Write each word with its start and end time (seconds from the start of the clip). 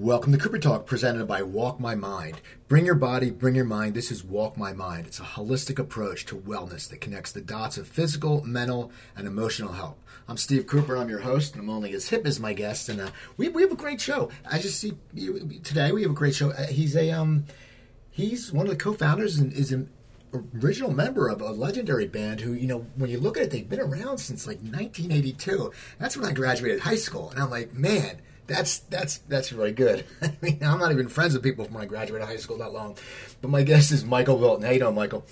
Welcome 0.00 0.32
to 0.32 0.38
Cooper 0.38 0.58
Talk, 0.58 0.86
presented 0.86 1.26
by 1.28 1.42
Walk 1.42 1.78
My 1.78 1.94
Mind. 1.94 2.40
Bring 2.68 2.86
your 2.86 2.94
body, 2.94 3.30
bring 3.30 3.54
your 3.54 3.66
mind. 3.66 3.92
This 3.92 4.10
is 4.10 4.24
Walk 4.24 4.56
My 4.56 4.72
Mind. 4.72 5.06
It's 5.06 5.20
a 5.20 5.24
holistic 5.24 5.78
approach 5.78 6.24
to 6.24 6.36
wellness 6.36 6.88
that 6.88 7.02
connects 7.02 7.32
the 7.32 7.42
dots 7.42 7.76
of 7.76 7.86
physical, 7.86 8.42
mental, 8.42 8.90
and 9.14 9.26
emotional 9.26 9.74
health. 9.74 9.98
I'm 10.26 10.38
Steve 10.38 10.66
Cooper. 10.66 10.96
I'm 10.96 11.10
your 11.10 11.18
host, 11.18 11.52
and 11.52 11.62
I'm 11.62 11.68
only 11.68 11.92
as 11.92 12.08
hip 12.08 12.24
as 12.24 12.40
my 12.40 12.54
guest. 12.54 12.88
And 12.88 12.98
uh, 12.98 13.10
we, 13.36 13.50
we 13.50 13.60
have 13.60 13.72
a 13.72 13.76
great 13.76 14.00
show. 14.00 14.30
I 14.50 14.58
just 14.58 14.80
see 14.80 14.94
today 15.64 15.92
we 15.92 16.00
have 16.00 16.12
a 16.12 16.14
great 16.14 16.34
show. 16.34 16.48
Uh, 16.52 16.68
he's 16.68 16.96
a 16.96 17.10
um, 17.10 17.44
he's 18.10 18.50
one 18.54 18.64
of 18.64 18.70
the 18.70 18.82
co-founders 18.82 19.36
and 19.36 19.52
is 19.52 19.70
an 19.70 19.90
original 20.54 20.94
member 20.94 21.28
of 21.28 21.42
a 21.42 21.50
legendary 21.50 22.06
band 22.06 22.40
who, 22.40 22.54
you 22.54 22.66
know, 22.66 22.86
when 22.96 23.10
you 23.10 23.20
look 23.20 23.36
at 23.36 23.42
it, 23.42 23.50
they've 23.50 23.68
been 23.68 23.80
around 23.80 24.16
since 24.16 24.46
like 24.46 24.60
1982. 24.60 25.70
That's 25.98 26.16
when 26.16 26.26
I 26.26 26.32
graduated 26.32 26.80
high 26.80 26.96
school, 26.96 27.28
and 27.28 27.38
I'm 27.38 27.50
like, 27.50 27.74
man 27.74 28.22
that's 28.50 28.80
that's 28.80 29.18
that's 29.18 29.52
really 29.52 29.72
good. 29.72 30.04
I 30.22 30.32
mean, 30.42 30.58
I'm 30.62 30.78
not 30.78 30.90
even 30.90 31.08
friends 31.08 31.34
with 31.34 31.42
people 31.42 31.64
from 31.64 31.74
when 31.74 31.84
I 31.84 31.86
graduated 31.86 32.26
high 32.26 32.36
school 32.36 32.58
that 32.58 32.72
long. 32.72 32.96
But 33.40 33.50
my 33.50 33.62
guest 33.62 33.92
is 33.92 34.04
Michael 34.04 34.38
Wilton. 34.38 34.64
How 34.64 34.72
you 34.72 34.80
doing, 34.80 34.94
Michael? 34.94 35.24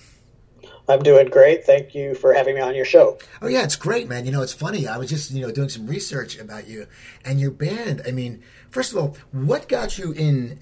I'm 0.89 1.03
doing 1.03 1.29
great. 1.29 1.65
Thank 1.65 1.95
you 1.95 2.15
for 2.15 2.33
having 2.33 2.55
me 2.55 2.63
on 2.63 2.75
your 2.75 2.85
show. 2.85 3.19
Oh 3.43 3.49
yeah, 3.49 3.63
it's 3.63 3.77
great, 3.77 4.09
man. 4.09 4.25
You 4.25 4.33
know, 4.33 4.41
it's 4.41 4.55
funny. 4.55 4.87
I 4.87 4.97
was 4.97 5.11
just 5.11 5.31
you 5.33 5.43
know 5.43 5.53
doing 5.53 5.69
some 5.69 5.87
research 5.87 6.39
about 6.39 6.69
you 6.69 6.87
and 7.25 7.41
your 7.41 7.51
band. 7.51 8.03
I 8.07 8.13
mean, 8.13 8.43
first 8.71 8.93
of 8.93 8.99
all, 8.99 9.17
what 9.33 9.69
got 9.69 9.99
you 9.99 10.13
in 10.13 10.61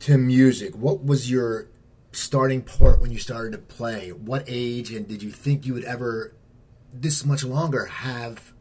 to 0.00 0.16
music? 0.16 0.74
What 0.74 1.04
was 1.04 1.30
your 1.30 1.68
starting 2.12 2.62
point 2.62 3.00
when 3.00 3.12
you 3.12 3.18
started 3.18 3.52
to 3.52 3.58
play? 3.58 4.10
What 4.10 4.44
age, 4.48 4.90
and 4.90 5.06
did 5.06 5.22
you 5.22 5.30
think 5.30 5.66
you 5.66 5.74
would 5.74 5.84
ever 5.84 6.34
this 6.92 7.24
much 7.24 7.44
longer 7.44 7.84
have 7.84 8.52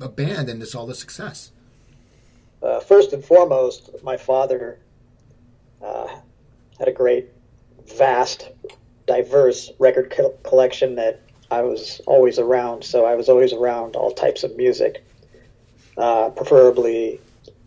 a 0.00 0.08
band 0.08 0.48
and 0.48 0.60
this 0.60 0.74
all 0.74 0.86
the 0.86 0.94
success? 0.94 1.50
Uh, 2.64 2.80
first 2.80 3.12
and 3.12 3.24
foremost, 3.24 3.90
my 4.02 4.16
father 4.16 4.80
uh, 5.82 6.08
had 6.78 6.88
a 6.88 6.92
great, 6.92 7.28
vast, 7.96 8.50
diverse 9.06 9.70
record 9.78 10.10
co- 10.10 10.34
collection 10.42 10.94
that 10.94 11.20
I 11.50 11.60
was 11.60 12.00
always 12.06 12.38
around. 12.38 12.82
So 12.82 13.04
I 13.04 13.14
was 13.14 13.28
always 13.28 13.52
around 13.52 13.96
all 13.96 14.10
types 14.10 14.44
of 14.44 14.56
music, 14.56 15.04
uh, 15.98 16.30
preferably 16.30 17.20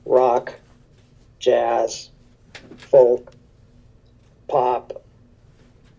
rock, 0.05 0.55
jazz, 1.39 2.09
folk, 2.77 3.31
pop, 4.47 5.03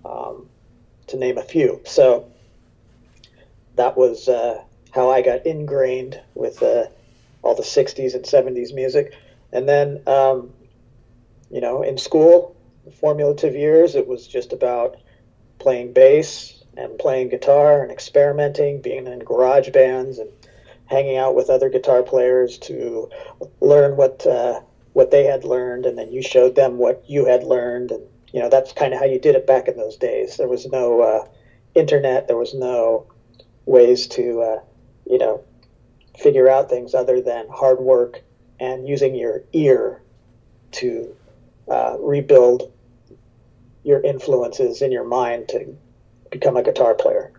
um, 0.05 0.49
to 1.07 1.17
name 1.17 1.39
a 1.39 1.43
few. 1.43 1.81
So 1.85 2.31
that 3.77 3.97
was 3.97 4.29
uh, 4.29 4.63
how 4.91 5.09
I 5.09 5.23
got 5.23 5.47
ingrained 5.47 6.21
with 6.35 6.63
uh, 6.63 6.87
all 7.49 7.55
the 7.55 7.63
60s 7.63 8.15
and 8.15 8.25
70s 8.25 8.73
music. 8.73 9.15
And 9.53 9.69
then, 9.69 10.03
um, 10.07 10.53
you 11.51 11.61
know, 11.61 11.83
in 11.83 11.97
school, 11.97 12.55
formative 13.01 13.55
years, 13.55 13.95
it 13.95 14.07
was 14.07 14.27
just 14.27 14.53
about 14.53 14.97
playing 15.59 15.93
bass 15.95 16.63
and 16.77 16.99
playing 16.99 17.31
guitar 17.31 17.83
and 17.83 17.91
experimenting, 17.91 18.81
being 18.83 19.07
in 19.07 19.21
garage 19.21 19.71
bands 19.71 20.19
and 20.19 20.31
hanging 20.87 21.17
out 21.17 21.35
with 21.35 21.51
other 21.51 21.71
guitar 21.71 22.03
players 22.03 22.59
to 22.59 23.09
learn 23.61 23.97
what 23.97 24.27
uh, 24.27 24.61
what 24.93 25.11
they 25.11 25.25
had 25.25 25.45
learned, 25.45 25.87
and 25.87 25.97
then 25.99 26.13
you 26.13 26.23
showed 26.23 26.55
them 26.55 26.77
what 26.79 27.03
you 27.09 27.25
had 27.25 27.45
learned, 27.45 27.91
and 27.91 28.03
you 28.33 28.41
know 28.41 28.49
that's 28.49 28.73
kind 28.73 28.93
of 28.93 29.01
how 29.01 29.07
you 29.07 29.19
did 29.19 29.35
it 29.35 29.47
back 29.47 29.69
in 29.69 29.77
those 29.77 29.97
days. 29.97 30.37
There 30.37 30.49
was 30.49 30.67
no 30.67 31.01
uh, 31.01 31.27
internet, 31.75 32.27
there 32.29 32.37
was 32.37 32.55
no 32.55 33.07
ways 33.67 34.07
to 34.09 34.41
uh, 34.43 34.61
you 35.07 35.19
know 35.19 35.45
figure 36.19 36.49
out 36.49 36.69
things 36.69 36.95
other 36.95 37.21
than 37.21 37.49
hard 37.49 37.79
work 37.79 38.23
and 38.61 38.87
using 38.87 39.15
your 39.15 39.45
ear 39.53 40.03
to 40.73 41.15
uh, 41.69 41.97
rebuild 42.01 42.73
your 43.85 44.01
influences 44.01 44.83
in 44.83 44.93
your 44.93 45.05
mind 45.05 45.49
to 45.49 45.77
become 46.31 46.57
a 46.57 46.63
guitar 46.63 46.95
player. 46.95 47.33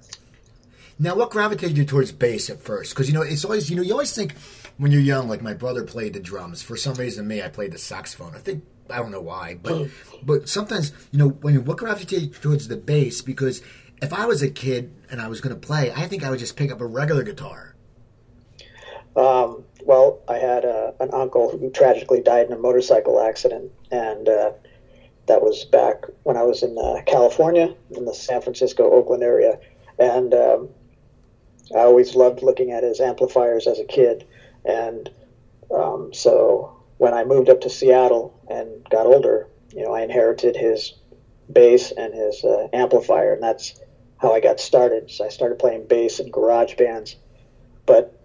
Now, 0.97 1.15
what 1.15 1.29
gravitated 1.29 1.77
you 1.77 1.85
towards 1.85 2.11
bass 2.11 2.49
at 2.49 2.59
first? 2.61 2.93
Because 2.93 3.07
you 3.07 3.13
know, 3.13 3.21
it's 3.21 3.45
always 3.45 3.69
you 3.69 3.75
know 3.75 3.81
you 3.81 3.93
always 3.93 4.13
think 4.13 4.35
when 4.77 4.91
you're 4.91 5.01
young, 5.01 5.29
like 5.29 5.41
my 5.41 5.53
brother 5.53 5.83
played 5.83 6.13
the 6.13 6.19
drums. 6.19 6.61
For 6.61 6.75
some 6.75 6.95
reason, 6.95 7.27
me, 7.27 7.41
I 7.41 7.47
played 7.47 7.71
the 7.71 7.77
saxophone. 7.77 8.35
I 8.35 8.39
think 8.39 8.65
I 8.89 8.97
don't 8.97 9.11
know 9.11 9.21
why, 9.21 9.57
but 9.61 9.87
but 10.23 10.49
sometimes 10.49 10.91
you 11.11 11.19
know 11.19 11.29
when 11.29 11.63
what 11.63 11.77
gravitated 11.77 12.33
towards 12.41 12.67
the 12.67 12.75
bass 12.75 13.21
because 13.21 13.61
if 14.01 14.11
I 14.11 14.25
was 14.25 14.41
a 14.41 14.49
kid 14.49 14.93
and 15.09 15.21
I 15.21 15.27
was 15.27 15.39
going 15.41 15.55
to 15.55 15.59
play, 15.59 15.91
I 15.91 16.07
think 16.07 16.23
I 16.23 16.29
would 16.29 16.39
just 16.39 16.57
pick 16.57 16.71
up 16.71 16.81
a 16.81 16.85
regular 16.85 17.23
guitar 17.23 17.68
um, 19.19 19.65
well, 19.83 20.21
I 20.27 20.37
had 20.37 20.65
uh, 20.65 20.91
an 20.99 21.09
uncle 21.13 21.49
who 21.49 21.69
tragically 21.71 22.21
died 22.21 22.47
in 22.47 22.53
a 22.53 22.57
motorcycle 22.57 23.19
accident, 23.19 23.71
and 23.91 24.29
uh, 24.29 24.51
that 25.27 25.41
was 25.41 25.65
back 25.65 26.05
when 26.23 26.37
I 26.37 26.43
was 26.43 26.63
in 26.63 26.77
uh, 26.77 27.01
California, 27.05 27.75
in 27.91 28.05
the 28.05 28.13
San 28.13 28.41
Francisco, 28.41 28.89
Oakland 28.89 29.23
area. 29.23 29.59
And 29.97 30.33
um, 30.33 30.69
I 31.75 31.79
always 31.79 32.15
loved 32.15 32.41
looking 32.41 32.71
at 32.71 32.83
his 32.83 33.01
amplifiers 33.01 33.67
as 33.67 33.79
a 33.79 33.83
kid. 33.83 34.25
And 34.63 35.09
um, 35.69 36.13
so 36.13 36.77
when 36.97 37.13
I 37.13 37.25
moved 37.25 37.49
up 37.49 37.61
to 37.61 37.69
Seattle 37.69 38.39
and 38.49 38.87
got 38.89 39.05
older, 39.05 39.47
you 39.75 39.83
know, 39.83 39.93
I 39.93 40.01
inherited 40.01 40.55
his 40.55 40.93
bass 41.51 41.91
and 41.91 42.13
his 42.13 42.43
uh, 42.43 42.67
amplifier, 42.73 43.33
and 43.33 43.43
that's 43.43 43.79
how 44.17 44.33
I 44.33 44.39
got 44.39 44.59
started. 44.59 45.11
So 45.11 45.25
I 45.25 45.29
started 45.29 45.59
playing 45.59 45.87
bass 45.87 46.19
in 46.19 46.31
garage 46.31 46.75
bands. 46.75 47.17
But 47.85 48.18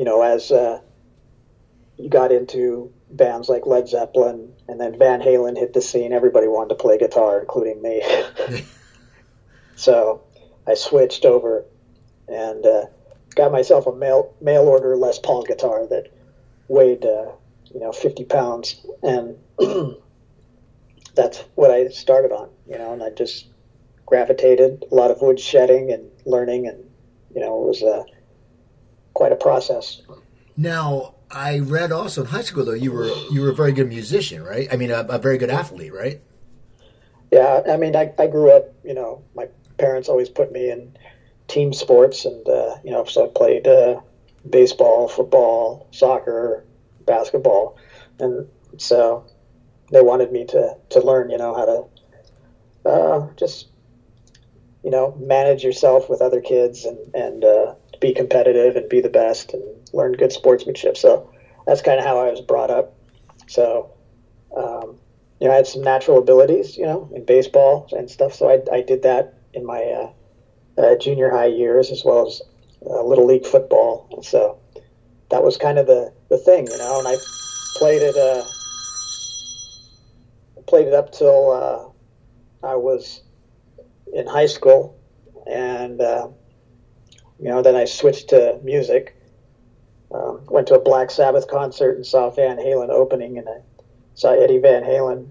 you 0.00 0.06
know, 0.06 0.22
as 0.22 0.50
uh, 0.50 0.80
you 1.98 2.08
got 2.08 2.32
into 2.32 2.90
bands 3.10 3.50
like 3.50 3.66
Led 3.66 3.86
Zeppelin 3.86 4.54
and 4.66 4.80
then 4.80 4.98
Van 4.98 5.20
Halen 5.20 5.58
hit 5.58 5.74
the 5.74 5.82
scene, 5.82 6.14
everybody 6.14 6.46
wanted 6.46 6.70
to 6.70 6.74
play 6.76 6.96
guitar, 6.96 7.38
including 7.38 7.82
me. 7.82 8.02
so 9.76 10.22
I 10.66 10.72
switched 10.72 11.26
over 11.26 11.66
and 12.28 12.64
uh, 12.64 12.86
got 13.36 13.52
myself 13.52 13.86
a 13.86 13.94
mail 13.94 14.34
mail 14.40 14.62
order 14.62 14.96
Les 14.96 15.18
Paul 15.18 15.42
guitar 15.42 15.86
that 15.88 16.10
weighed 16.68 17.04
uh, 17.04 17.32
you 17.70 17.80
know 17.80 17.92
50 17.92 18.24
pounds, 18.24 18.80
and 19.02 19.36
that's 21.14 21.44
what 21.56 21.70
I 21.70 21.88
started 21.88 22.32
on. 22.32 22.48
You 22.66 22.78
know, 22.78 22.94
and 22.94 23.02
I 23.02 23.10
just 23.10 23.48
gravitated 24.06 24.86
a 24.90 24.94
lot 24.94 25.10
of 25.10 25.20
wood 25.20 25.38
shedding 25.38 25.92
and 25.92 26.10
learning, 26.24 26.68
and 26.68 26.88
you 27.34 27.42
know, 27.42 27.64
it 27.64 27.66
was 27.66 27.82
a 27.82 28.06
quite 29.14 29.32
a 29.32 29.36
process. 29.36 30.02
Now, 30.56 31.14
I 31.30 31.60
read 31.60 31.92
also 31.92 32.22
in 32.22 32.26
high 32.28 32.42
school 32.42 32.64
though 32.64 32.72
you 32.72 32.92
were 32.92 33.08
you 33.30 33.42
were 33.42 33.50
a 33.50 33.54
very 33.54 33.72
good 33.72 33.88
musician, 33.88 34.42
right? 34.42 34.68
I 34.72 34.76
mean, 34.76 34.90
a, 34.90 35.00
a 35.08 35.18
very 35.18 35.38
good 35.38 35.50
athlete, 35.50 35.94
right? 35.94 36.20
Yeah, 37.30 37.62
I 37.68 37.76
mean, 37.76 37.94
I, 37.94 38.12
I 38.18 38.26
grew 38.26 38.50
up. 38.50 38.74
You 38.84 38.94
know, 38.94 39.22
my 39.34 39.48
parents 39.78 40.08
always 40.08 40.28
put 40.28 40.50
me 40.52 40.70
in 40.70 40.96
team 41.46 41.72
sports, 41.72 42.24
and 42.24 42.48
uh, 42.48 42.76
you 42.84 42.90
know, 42.90 43.04
so 43.04 43.26
I 43.26 43.28
played 43.28 43.68
uh, 43.68 44.00
baseball, 44.48 45.08
football, 45.08 45.86
soccer, 45.92 46.64
basketball, 47.06 47.76
and 48.18 48.48
so 48.78 49.24
they 49.92 50.02
wanted 50.02 50.32
me 50.32 50.46
to 50.46 50.76
to 50.90 51.00
learn, 51.00 51.30
you 51.30 51.38
know, 51.38 51.54
how 51.54 51.64
to 51.64 52.90
uh, 52.90 53.28
just 53.36 53.68
you 54.82 54.90
know 54.90 55.14
manage 55.20 55.62
yourself 55.62 56.10
with 56.10 56.20
other 56.20 56.40
kids 56.40 56.84
and 56.84 57.14
and 57.14 57.44
uh, 57.44 57.74
be 58.00 58.12
competitive 58.14 58.76
and 58.76 58.88
be 58.88 59.00
the 59.00 59.08
best 59.08 59.52
and 59.52 59.62
learn 59.92 60.12
good 60.12 60.32
sportsmanship. 60.32 60.96
So 60.96 61.30
that's 61.66 61.82
kind 61.82 61.98
of 61.98 62.04
how 62.04 62.18
I 62.18 62.30
was 62.30 62.40
brought 62.40 62.70
up. 62.70 62.94
So, 63.46 63.92
um, 64.56 64.98
you 65.38 65.46
know, 65.46 65.52
I 65.52 65.56
had 65.56 65.66
some 65.66 65.82
natural 65.82 66.18
abilities, 66.18 66.76
you 66.76 66.86
know, 66.86 67.10
in 67.14 67.24
baseball 67.24 67.88
and 67.92 68.10
stuff. 68.10 68.34
So 68.34 68.48
I, 68.48 68.60
I 68.72 68.80
did 68.80 69.02
that 69.02 69.34
in 69.52 69.64
my 69.64 69.82
uh, 69.82 70.12
uh, 70.78 70.96
junior 70.96 71.30
high 71.30 71.46
years 71.46 71.90
as 71.90 72.02
well 72.04 72.26
as 72.26 72.42
uh, 72.86 73.02
little 73.02 73.26
league 73.26 73.46
football. 73.46 74.08
And 74.12 74.24
so 74.24 74.58
that 75.30 75.42
was 75.42 75.56
kind 75.56 75.78
of 75.78 75.86
the, 75.86 76.12
the 76.30 76.38
thing, 76.38 76.66
you 76.66 76.78
know, 76.78 76.98
and 76.98 77.08
I 77.08 77.16
played 77.76 78.02
it, 78.02 78.16
uh, 78.16 78.44
played 80.66 80.88
it 80.88 80.94
up 80.94 81.12
till 81.12 81.50
uh, 81.52 82.66
I 82.66 82.76
was 82.76 83.22
in 84.12 84.26
high 84.26 84.46
school 84.46 84.98
and 85.46 86.00
uh, 86.00 86.28
you 87.40 87.48
know, 87.48 87.62
then 87.62 87.74
I 87.74 87.86
switched 87.86 88.28
to 88.28 88.58
music. 88.62 89.16
Um, 90.12 90.44
went 90.46 90.66
to 90.68 90.74
a 90.74 90.80
Black 90.80 91.10
Sabbath 91.10 91.46
concert 91.46 91.96
and 91.96 92.04
saw 92.04 92.30
Van 92.30 92.58
Halen 92.58 92.90
opening, 92.90 93.38
and 93.38 93.48
I 93.48 93.60
saw 94.14 94.32
Eddie 94.32 94.58
Van 94.58 94.82
Halen 94.82 95.30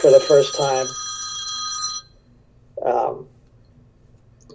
for 0.00 0.10
the 0.10 0.20
first 0.20 0.54
time, 0.54 0.86
um, 2.84 3.28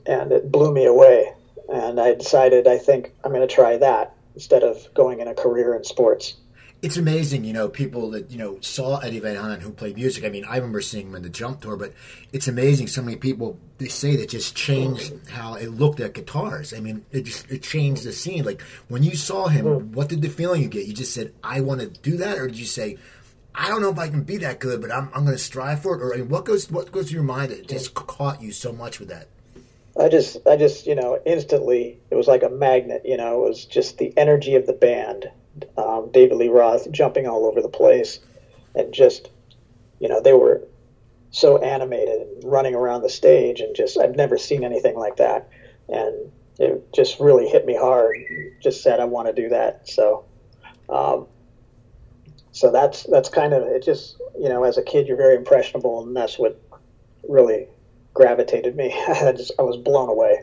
and 0.06 0.32
it 0.32 0.52
blew 0.52 0.72
me 0.72 0.86
away. 0.86 1.34
And 1.68 2.00
I 2.00 2.14
decided, 2.14 2.66
I 2.66 2.78
think 2.78 3.12
I'm 3.24 3.32
going 3.32 3.48
to 3.48 3.54
try 3.54 3.78
that 3.78 4.16
instead 4.36 4.64
of 4.64 4.92
going 4.94 5.20
in 5.20 5.28
a 5.28 5.34
career 5.34 5.76
in 5.76 5.84
sports. 5.84 6.36
It's 6.82 6.98
amazing, 6.98 7.44
you 7.44 7.54
know, 7.54 7.70
people 7.70 8.12
that 8.12 8.32
you 8.32 8.38
know 8.38 8.60
saw 8.62 8.98
Eddie 8.98 9.20
Van 9.20 9.36
Halen 9.36 9.60
who 9.60 9.72
played 9.72 9.96
music. 9.96 10.26
I 10.26 10.30
mean, 10.30 10.46
I 10.46 10.56
remember 10.56 10.82
seeing 10.82 11.08
him 11.08 11.16
in 11.16 11.22
the 11.22 11.30
Jump 11.30 11.62
Tour, 11.62 11.78
but 11.78 11.94
it's 12.34 12.48
amazing 12.48 12.88
so 12.88 13.04
many 13.04 13.18
people 13.18 13.60
they 13.78 13.88
say 13.88 14.16
that 14.16 14.30
just 14.30 14.56
changed 14.56 15.14
how 15.30 15.54
it 15.56 15.68
looked 15.68 16.00
at 16.00 16.14
guitars. 16.14 16.74
I 16.74 16.80
mean, 16.80 17.06
it 17.12 17.22
just 17.24 17.52
it 17.52 17.62
changed 17.62 18.04
the 18.04 18.12
scene. 18.12 18.44
Like 18.44 18.62
when 18.88 19.04
you 19.04 19.16
saw 19.16 19.48
him, 19.48 19.66
hmm. 19.66 19.94
what 19.94 20.10
did 20.10 20.24
the 20.24 20.30
feeling 20.30 20.62
you 20.62 20.70
get? 20.70 20.88
You 20.88 20.94
just 20.94 21.14
said, 21.14 21.34
"I 21.44 21.62
want 21.62 21.82
to 21.82 21.88
do 21.88 22.18
that," 22.18 22.40
or 22.40 22.48
did 22.48 22.58
you 22.58 22.66
say? 22.66 22.98
I 23.54 23.68
don't 23.68 23.82
know 23.82 23.92
if 23.92 24.00
I 24.00 24.08
can 24.08 24.24
be 24.24 24.38
that 24.38 24.62
good, 24.62 24.80
but 24.80 24.94
I'm, 24.94 25.10
I'm 25.14 25.26
going 25.26 25.36
to 25.36 25.38
strive 25.38 25.82
for 25.82 25.96
it. 25.96 26.02
Or 26.02 26.14
I 26.14 26.18
mean, 26.18 26.30
what 26.30 26.46
goes 26.46 26.72
what 26.72 26.92
goes 26.92 27.10
through 27.10 27.16
your 27.16 27.24
mind 27.24 27.52
that 27.52 27.68
just 27.68 27.94
caught 27.94 28.42
you 28.42 28.52
so 28.52 28.72
much 28.72 29.00
with 29.00 29.10
that? 29.10 29.28
I 30.00 30.08
just, 30.08 30.38
I 30.48 30.56
just, 30.56 30.88
you 30.88 30.96
know, 30.96 31.20
instantly, 31.26 32.00
it 32.10 32.16
was 32.16 32.28
like 32.28 32.44
a 32.44 32.50
magnet. 32.50 33.02
You 33.04 33.18
know, 33.18 33.44
it 33.44 33.50
was 33.50 33.66
just 33.66 33.98
the 33.98 34.14
energy 34.18 34.56
of 34.56 34.66
the 34.66 34.74
band. 34.74 35.30
Um, 35.78 36.10
David 36.12 36.38
Lee 36.38 36.50
Roth 36.50 36.90
jumping 36.92 37.28
all 37.28 37.46
over 37.46 37.62
the 37.62 37.70
place, 37.70 38.20
and 38.76 38.94
just, 38.94 39.30
you 40.00 40.08
know, 40.08 40.22
they 40.22 40.34
were 40.34 40.68
so 41.32 41.58
animated 41.58 42.22
and 42.22 42.44
running 42.44 42.76
around 42.76 43.02
the 43.02 43.10
stage, 43.10 43.62
and 43.62 43.76
just, 43.76 43.98
I've 43.98 44.16
never 44.16 44.38
seen 44.38 44.64
anything 44.64 44.96
like 44.96 45.18
that, 45.18 45.50
and 45.88 46.32
it 46.60 46.94
just 46.94 47.20
really 47.20 47.48
hit 47.48 47.66
me 47.66 47.76
hard. 47.76 48.18
Just 48.62 48.84
said, 48.84 49.00
I 49.00 49.06
want 49.06 49.28
to 49.28 49.34
do 49.34 49.50
that. 49.50 49.90
So, 49.90 50.26
um, 50.90 51.28
so 52.52 52.70
that's 52.72 53.04
that's 53.04 53.30
kind 53.30 53.54
of 53.54 53.64
it. 53.64 53.84
Just 53.84 54.18
you 54.40 54.50
know, 54.50 54.64
as 54.64 54.78
a 54.78 54.84
kid, 54.84 55.08
you're 55.08 55.18
very 55.18 55.36
impressionable, 55.36 56.06
and 56.06 56.16
that's 56.16 56.38
what 56.38 56.60
really 57.28 57.68
gravitated 58.14 58.76
me. 58.76 58.94
I 59.08 59.32
just 59.32 59.54
I 59.58 59.64
was 59.64 59.78
blown 59.78 60.10
away. 60.10 60.42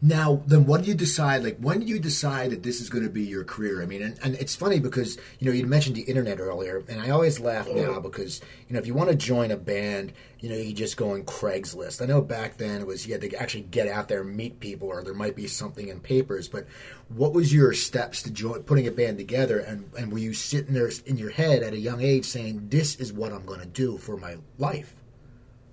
Now, 0.00 0.42
then, 0.46 0.64
what 0.64 0.82
do 0.82 0.88
you 0.88 0.94
decide? 0.94 1.42
Like, 1.42 1.58
when 1.58 1.80
do 1.80 1.86
you 1.86 1.98
decide 1.98 2.50
that 2.52 2.62
this 2.62 2.80
is 2.80 2.88
going 2.88 3.02
to 3.02 3.10
be 3.10 3.24
your 3.24 3.42
career? 3.42 3.82
I 3.82 3.86
mean, 3.86 4.00
and, 4.00 4.16
and 4.22 4.36
it's 4.36 4.54
funny 4.54 4.78
because 4.78 5.18
you 5.40 5.46
know 5.46 5.52
you 5.52 5.66
mentioned 5.66 5.96
the 5.96 6.02
internet 6.02 6.38
earlier, 6.38 6.84
and 6.88 7.00
I 7.00 7.10
always 7.10 7.40
laugh 7.40 7.68
now 7.68 7.98
because 7.98 8.40
you 8.68 8.74
know 8.74 8.78
if 8.78 8.86
you 8.86 8.94
want 8.94 9.10
to 9.10 9.16
join 9.16 9.50
a 9.50 9.56
band, 9.56 10.12
you 10.38 10.50
know 10.50 10.56
you 10.56 10.72
just 10.72 10.96
go 10.96 11.10
on 11.10 11.24
Craigslist. 11.24 12.00
I 12.00 12.06
know 12.06 12.20
back 12.20 12.58
then 12.58 12.80
it 12.80 12.86
was 12.86 13.08
you 13.08 13.12
had 13.12 13.22
to 13.22 13.34
actually 13.34 13.62
get 13.62 13.88
out 13.88 14.06
there 14.06 14.20
and 14.20 14.36
meet 14.36 14.60
people, 14.60 14.86
or 14.86 15.02
there 15.02 15.14
might 15.14 15.34
be 15.34 15.48
something 15.48 15.88
in 15.88 15.98
papers. 15.98 16.46
But 16.46 16.68
what 17.08 17.32
was 17.32 17.52
your 17.52 17.72
steps 17.72 18.22
to 18.22 18.30
join 18.30 18.62
putting 18.62 18.86
a 18.86 18.92
band 18.92 19.18
together, 19.18 19.58
and 19.58 19.90
and 19.98 20.12
were 20.12 20.18
you 20.18 20.32
sitting 20.32 20.74
there 20.74 20.90
in 21.06 21.16
your 21.16 21.30
head 21.30 21.64
at 21.64 21.72
a 21.72 21.78
young 21.78 22.02
age 22.02 22.24
saying, 22.24 22.68
"This 22.68 22.94
is 22.96 23.12
what 23.12 23.32
I'm 23.32 23.44
going 23.44 23.60
to 23.60 23.66
do 23.66 23.98
for 23.98 24.16
my 24.16 24.36
life"? 24.58 24.94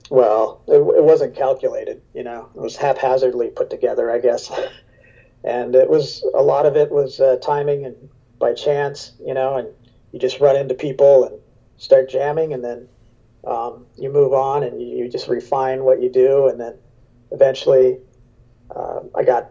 Well, 0.10 0.62
it, 0.68 0.76
it 0.76 1.04
wasn't 1.04 1.36
calculated, 1.36 2.02
you 2.14 2.24
know. 2.24 2.50
It 2.56 2.60
was 2.62 2.76
haphazardly 2.76 3.50
put 3.50 3.70
together, 3.70 4.12
I 4.12 4.20
guess. 4.20 4.52
and 5.44 5.76
it 5.76 5.90
was 5.90 6.24
a 6.34 6.44
lot 6.44 6.66
of 6.66 6.76
it 6.76 6.92
was 6.92 7.20
uh, 7.20 7.38
timing 7.42 7.86
and 7.86 8.10
by 8.40 8.54
chance, 8.54 9.14
you 9.20 9.34
know. 9.34 9.58
And 9.58 9.74
you 10.12 10.20
just 10.20 10.40
run 10.40 10.56
into 10.56 10.76
people 10.76 11.24
and 11.26 11.40
start 11.78 12.10
jamming, 12.10 12.54
and 12.54 12.64
then 12.64 12.88
um, 13.46 13.88
you 13.98 14.10
move 14.10 14.34
on 14.34 14.64
and 14.64 14.82
you, 14.82 14.98
you, 14.98 15.10
just 15.10 15.28
refine 15.28 15.84
what 15.84 16.02
you 16.02 16.10
do, 16.10 16.48
and 16.48 16.60
then 16.60 16.80
eventually, 17.32 18.00
uh, 18.76 19.00
I 19.16 19.24
got, 19.24 19.46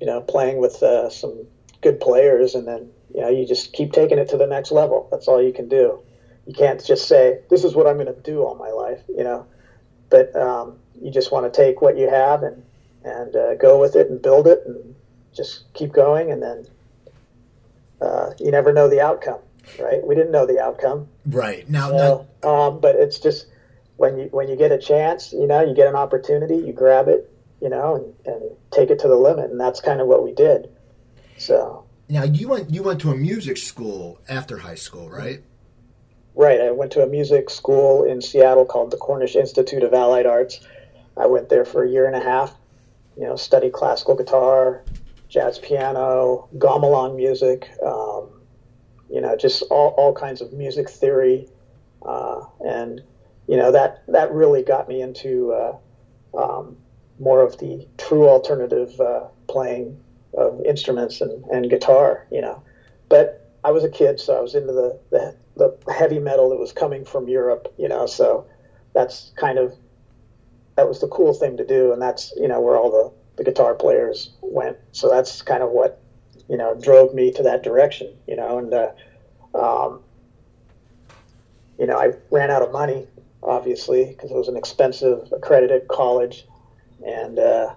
you 0.00 0.06
know, 0.06 0.20
playing 0.22 0.58
with 0.58 0.82
uh, 0.82 1.10
some 1.10 1.46
good 1.82 2.00
players, 2.00 2.54
and 2.54 2.66
then 2.66 2.92
you 3.14 3.20
know 3.22 3.28
you 3.28 3.46
just 3.46 3.72
keep 3.72 3.92
taking 3.92 4.18
it 4.18 4.28
to 4.30 4.36
the 4.36 4.46
next 4.46 4.70
level. 4.72 5.08
That's 5.10 5.28
all 5.28 5.42
you 5.42 5.52
can 5.52 5.68
do 5.68 6.00
you 6.50 6.54
can't 6.54 6.84
just 6.84 7.06
say 7.06 7.38
this 7.48 7.62
is 7.62 7.76
what 7.76 7.86
I'm 7.86 7.94
going 7.94 8.12
to 8.12 8.20
do 8.22 8.42
all 8.42 8.56
my 8.56 8.70
life, 8.70 8.98
you 9.08 9.22
know. 9.22 9.46
But 10.08 10.34
um, 10.34 10.80
you 11.00 11.12
just 11.12 11.30
want 11.30 11.50
to 11.52 11.56
take 11.56 11.80
what 11.80 11.96
you 11.96 12.10
have 12.10 12.42
and 12.42 12.64
and 13.04 13.36
uh, 13.36 13.54
go 13.54 13.80
with 13.80 13.94
it 13.94 14.10
and 14.10 14.20
build 14.20 14.48
it 14.48 14.64
and 14.66 14.96
just 15.32 15.72
keep 15.74 15.92
going, 15.92 16.32
and 16.32 16.42
then 16.42 16.66
uh, 18.00 18.30
you 18.40 18.50
never 18.50 18.72
know 18.72 18.88
the 18.88 19.00
outcome, 19.00 19.38
right? 19.78 20.04
We 20.04 20.16
didn't 20.16 20.32
know 20.32 20.44
the 20.44 20.58
outcome, 20.58 21.06
right? 21.24 21.70
Now, 21.70 21.90
so. 21.90 22.26
Um, 22.42 22.80
but 22.80 22.96
it's 22.96 23.20
just 23.20 23.46
when 23.96 24.18
you 24.18 24.24
when 24.32 24.48
you 24.48 24.56
get 24.56 24.72
a 24.72 24.78
chance, 24.78 25.32
you 25.32 25.46
know, 25.46 25.60
you 25.60 25.72
get 25.72 25.86
an 25.86 25.94
opportunity, 25.94 26.56
you 26.56 26.72
grab 26.72 27.06
it, 27.06 27.32
you 27.62 27.68
know, 27.68 27.94
and, 27.94 28.34
and 28.34 28.50
take 28.72 28.90
it 28.90 28.98
to 28.98 29.08
the 29.08 29.16
limit, 29.16 29.52
and 29.52 29.60
that's 29.60 29.80
kind 29.80 30.00
of 30.00 30.08
what 30.08 30.24
we 30.24 30.32
did. 30.32 30.68
So 31.38 31.84
now 32.08 32.24
you 32.24 32.48
went 32.48 32.70
you 32.70 32.82
went 32.82 33.00
to 33.02 33.12
a 33.12 33.16
music 33.16 33.56
school 33.56 34.20
after 34.28 34.58
high 34.58 34.74
school, 34.74 35.08
right? 35.08 35.44
Right. 36.40 36.58
I 36.58 36.70
went 36.70 36.90
to 36.92 37.02
a 37.02 37.06
music 37.06 37.50
school 37.50 38.02
in 38.02 38.22
Seattle 38.22 38.64
called 38.64 38.90
the 38.90 38.96
Cornish 38.96 39.36
Institute 39.36 39.82
of 39.82 39.92
Allied 39.92 40.24
Arts. 40.24 40.58
I 41.14 41.26
went 41.26 41.50
there 41.50 41.66
for 41.66 41.82
a 41.82 41.86
year 41.86 42.06
and 42.06 42.16
a 42.16 42.20
half, 42.20 42.56
you 43.14 43.24
know, 43.24 43.36
studied 43.36 43.74
classical 43.74 44.14
guitar, 44.14 44.82
jazz 45.28 45.58
piano, 45.58 46.48
gamelan 46.56 47.14
music, 47.14 47.68
um, 47.84 48.30
you 49.10 49.20
know, 49.20 49.36
just 49.36 49.64
all, 49.64 49.88
all 49.98 50.14
kinds 50.14 50.40
of 50.40 50.50
music 50.54 50.88
theory. 50.88 51.46
Uh, 52.00 52.46
and, 52.60 53.02
you 53.46 53.58
know, 53.58 53.70
that, 53.70 54.02
that 54.08 54.32
really 54.32 54.62
got 54.62 54.88
me 54.88 55.02
into 55.02 55.52
uh, 55.52 55.76
um, 56.32 56.74
more 57.18 57.42
of 57.42 57.58
the 57.58 57.86
true 57.98 58.26
alternative 58.26 58.98
uh, 58.98 59.26
playing 59.46 60.02
of 60.32 60.58
instruments 60.64 61.20
and, 61.20 61.44
and 61.52 61.68
guitar, 61.68 62.26
you 62.30 62.40
know. 62.40 62.62
But 63.10 63.46
I 63.62 63.72
was 63.72 63.84
a 63.84 63.90
kid, 63.90 64.18
so 64.18 64.38
I 64.38 64.40
was 64.40 64.54
into 64.54 64.72
the, 64.72 64.98
the 65.10 65.36
the 65.60 65.92
heavy 65.92 66.18
metal 66.18 66.48
that 66.50 66.56
was 66.56 66.72
coming 66.72 67.04
from 67.04 67.28
Europe, 67.28 67.72
you 67.78 67.86
know, 67.86 68.06
so 68.06 68.46
that's 68.94 69.32
kind 69.36 69.58
of 69.58 69.76
that 70.76 70.88
was 70.88 71.00
the 71.00 71.08
cool 71.08 71.34
thing 71.34 71.58
to 71.58 71.66
do, 71.66 71.92
and 71.92 72.00
that's 72.00 72.32
you 72.36 72.48
know 72.48 72.60
where 72.60 72.76
all 72.76 72.90
the 72.90 73.12
the 73.36 73.44
guitar 73.44 73.74
players 73.74 74.32
went. 74.40 74.78
So 74.92 75.10
that's 75.10 75.42
kind 75.42 75.62
of 75.62 75.70
what 75.70 76.00
you 76.48 76.56
know 76.56 76.74
drove 76.74 77.14
me 77.14 77.30
to 77.32 77.42
that 77.42 77.62
direction, 77.62 78.16
you 78.26 78.36
know, 78.36 78.58
and 78.58 78.72
uh, 78.72 78.92
um, 79.54 80.00
you 81.78 81.86
know 81.86 81.98
I 81.98 82.12
ran 82.30 82.50
out 82.50 82.62
of 82.62 82.72
money 82.72 83.06
obviously 83.42 84.06
because 84.06 84.30
it 84.30 84.36
was 84.36 84.48
an 84.48 84.56
expensive 84.56 85.28
accredited 85.32 85.88
college, 85.88 86.46
and 87.06 87.38
uh, 87.38 87.74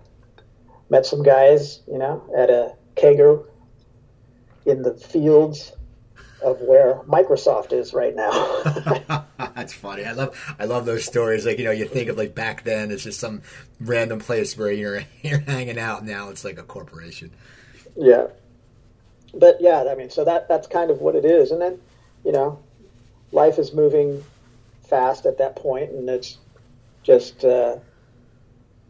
met 0.90 1.06
some 1.06 1.24
guys, 1.24 1.82
you 1.88 1.98
know, 1.98 2.24
at 2.38 2.50
a 2.50 2.76
kegger 2.96 3.46
in 4.66 4.82
the 4.82 4.94
fields 4.94 5.74
of 6.44 6.62
where 6.62 6.96
Microsoft 7.08 7.74
is 7.74 7.94
right 7.94 8.16
now. 8.16 9.24
That's 9.56 9.74
funny. 9.74 10.06
I 10.06 10.12
love 10.12 10.56
I 10.60 10.66
love 10.66 10.86
those 10.86 11.06
stories. 11.06 11.46
Like 11.46 11.58
you 11.58 11.64
know, 11.64 11.72
you 11.72 11.86
think 11.86 12.10
of 12.10 12.18
like 12.18 12.36
back 12.36 12.64
then, 12.64 12.92
it's 12.92 13.04
just 13.04 13.20
some 13.20 13.42
random 13.80 14.20
place 14.20 14.58
where 14.58 14.72
you're 14.72 15.04
you're 15.22 15.40
hanging 15.40 15.80
out. 15.80 16.06
Now 16.06 16.30
it's 16.30 16.44
like 16.44 16.58
a 16.58 16.64
corporation. 16.64 17.32
Yeah, 17.96 18.28
but 19.34 19.58
yeah, 19.60 19.86
I 19.90 19.96
mean, 19.96 20.10
so 20.10 20.26
that 20.26 20.48
that's 20.48 20.68
kind 20.68 20.92
of 20.92 21.00
what 21.00 21.16
it 21.16 21.26
is. 21.26 21.52
And 21.52 21.62
then 21.62 21.80
you 22.26 22.32
know, 22.32 22.60
life 23.32 23.60
is 23.60 23.74
moving 23.74 24.24
fast 24.88 25.26
at 25.26 25.38
that 25.38 25.56
point, 25.56 25.92
and 25.92 26.10
it's 26.10 26.38
just 27.04 27.46
uh, 27.46 27.78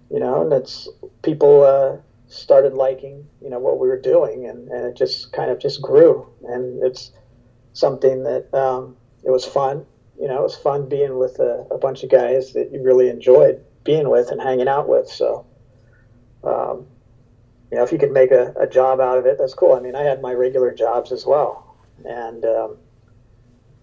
you 0.09 0.19
know, 0.19 0.41
and 0.44 0.53
it's 0.53 0.88
people. 1.21 1.63
Uh, 1.63 1.97
started 2.33 2.73
liking 2.73 3.23
you 3.44 3.49
know 3.49 3.59
what 3.59 3.77
we 3.77 3.88
were 3.88 3.99
doing 3.99 4.47
and, 4.47 4.67
and 4.69 4.85
it 4.88 4.95
just 4.95 5.31
kind 5.31 5.51
of 5.51 5.59
just 5.59 5.79
grew 5.83 6.27
and 6.45 6.81
it's 6.81 7.11
something 7.73 8.23
that 8.23 8.53
um, 8.53 8.95
it 9.23 9.31
was 9.31 9.45
fun. 9.45 9.85
You 10.19 10.27
know, 10.27 10.39
it 10.39 10.44
was 10.44 10.56
fun 10.56 10.87
being 10.87 11.18
with 11.18 11.39
a, 11.39 11.68
a, 11.71 11.77
bunch 11.77 12.03
of 12.03 12.09
guys 12.09 12.53
that 12.53 12.71
you 12.71 12.83
really 12.83 13.09
enjoyed 13.09 13.63
being 13.83 14.09
with 14.09 14.31
and 14.31 14.39
hanging 14.39 14.68
out 14.68 14.87
with. 14.87 15.09
So, 15.09 15.45
um, 16.44 16.85
you 17.71 17.77
know, 17.77 17.83
if 17.83 17.92
you 17.92 17.97
could 17.97 18.11
make 18.11 18.31
a, 18.31 18.53
a, 18.57 18.68
job 18.68 18.99
out 19.01 19.18
of 19.18 19.25
it, 19.25 19.37
that's 19.39 19.56
cool. 19.56 19.73
I 19.73 19.80
mean, 19.80 19.95
I 19.95 20.03
had 20.03 20.21
my 20.21 20.33
regular 20.33 20.71
jobs 20.71 21.11
as 21.11 21.25
well, 21.25 21.75
and 22.06 22.45
um, 22.45 22.77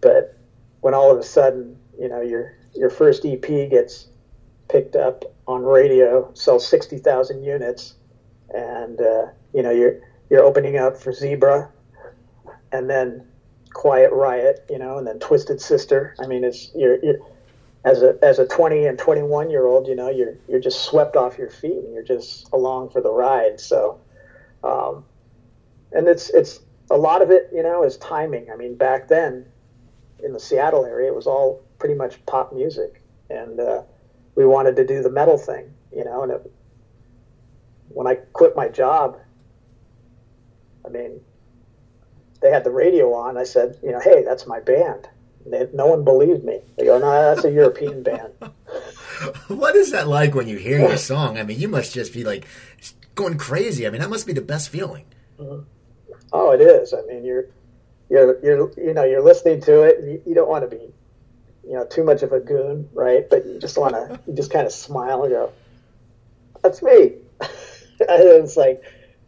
but 0.00 0.38
when 0.80 0.94
all 0.94 1.10
of 1.10 1.18
a 1.18 1.22
sudden, 1.24 1.76
you 1.98 2.08
know, 2.08 2.20
your 2.20 2.56
your 2.74 2.90
first 2.90 3.26
EP 3.26 3.42
gets 3.42 4.06
picked 4.68 4.94
up 4.94 5.24
on 5.48 5.64
radio, 5.64 6.30
sells 6.34 6.66
sixty 6.66 6.98
thousand 6.98 7.42
units, 7.42 7.94
and 8.54 9.00
uh, 9.00 9.26
you 9.52 9.64
know 9.64 9.72
you're 9.72 10.00
you're 10.30 10.44
opening 10.44 10.78
up 10.78 10.96
for 10.96 11.12
Zebra, 11.12 11.68
and 12.70 12.88
then 12.88 13.26
Quiet 13.72 14.12
Riot, 14.12 14.64
you 14.68 14.78
know, 14.78 14.98
and 14.98 15.06
then 15.06 15.18
Twisted 15.18 15.60
Sister. 15.60 16.14
I 16.18 16.26
mean, 16.26 16.44
it's 16.44 16.70
you're, 16.74 16.98
you're 17.02 17.18
as 17.84 18.02
a 18.02 18.18
as 18.22 18.38
a 18.38 18.46
20 18.46 18.86
and 18.86 18.98
21 18.98 19.50
year 19.50 19.66
old, 19.66 19.86
you 19.86 19.94
know, 19.94 20.10
you're 20.10 20.36
you're 20.48 20.60
just 20.60 20.82
swept 20.84 21.16
off 21.16 21.38
your 21.38 21.48
feet 21.48 21.78
and 21.78 21.92
you're 21.94 22.02
just 22.02 22.48
along 22.52 22.90
for 22.90 23.00
the 23.00 23.10
ride. 23.10 23.60
So, 23.60 24.00
um, 24.62 25.04
and 25.92 26.08
it's 26.08 26.30
it's 26.30 26.60
a 26.90 26.96
lot 26.96 27.22
of 27.22 27.30
it, 27.30 27.48
you 27.52 27.62
know, 27.62 27.84
is 27.84 27.96
timing. 27.96 28.50
I 28.50 28.56
mean, 28.56 28.74
back 28.74 29.08
then 29.08 29.46
in 30.22 30.32
the 30.32 30.40
Seattle 30.40 30.84
area, 30.84 31.08
it 31.08 31.14
was 31.14 31.26
all 31.26 31.62
pretty 31.78 31.94
much 31.94 32.24
pop 32.26 32.52
music, 32.52 33.02
and 33.30 33.58
uh, 33.60 33.82
we 34.34 34.44
wanted 34.44 34.76
to 34.76 34.84
do 34.84 35.02
the 35.02 35.10
metal 35.10 35.38
thing, 35.38 35.72
you 35.94 36.04
know. 36.04 36.22
And 36.22 36.32
it, 36.32 36.52
when 37.88 38.06
I 38.06 38.16
quit 38.16 38.54
my 38.54 38.68
job, 38.68 39.18
I 40.84 40.88
mean, 40.88 41.20
they 42.40 42.50
had 42.50 42.64
the 42.64 42.70
radio 42.70 43.12
on. 43.12 43.36
I 43.36 43.44
said, 43.44 43.78
you 43.82 43.92
know, 43.92 44.00
hey, 44.00 44.22
that's 44.24 44.46
my 44.46 44.60
band. 44.60 45.08
They, 45.46 45.68
no 45.72 45.86
one 45.86 46.04
believed 46.04 46.44
me. 46.44 46.60
They 46.76 46.84
go, 46.84 46.98
no, 46.98 47.34
that's 47.34 47.44
a 47.44 47.50
European 47.50 48.02
band. 48.04 48.32
what 49.48 49.76
is 49.76 49.92
that 49.92 50.08
like 50.08 50.34
when 50.34 50.48
you 50.48 50.58
hear 50.58 50.78
your 50.78 50.96
song? 50.96 51.38
I 51.38 51.42
mean, 51.42 51.58
you 51.58 51.68
must 51.68 51.92
just 51.92 52.12
be 52.12 52.24
like 52.24 52.46
going 53.14 53.38
crazy. 53.38 53.86
I 53.86 53.90
mean, 53.90 54.00
that 54.00 54.10
must 54.10 54.26
be 54.26 54.32
the 54.32 54.40
best 54.40 54.68
feeling. 54.70 55.04
Mm-hmm. 55.38 55.64
Oh, 56.32 56.52
it 56.52 56.60
is. 56.60 56.94
I 56.94 57.02
mean, 57.02 57.24
you're 57.24 57.46
you're 58.08 58.42
you're 58.44 58.72
you 58.76 58.94
know 58.94 59.04
you're 59.04 59.22
listening 59.22 59.60
to 59.62 59.82
it. 59.82 60.04
You, 60.04 60.22
you 60.26 60.34
don't 60.34 60.48
want 60.48 60.68
to 60.68 60.76
be 60.76 60.92
you 61.64 61.72
know 61.72 61.84
too 61.86 62.04
much 62.04 62.22
of 62.22 62.32
a 62.32 62.40
goon, 62.40 62.88
right? 62.92 63.28
But 63.28 63.46
you 63.46 63.58
just 63.58 63.76
want 63.76 63.94
to 63.94 64.20
you 64.26 64.34
just 64.34 64.52
kind 64.52 64.66
of 64.66 64.72
smile 64.72 65.24
and 65.24 65.32
go, 65.32 65.52
"That's 66.62 66.82
me." 66.82 67.14
And 68.08 68.22
it's 68.22 68.56
like 68.56 68.82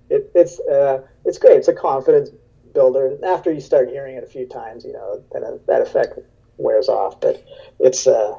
it, 0.09 0.31
it's 0.35 0.59
uh, 0.61 1.03
it's 1.27 1.37
great. 1.37 1.59
It's 1.59 1.69
a 1.69 1.75
confidence 1.75 2.31
builder. 2.75 3.19
After 3.25 3.53
you 3.53 3.61
start 3.61 3.89
hearing 3.89 4.17
it 4.17 4.25
a 4.25 4.27
few 4.27 4.47
times, 4.47 4.85
you 4.85 4.93
know 4.93 5.23
that 5.33 5.67
that 5.67 5.83
effect 5.83 6.19
wears 6.57 6.89
off. 6.89 7.21
But 7.21 7.45
it's 7.79 8.07
uh, 8.07 8.35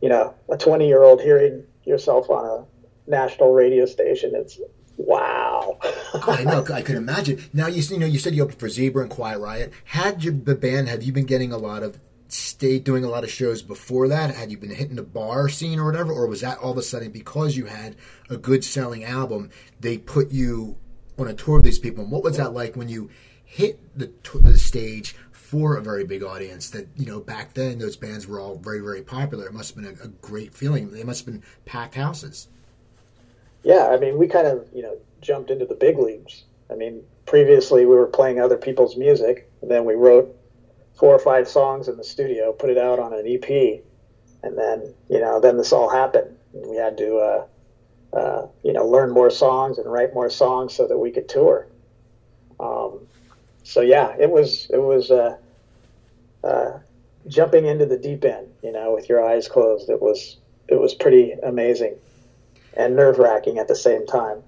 you 0.00 0.08
know 0.08 0.34
a 0.48 0.56
20 0.56 0.86
year 0.86 1.02
old 1.02 1.20
hearing 1.20 1.64
yourself 1.84 2.30
on 2.30 2.44
a 2.44 3.10
national 3.10 3.52
radio 3.52 3.86
station. 3.86 4.32
It's 4.34 4.58
wow. 4.96 5.78
I 6.14 6.44
know. 6.44 6.64
I 6.72 6.82
could 6.82 6.96
imagine. 6.96 7.42
Now 7.52 7.66
you 7.66 7.82
you 7.82 7.98
know 7.98 8.06
you 8.06 8.18
said 8.18 8.34
you 8.34 8.42
opened 8.42 8.60
for 8.60 8.68
Zebra 8.68 9.02
and 9.02 9.10
Quiet 9.10 9.38
Riot. 9.38 9.72
Had 9.84 10.24
you 10.24 10.32
the 10.32 10.54
band? 10.54 10.88
Have 10.88 11.02
you 11.02 11.12
been 11.12 11.26
getting 11.26 11.52
a 11.52 11.58
lot 11.58 11.82
of 11.82 11.98
stayed 12.32 12.84
doing 12.84 13.04
a 13.04 13.08
lot 13.08 13.24
of 13.24 13.30
shows 13.30 13.62
before 13.62 14.08
that? 14.08 14.34
Had 14.34 14.50
you 14.50 14.58
been 14.58 14.74
hitting 14.74 14.96
the 14.96 15.02
bar 15.02 15.48
scene 15.48 15.78
or 15.78 15.86
whatever, 15.86 16.12
or 16.12 16.26
was 16.26 16.40
that 16.42 16.58
all 16.58 16.72
of 16.72 16.78
a 16.78 16.82
sudden 16.82 17.10
because 17.10 17.56
you 17.56 17.66
had 17.66 17.96
a 18.28 18.36
good 18.36 18.64
selling 18.64 19.04
album, 19.04 19.50
they 19.78 19.98
put 19.98 20.30
you 20.30 20.76
on 21.18 21.26
a 21.26 21.34
tour 21.34 21.56
with 21.56 21.64
these 21.64 21.78
people? 21.78 22.04
And 22.04 22.12
what 22.12 22.22
was 22.22 22.36
that 22.36 22.52
like 22.52 22.76
when 22.76 22.88
you 22.88 23.10
hit 23.50 23.78
the 23.98 24.12
the 24.34 24.56
stage 24.56 25.16
for 25.32 25.76
a 25.76 25.82
very 25.82 26.04
big 26.04 26.22
audience? 26.22 26.70
That 26.70 26.88
you 26.96 27.06
know 27.06 27.20
back 27.20 27.54
then 27.54 27.78
those 27.78 27.96
bands 27.96 28.26
were 28.26 28.40
all 28.40 28.56
very 28.56 28.80
very 28.80 29.02
popular. 29.02 29.46
It 29.46 29.52
must 29.52 29.74
have 29.74 29.84
been 29.84 29.98
a, 30.00 30.04
a 30.04 30.08
great 30.08 30.54
feeling. 30.54 30.90
They 30.90 31.04
must 31.04 31.24
have 31.24 31.34
been 31.34 31.42
packed 31.64 31.96
houses. 31.96 32.48
Yeah, 33.62 33.88
I 33.88 33.98
mean, 33.98 34.16
we 34.16 34.26
kind 34.28 34.46
of 34.46 34.68
you 34.72 34.82
know 34.82 34.96
jumped 35.20 35.50
into 35.50 35.66
the 35.66 35.74
big 35.74 35.98
leagues. 35.98 36.44
I 36.70 36.76
mean, 36.76 37.02
previously 37.26 37.84
we 37.84 37.94
were 37.94 38.06
playing 38.06 38.40
other 38.40 38.56
people's 38.56 38.96
music, 38.96 39.50
and 39.60 39.70
then 39.70 39.84
we 39.84 39.94
wrote 39.94 40.34
four 40.94 41.14
or 41.14 41.18
five 41.18 41.48
songs 41.48 41.88
in 41.88 41.96
the 41.96 42.04
studio, 42.04 42.52
put 42.52 42.70
it 42.70 42.78
out 42.78 42.98
on 42.98 43.12
an 43.12 43.26
EP, 43.26 43.82
and 44.42 44.56
then 44.56 44.94
you 45.08 45.20
know 45.20 45.40
then 45.40 45.56
this 45.56 45.72
all 45.72 45.90
happened. 45.90 46.36
We 46.52 46.76
had 46.76 46.96
to 46.98 47.16
uh, 47.16 47.46
uh, 48.16 48.46
you 48.62 48.72
know 48.72 48.86
learn 48.86 49.10
more 49.10 49.30
songs 49.30 49.78
and 49.78 49.90
write 49.90 50.14
more 50.14 50.30
songs 50.30 50.74
so 50.74 50.86
that 50.86 50.96
we 50.96 51.10
could 51.10 51.28
tour. 51.28 51.66
Um, 52.58 53.00
so 53.70 53.80
yeah, 53.80 54.16
it 54.18 54.30
was 54.30 54.68
it 54.70 54.78
was 54.78 55.10
uh, 55.10 55.36
uh 56.42 56.78
jumping 57.28 57.66
into 57.66 57.86
the 57.86 57.96
deep 57.96 58.24
end, 58.24 58.48
you 58.62 58.72
know, 58.72 58.94
with 58.94 59.08
your 59.08 59.24
eyes 59.24 59.46
closed. 59.48 59.88
It 59.88 60.02
was 60.02 60.38
it 60.68 60.80
was 60.80 60.94
pretty 60.94 61.32
amazing 61.42 61.96
and 62.74 62.96
nerve 62.96 63.18
wracking 63.18 63.58
at 63.58 63.68
the 63.68 63.76
same 63.76 64.06
time. 64.06 64.42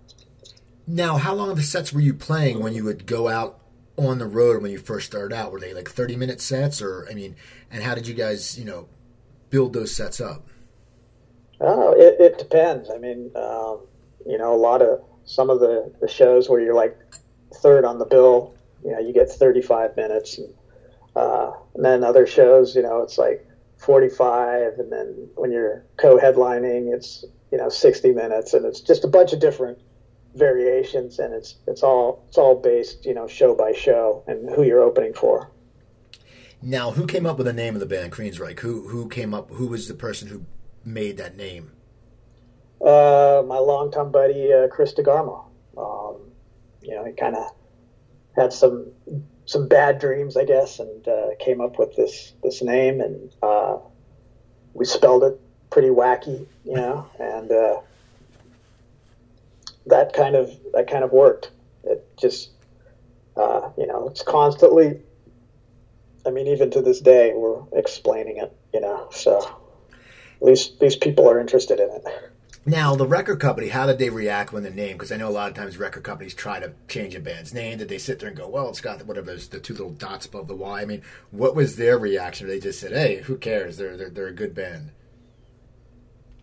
Now, 0.86 1.16
how 1.16 1.34
long 1.34 1.50
of 1.50 1.56
the 1.56 1.62
sets 1.62 1.92
were 1.92 2.00
you 2.00 2.14
playing 2.14 2.60
when 2.60 2.74
you 2.74 2.84
would 2.84 3.06
go 3.06 3.28
out 3.28 3.60
on 3.96 4.18
the 4.18 4.26
road 4.26 4.62
when 4.62 4.72
you 4.72 4.78
first 4.78 5.06
started 5.06 5.34
out? 5.34 5.52
Were 5.52 5.60
they 5.60 5.74
like 5.74 5.88
30 5.88 6.16
minute 6.16 6.40
sets 6.40 6.82
or, 6.82 7.06
I 7.10 7.14
mean, 7.14 7.36
and 7.70 7.82
how 7.82 7.94
did 7.94 8.06
you 8.06 8.14
guys, 8.14 8.58
you 8.58 8.64
know, 8.64 8.88
build 9.50 9.72
those 9.72 9.94
sets 9.94 10.20
up? 10.20 10.48
Oh, 11.60 11.92
it, 11.92 12.20
it 12.20 12.38
depends. 12.38 12.90
I 12.90 12.98
mean, 12.98 13.30
um, 13.36 13.80
you 14.26 14.38
know, 14.38 14.54
a 14.54 14.56
lot 14.56 14.82
of 14.82 15.02
some 15.24 15.50
of 15.50 15.60
the, 15.60 15.92
the 16.00 16.08
shows 16.08 16.48
where 16.48 16.60
you're 16.60 16.74
like 16.74 16.98
third 17.54 17.84
on 17.84 17.98
the 17.98 18.04
bill, 18.04 18.54
you 18.84 18.92
know, 18.92 18.98
you 18.98 19.12
get 19.12 19.30
35 19.30 19.96
minutes. 19.96 20.38
And, 20.38 20.54
uh, 21.14 21.52
and 21.74 21.84
then 21.84 22.04
other 22.04 22.26
shows, 22.26 22.74
you 22.74 22.82
know, 22.82 23.02
it's 23.02 23.18
like 23.18 23.46
45. 23.78 24.78
And 24.78 24.92
then 24.92 25.28
when 25.34 25.52
you're 25.52 25.84
co 25.96 26.18
headlining, 26.18 26.94
it's, 26.94 27.24
you 27.50 27.58
know, 27.58 27.68
60 27.68 28.12
minutes. 28.12 28.54
And 28.54 28.64
it's 28.64 28.80
just 28.80 29.04
a 29.04 29.08
bunch 29.08 29.32
of 29.32 29.40
different 29.40 29.78
variations, 30.34 31.18
and 31.18 31.34
it's 31.34 31.56
it's 31.66 31.82
all 31.82 32.24
it's 32.28 32.38
all 32.38 32.54
based 32.56 33.04
you 33.04 33.14
know 33.14 33.26
show 33.26 33.54
by 33.54 33.72
show 33.72 34.24
and 34.26 34.48
who 34.50 34.62
you're 34.62 34.82
opening 34.82 35.14
for. 35.14 35.50
Now, 36.64 36.92
who 36.92 37.06
came 37.06 37.26
up 37.26 37.38
with 37.38 37.46
the 37.46 37.52
name 37.52 37.74
of 37.74 37.80
the 37.80 37.86
band 37.86 38.12
Queensryche? 38.12 38.60
Who 38.60 38.88
who 38.88 39.08
came 39.08 39.34
up? 39.34 39.50
Who 39.50 39.66
was 39.66 39.88
the 39.88 39.94
person 39.94 40.28
who 40.28 40.44
made 40.84 41.16
that 41.18 41.36
name? 41.36 41.72
Uh, 42.80 43.42
my 43.46 43.58
longtime 43.58 44.10
buddy 44.10 44.52
uh, 44.52 44.68
Chris 44.68 44.94
DeGarmo. 44.94 45.44
Um, 45.76 46.16
you 46.82 46.94
know, 46.94 47.04
he 47.04 47.12
kind 47.12 47.36
of 47.36 47.50
had 48.36 48.52
some 48.52 48.92
some 49.44 49.66
bad 49.66 49.98
dreams, 49.98 50.36
I 50.36 50.44
guess, 50.44 50.78
and 50.78 51.06
uh, 51.06 51.28
came 51.38 51.60
up 51.60 51.78
with 51.78 51.94
this 51.96 52.32
this 52.42 52.62
name, 52.62 53.00
and 53.00 53.30
uh, 53.42 53.78
we 54.74 54.84
spelled 54.84 55.24
it 55.24 55.38
pretty 55.70 55.88
wacky, 55.88 56.46
you 56.64 56.74
know, 56.74 57.06
and 57.18 57.50
uh, 57.50 57.80
that 59.86 60.12
kind 60.12 60.36
of 60.36 60.50
that 60.72 60.86
kind 60.86 61.04
of 61.04 61.12
worked. 61.12 61.50
It 61.84 62.04
just 62.20 62.50
uh, 63.36 63.70
you 63.76 63.86
know 63.86 64.08
it's 64.08 64.22
constantly. 64.22 65.00
I 66.24 66.30
mean, 66.30 66.46
even 66.46 66.70
to 66.70 66.80
this 66.80 67.00
day, 67.00 67.32
we're 67.34 67.62
explaining 67.72 68.36
it. 68.36 68.52
You 68.72 68.80
know, 68.80 69.08
so 69.10 69.38
at 69.40 70.42
least 70.42 70.78
these 70.80 70.96
people 70.96 71.28
are 71.28 71.38
interested 71.38 71.80
in 71.80 71.90
it. 71.90 72.31
Now, 72.64 72.94
the 72.94 73.06
record 73.08 73.40
company, 73.40 73.68
how 73.68 73.86
did 73.86 73.98
they 73.98 74.08
react 74.08 74.52
when 74.52 74.62
the 74.62 74.70
name? 74.70 74.92
Because 74.92 75.10
I 75.10 75.16
know 75.16 75.28
a 75.28 75.30
lot 75.30 75.50
of 75.50 75.56
times 75.56 75.78
record 75.78 76.04
companies 76.04 76.32
try 76.32 76.60
to 76.60 76.72
change 76.86 77.14
a 77.16 77.20
band's 77.20 77.52
name. 77.52 77.78
Did 77.78 77.88
they 77.88 77.98
sit 77.98 78.20
there 78.20 78.28
and 78.28 78.38
go, 78.38 78.48
"Well, 78.48 78.68
it's 78.68 78.80
got 78.80 79.04
whatever 79.04 79.34
the 79.34 79.58
two 79.58 79.72
little 79.72 79.90
dots 79.90 80.26
above 80.26 80.46
the 80.46 80.54
Y"? 80.54 80.80
I 80.80 80.84
mean, 80.84 81.02
what 81.32 81.56
was 81.56 81.74
their 81.74 81.98
reaction? 81.98 82.46
They 82.46 82.60
just 82.60 82.78
said, 82.78 82.92
"Hey, 82.92 83.22
who 83.22 83.36
cares? 83.36 83.78
They're 83.78 83.96
they're, 83.96 84.10
they're 84.10 84.28
a 84.28 84.32
good 84.32 84.54
band." 84.54 84.90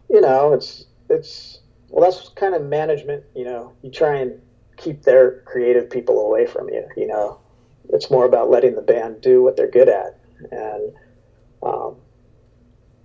You 0.09 0.19
know, 0.19 0.51
it's 0.51 0.88
it's 1.09 1.59
well, 1.88 2.03
that's 2.03 2.29
kind 2.29 2.53
of 2.53 2.63
management. 2.63 3.23
You 3.33 3.45
know, 3.45 3.73
you 3.81 3.89
try 3.89 4.17
and 4.17 4.41
keep 4.75 5.03
their 5.03 5.39
creative 5.45 5.89
people 5.89 6.19
away 6.25 6.45
from 6.45 6.67
you. 6.67 6.85
You 6.97 7.07
know, 7.07 7.39
it's 7.93 8.11
more 8.11 8.25
about 8.25 8.49
letting 8.49 8.75
the 8.75 8.81
band 8.81 9.21
do 9.21 9.41
what 9.41 9.55
they're 9.55 9.71
good 9.71 9.88
at, 9.88 10.19
and 10.51 10.91
um, 11.63 11.95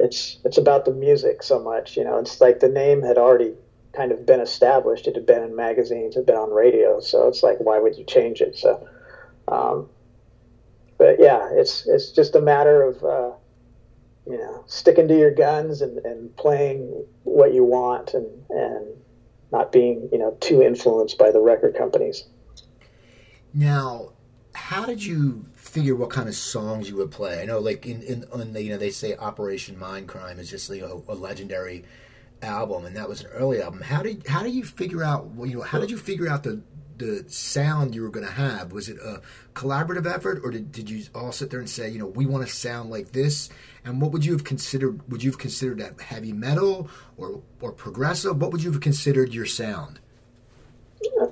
it's 0.05 0.39
it's 0.45 0.59
about 0.59 0.85
the 0.85 0.93
music 0.93 1.43
so 1.43 1.59
much. 1.59 1.97
You 1.97 2.05
know, 2.05 2.19
it's 2.19 2.41
like 2.41 2.61
the 2.61 2.69
name 2.69 3.03
had 3.03 3.19
already 3.19 3.55
kind 3.93 4.13
of 4.13 4.27
been 4.27 4.41
established. 4.41 5.07
It 5.07 5.15
had 5.15 5.27
been 5.27 5.43
in 5.43 5.55
magazines, 5.55 6.15
it 6.15 6.21
had 6.21 6.27
been 6.27 6.37
on 6.37 6.51
radio. 6.51 7.01
So 7.01 7.29
it's 7.29 7.43
like, 7.43 7.59
why 7.59 7.79
would 7.79 7.97
you 7.97 8.05
change 8.05 8.41
it? 8.41 8.57
So, 8.57 8.89
um, 9.49 9.89
but 10.99 11.19
yeah, 11.19 11.51
it's 11.53 11.87
it's 11.87 12.11
just 12.11 12.35
a 12.35 12.41
matter 12.41 12.83
of 12.83 13.05
uh, 13.05 13.31
you 14.27 14.39
know, 14.39 14.65
sticking 14.67 15.09
to 15.09 15.19
your 15.19 15.31
guns 15.31 15.83
and, 15.83 15.99
and 16.05 16.35
playing 16.37 17.05
what 17.25 17.53
you 17.53 17.65
want 17.65 18.15
and, 18.15 18.27
and 18.51 18.87
not 19.53 19.71
being, 19.71 20.09
you 20.11 20.19
know, 20.19 20.37
too 20.41 20.63
influenced 20.63 21.19
by 21.19 21.31
the 21.31 21.41
record 21.41 21.75
companies. 21.75 22.25
Now, 23.53 24.13
how 24.55 24.87
did 24.87 25.05
you 25.05 25.45
figure 25.75 25.97
what 25.97 26.11
kind 26.11 26.29
of 26.29 26.37
songs 26.37 26.89
you 26.89 26.97
would 26.97 27.11
play? 27.11 27.43
I 27.43 27.47
know, 27.47 27.59
like 27.59 27.85
in, 27.85 28.01
in, 28.03 28.25
in 28.33 28.53
the, 28.53 28.63
you 28.63 28.71
know, 28.71 28.79
they 28.79 28.91
say 28.91 29.17
Operation 29.17 29.75
Mindcrime 29.75 30.39
is 30.39 30.49
just 30.49 30.71
like 30.71 30.83
a, 30.83 31.01
a 31.09 31.15
legendary 31.15 31.85
album, 32.43 32.85
and 32.87 32.97
that 32.97 33.09
was 33.09 33.23
an 33.23 33.27
early 33.33 33.61
album. 33.61 33.81
How 33.81 34.03
did 34.03 34.27
how 34.29 34.45
did 34.45 34.55
you 34.55 34.65
figure 34.65 35.03
out? 35.03 35.29
You 35.37 35.59
know, 35.59 35.63
how 35.63 35.81
did 35.81 35.91
you 35.91 35.99
figure 35.99 36.29
out 36.29 36.45
the 36.45 36.63
the 36.97 37.25
sound 37.27 37.93
you 37.93 38.03
were 38.03 38.09
going 38.09 38.25
to 38.25 38.33
have? 38.33 38.71
Was 38.71 38.89
it 38.89 38.99
a 38.99 39.21
collaborative 39.55 40.07
effort, 40.07 40.41
or 40.45 40.53
did, 40.53 40.71
did 40.71 40.89
you 40.89 41.05
all 41.13 41.33
sit 41.33 41.51
there 41.51 41.59
and 41.59 41.69
say, 41.69 41.91
you 41.91 41.99
know, 41.99 42.07
we 42.07 42.25
want 42.25 42.47
to 42.47 42.53
sound 42.53 42.91
like 42.91 43.11
this? 43.11 43.51
And 43.85 44.01
what 44.01 44.13
would 44.13 44.25
you 44.25 44.33
have 44.33 44.45
considered? 44.45 45.11
Would 45.11 45.25
you 45.25 45.31
have 45.33 45.41
considered 45.41 45.79
that 45.79 46.01
heavy 46.01 46.33
metal 46.33 46.89
or 47.17 47.43
or 47.61 47.73
progressive? 47.73 48.41
What 48.41 48.53
would 48.53 48.63
you 48.63 48.71
have 48.71 48.81
considered 48.81 49.35
your 49.35 49.47
sound? 49.47 49.99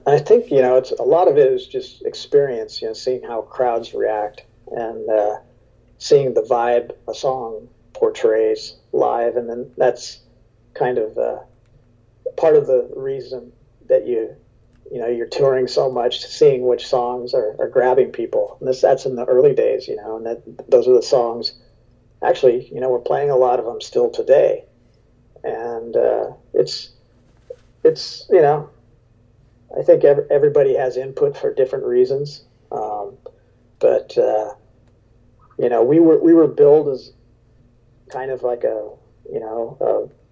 I 0.07 0.19
think 0.19 0.51
you 0.51 0.61
know, 0.61 0.77
it's 0.77 0.91
a 0.93 1.03
lot 1.03 1.29
of 1.29 1.39
it 1.39 1.53
is 1.53 1.67
just 1.67 2.05
experience. 2.05 2.81
You 2.81 2.89
know, 2.89 2.95
seeing 2.95 3.23
how 3.23 3.43
crowds 3.43 3.95
react 3.95 4.45
and 4.71 5.09
uh, 5.09 5.37
seeing 5.99 6.35
the 6.35 6.43
vibe 6.43 6.93
a 7.09 7.15
song 7.15 7.69
portrays 7.93 8.75
live, 8.93 9.37
and 9.37 9.49
then 9.49 9.71
that's 9.77 10.21
kind 10.75 10.99
of 10.99 11.17
uh, 11.19 11.39
part 12.37 12.57
of 12.57 12.67
the 12.67 12.91
reason 12.97 13.53
that 13.87 14.07
you 14.07 14.35
you 14.91 14.99
know 14.99 15.09
you're 15.09 15.27
touring 15.27 15.69
so 15.69 15.91
much, 15.91 16.25
seeing 16.27 16.67
which 16.67 16.87
songs 16.87 17.35
are, 17.35 17.57
are 17.59 17.69
grabbing 17.69 18.11
people. 18.11 18.57
And 18.61 18.69
this 18.69 18.81
that's 18.81 19.07
in 19.07 19.17
the 19.17 19.25
early 19.25 19.55
days, 19.55 19.89
you 19.89 19.97
know, 19.97 20.17
and 20.17 20.27
that 20.27 20.71
those 20.71 20.89
are 20.89 20.95
the 20.95 21.03
songs. 21.03 21.53
Actually, 22.23 22.69
you 22.73 22.81
know, 22.81 22.89
we're 22.89 23.01
playing 23.01 23.31
a 23.31 23.37
lot 23.37 23.59
of 23.59 23.65
them 23.65 23.81
still 23.81 24.11
today, 24.11 24.65
and 25.43 25.97
uh, 25.97 26.33
it's 26.55 26.91
it's 27.85 28.27
you 28.31 28.41
know, 28.41 28.71
I 29.79 29.83
think 29.83 30.05
every, 30.05 30.25
everybody 30.31 30.75
has 30.75 30.97
input 30.97 31.37
for 31.37 31.53
different 31.53 31.85
reasons, 31.85 32.45
um, 32.71 33.17
but 33.79 34.17
uh, 34.19 34.55
you 35.59 35.69
know, 35.69 35.83
we 35.83 36.01
were 36.01 36.19
we 36.19 36.35
were 36.35 36.47
billed 36.49 36.89
as 36.89 37.13
kind 38.11 38.31
of 38.31 38.43
like 38.43 38.65
a 38.65 38.91
you 39.31 39.41
know 39.41 39.77
a 39.81 40.23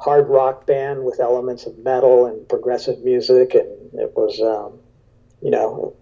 hard 0.00 0.28
rock 0.28 0.66
band 0.66 1.04
with 1.04 1.20
elements 1.20 1.66
of 1.66 1.78
metal 1.78 2.26
and 2.26 2.48
progressive 2.48 3.02
music, 3.04 3.54
and 3.54 3.94
it 3.94 4.12
was, 4.14 4.40
um, 4.40 4.78
you 5.42 5.50
know, 5.50 5.96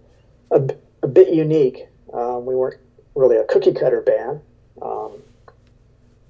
a, 0.51 0.61
a 1.01 1.07
bit 1.07 1.33
unique. 1.33 1.87
Um, 2.13 2.45
we 2.45 2.55
weren't 2.55 2.79
really 3.15 3.37
a 3.37 3.45
cookie 3.45 3.73
cutter 3.73 4.01
band. 4.01 4.41
Um, 4.81 5.13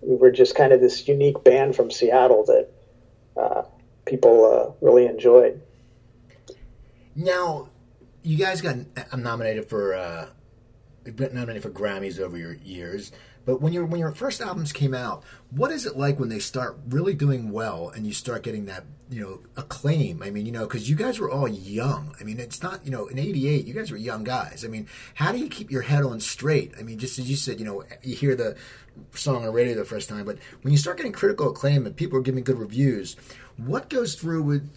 we 0.02 0.16
were 0.16 0.32
just 0.32 0.56
kind 0.56 0.72
of 0.72 0.82
this 0.82 1.08
unique 1.08 1.44
band 1.44 1.76
from 1.76 1.90
Seattle 1.90 2.46
that 2.46 2.70
uh, 3.36 3.64
people 4.06 4.46
uh, 4.46 4.86
really 4.86 5.08
enjoyed. 5.08 5.62
Now, 7.16 7.70
you 8.24 8.38
guys 8.38 8.62
got 8.62 8.78
nominated 9.18 9.70
for 9.70 9.94
uh, 9.96 10.28
nominated 11.06 11.64
for 11.64 11.70
Grammys 11.70 12.20
over 12.20 12.38
your 12.38 12.54
years. 12.54 13.12
But 13.46 13.62
when 13.62 13.74
your 13.74 13.86
when 13.86 14.00
your 14.00 14.12
first 14.12 14.42
albums 14.42 14.74
came 14.74 14.94
out, 14.94 15.24
what 15.52 15.72
is 15.72 15.86
it 15.86 15.96
like 15.96 16.20
when 16.20 16.30
they 16.30 16.40
start 16.40 16.80
really 16.90 17.14
doing 17.14 17.52
well 17.52 17.90
and 17.90 18.06
you 18.06 18.12
start 18.12 18.42
getting 18.42 18.66
that 18.66 18.86
you 19.10 19.22
know 19.22 19.42
acclaim? 19.56 20.24
I 20.24 20.32
mean, 20.32 20.48
you 20.48 20.52
know, 20.52 20.66
because 20.66 20.90
you 20.90 20.96
guys 20.96 21.20
were 21.20 21.30
all 21.30 21.48
young. 21.48 22.16
I 22.20 22.24
mean, 22.24 22.40
it's 22.40 22.64
not 22.64 22.84
you 22.84 22.92
know 22.92 23.06
in 23.06 23.20
'88 23.20 23.68
you 23.68 23.74
guys 23.74 23.92
were 23.92 23.98
young 23.98 24.24
guys. 24.24 24.66
I 24.66 24.68
mean, 24.68 24.88
how 25.14 25.32
do 25.32 25.38
you 25.38 25.48
keep 25.48 25.70
your 25.70 25.84
head 25.84 26.04
on 26.04 26.20
straight? 26.20 26.74
I 26.80 26.82
mean, 26.82 26.98
just 26.98 27.20
as 27.20 27.30
you 27.30 27.36
said, 27.36 27.60
you 27.60 27.66
know, 27.66 27.84
you 28.02 28.16
hear 28.16 28.36
the 28.36 28.56
song 29.14 29.38
on 29.38 29.44
the 29.44 29.52
radio 29.52 29.76
the 29.76 29.86
first 29.86 30.10
time, 30.10 30.26
but 30.26 30.40
when 30.64 30.72
you 30.72 30.78
start 30.78 30.98
getting 30.98 31.12
critical 31.12 31.50
acclaim 31.50 31.86
and 31.86 31.96
people 31.96 32.18
are 32.18 32.24
giving 32.24 32.44
good 32.44 32.58
reviews, 32.58 33.16
what 33.58 33.90
goes 33.90 34.16
through 34.16 34.42
with 34.42 34.72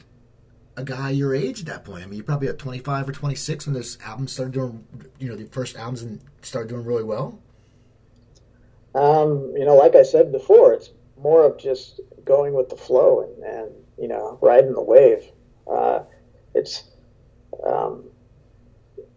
a 0.78 0.84
guy 0.84 1.10
your 1.10 1.34
age 1.34 1.60
at 1.60 1.66
that 1.66 1.84
point? 1.84 2.04
I 2.04 2.06
mean, 2.06 2.16
you're 2.16 2.24
probably 2.24 2.48
at 2.48 2.58
25 2.58 3.08
or 3.08 3.12
26 3.12 3.66
when 3.66 3.74
this 3.74 3.98
album 4.04 4.28
started 4.28 4.54
doing, 4.54 4.86
you 5.18 5.28
know, 5.28 5.34
the 5.34 5.46
first 5.46 5.76
albums 5.76 6.02
and 6.02 6.20
started 6.42 6.68
doing 6.68 6.84
really 6.84 7.02
well. 7.02 7.38
Um, 8.94 9.52
you 9.56 9.64
know, 9.64 9.74
like 9.74 9.96
I 9.96 10.04
said 10.04 10.30
before, 10.30 10.72
it's 10.72 10.90
more 11.20 11.44
of 11.44 11.58
just 11.58 12.00
going 12.24 12.54
with 12.54 12.68
the 12.68 12.76
flow 12.76 13.22
and, 13.22 13.42
and 13.42 13.70
you 13.98 14.06
know, 14.06 14.38
riding 14.40 14.72
the 14.72 14.82
wave. 14.82 15.24
Uh, 15.70 16.04
it's, 16.54 16.84
um, 17.66 18.04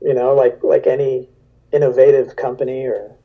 you 0.02 0.16
know, 0.16 0.34
like 0.34 0.64
like 0.64 0.88
any 0.88 1.30
innovative 1.72 2.36
company 2.36 2.86
or 2.86 3.16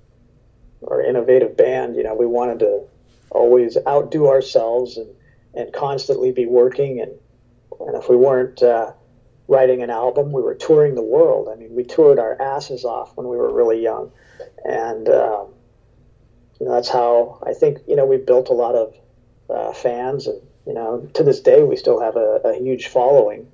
or 0.83 1.02
innovative 1.02 1.57
band, 1.57 1.97
you 1.97 2.02
know, 2.02 2.14
we 2.14 2.26
wanted 2.26 2.59
to 2.61 2.83
always 3.31 3.76
outdo 3.88 4.28
ourselves 4.28 4.99
and, 4.99 5.09
and 5.55 5.73
constantly 5.73 6.33
be 6.33 6.47
working. 6.47 7.00
And, 7.00 7.12
and 7.80 7.97
if 7.97 8.09
we 8.09 8.16
weren't 8.16 8.62
uh, 8.62 8.92
writing 9.49 9.83
an 9.83 9.90
album, 9.90 10.33
we 10.33 10.42
were 10.42 10.54
touring 10.54 10.95
the 10.95 11.02
world. 11.02 11.49
I 11.49 11.54
mean, 11.56 11.75
we 11.75 11.85
toured 11.85 12.18
our 12.18 12.40
asses 12.40 12.85
off 12.85 13.12
when 13.16 13.28
we 13.28 13.37
were 13.37 13.52
really 13.52 13.80
young. 13.83 14.11
And, 14.64 15.09
um, 15.09 15.54
you 16.59 16.66
know, 16.66 16.73
that's 16.73 16.88
how 16.88 17.38
I 17.42 17.52
think, 17.52 17.78
you 17.87 17.97
know, 17.97 18.06
we 18.06 18.16
built 18.16 18.49
a 18.49 18.54
lot 18.54 18.75
of 18.75 18.95
uh, 19.49 19.73
fans. 19.73 20.26
And, 20.26 20.40
you 20.66 20.73
know, 20.73 21.09
to 21.14 21.23
this 21.23 21.40
day, 21.40 21.62
we 21.62 21.76
still 21.76 22.00
have 22.00 22.16
a, 22.16 22.40
a 22.45 22.59
huge 22.59 22.88
following. 22.88 23.50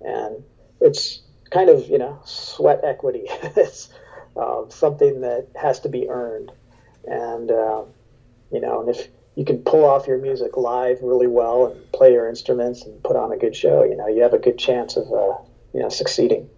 And 0.00 0.44
it's 0.80 1.22
kind 1.50 1.70
of, 1.70 1.88
you 1.88 1.98
know, 1.98 2.20
sweat 2.24 2.80
equity. 2.82 3.24
it's 3.28 3.88
uh, 4.36 4.68
something 4.68 5.22
that 5.22 5.46
has 5.54 5.80
to 5.80 5.88
be 5.88 6.08
earned. 6.08 6.52
And, 7.04 7.50
uh, 7.50 7.84
you 8.50 8.60
know, 8.60 8.80
and 8.80 8.90
if 8.90 9.08
you 9.34 9.44
can 9.44 9.58
pull 9.58 9.84
off 9.84 10.06
your 10.06 10.18
music 10.18 10.56
live 10.56 10.98
really 11.02 11.26
well 11.26 11.66
and 11.66 11.92
play 11.92 12.12
your 12.12 12.28
instruments 12.28 12.84
and 12.84 13.02
put 13.02 13.16
on 13.16 13.32
a 13.32 13.36
good 13.36 13.56
show, 13.56 13.82
you 13.82 13.96
know, 13.96 14.06
you 14.06 14.22
have 14.22 14.34
a 14.34 14.38
good 14.38 14.58
chance 14.58 14.96
of, 14.96 15.06
uh, 15.12 15.36
you 15.72 15.80
know, 15.80 15.88
succeeding. 15.88 16.48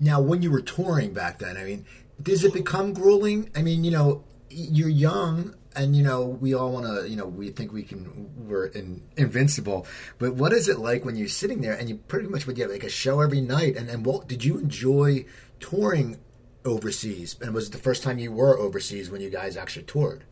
Now, 0.00 0.20
when 0.20 0.42
you 0.42 0.50
were 0.50 0.60
touring 0.60 1.12
back 1.12 1.38
then, 1.38 1.56
I 1.56 1.64
mean, 1.64 1.86
does 2.20 2.44
it 2.44 2.52
become 2.52 2.92
grueling? 2.92 3.50
I 3.54 3.62
mean, 3.62 3.84
you 3.84 3.90
know, 3.90 4.24
you're 4.50 4.88
young 4.88 5.54
and 5.76 5.94
you 5.94 6.02
know 6.02 6.24
we 6.24 6.54
all 6.54 6.72
want 6.72 6.86
to 6.86 7.08
you 7.08 7.16
know 7.16 7.26
we 7.26 7.50
think 7.50 7.72
we 7.72 7.82
can 7.82 8.30
we're 8.48 8.66
in, 8.66 9.02
invincible 9.16 9.86
but 10.18 10.34
what 10.34 10.52
is 10.52 10.68
it 10.68 10.78
like 10.78 11.04
when 11.04 11.16
you're 11.16 11.28
sitting 11.28 11.60
there 11.60 11.74
and 11.74 11.88
you 11.88 11.96
pretty 11.96 12.26
much 12.26 12.46
would 12.46 12.56
get 12.56 12.70
like 12.70 12.82
a 12.82 12.88
show 12.88 13.20
every 13.20 13.40
night 13.40 13.76
and 13.76 13.90
and 13.90 14.06
what 14.06 14.26
did 14.26 14.44
you 14.44 14.58
enjoy 14.58 15.24
touring 15.60 16.18
overseas 16.64 17.36
and 17.42 17.52
was 17.54 17.68
it 17.68 17.72
the 17.72 17.78
first 17.78 18.02
time 18.02 18.18
you 18.18 18.32
were 18.32 18.58
overseas 18.58 19.10
when 19.10 19.20
you 19.20 19.28
guys 19.28 19.56
actually 19.56 19.84
toured 19.84 20.24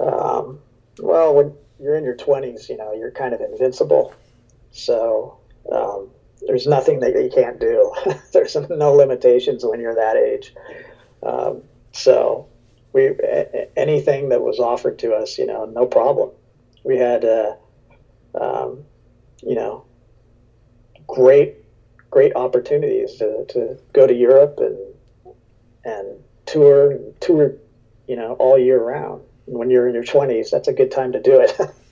um, 0.00 0.58
well 0.98 1.34
when 1.34 1.54
you're 1.80 1.96
in 1.96 2.04
your 2.04 2.16
20s 2.16 2.68
you 2.68 2.76
know 2.76 2.92
you're 2.92 3.10
kind 3.10 3.34
of 3.34 3.40
invincible 3.40 4.14
so 4.70 5.38
um, 5.72 6.08
there's 6.46 6.66
nothing 6.66 7.00
that 7.00 7.12
you 7.12 7.30
can't 7.34 7.58
do 7.58 7.92
there's 8.32 8.56
no 8.70 8.92
limitations 8.92 9.64
when 9.64 9.80
you're 9.80 9.94
that 9.94 10.16
age 10.16 10.54
um, 11.22 11.62
so 11.92 12.48
we 12.96 13.10
anything 13.76 14.30
that 14.30 14.40
was 14.40 14.58
offered 14.58 14.98
to 15.00 15.12
us, 15.12 15.36
you 15.36 15.44
know, 15.44 15.66
no 15.66 15.84
problem. 15.84 16.30
We 16.82 16.96
had, 16.96 17.26
uh, 17.26 17.56
um, 18.40 18.84
you 19.42 19.54
know, 19.54 19.84
great, 21.06 21.56
great 22.10 22.34
opportunities 22.34 23.16
to, 23.16 23.44
to 23.50 23.78
go 23.92 24.06
to 24.06 24.14
Europe 24.14 24.58
and 24.60 24.78
and 25.84 26.06
tour 26.46 26.90
and 26.90 27.20
tour, 27.20 27.52
you 28.08 28.16
know, 28.16 28.32
all 28.38 28.58
year 28.58 28.82
round. 28.82 29.22
When 29.46 29.70
you're 29.70 29.88
in 29.88 29.94
your 29.94 30.04
20s, 30.04 30.50
that's 30.50 30.68
a 30.68 30.72
good 30.72 30.90
time 30.90 31.12
to 31.12 31.20
do 31.20 31.40
it. 31.40 31.58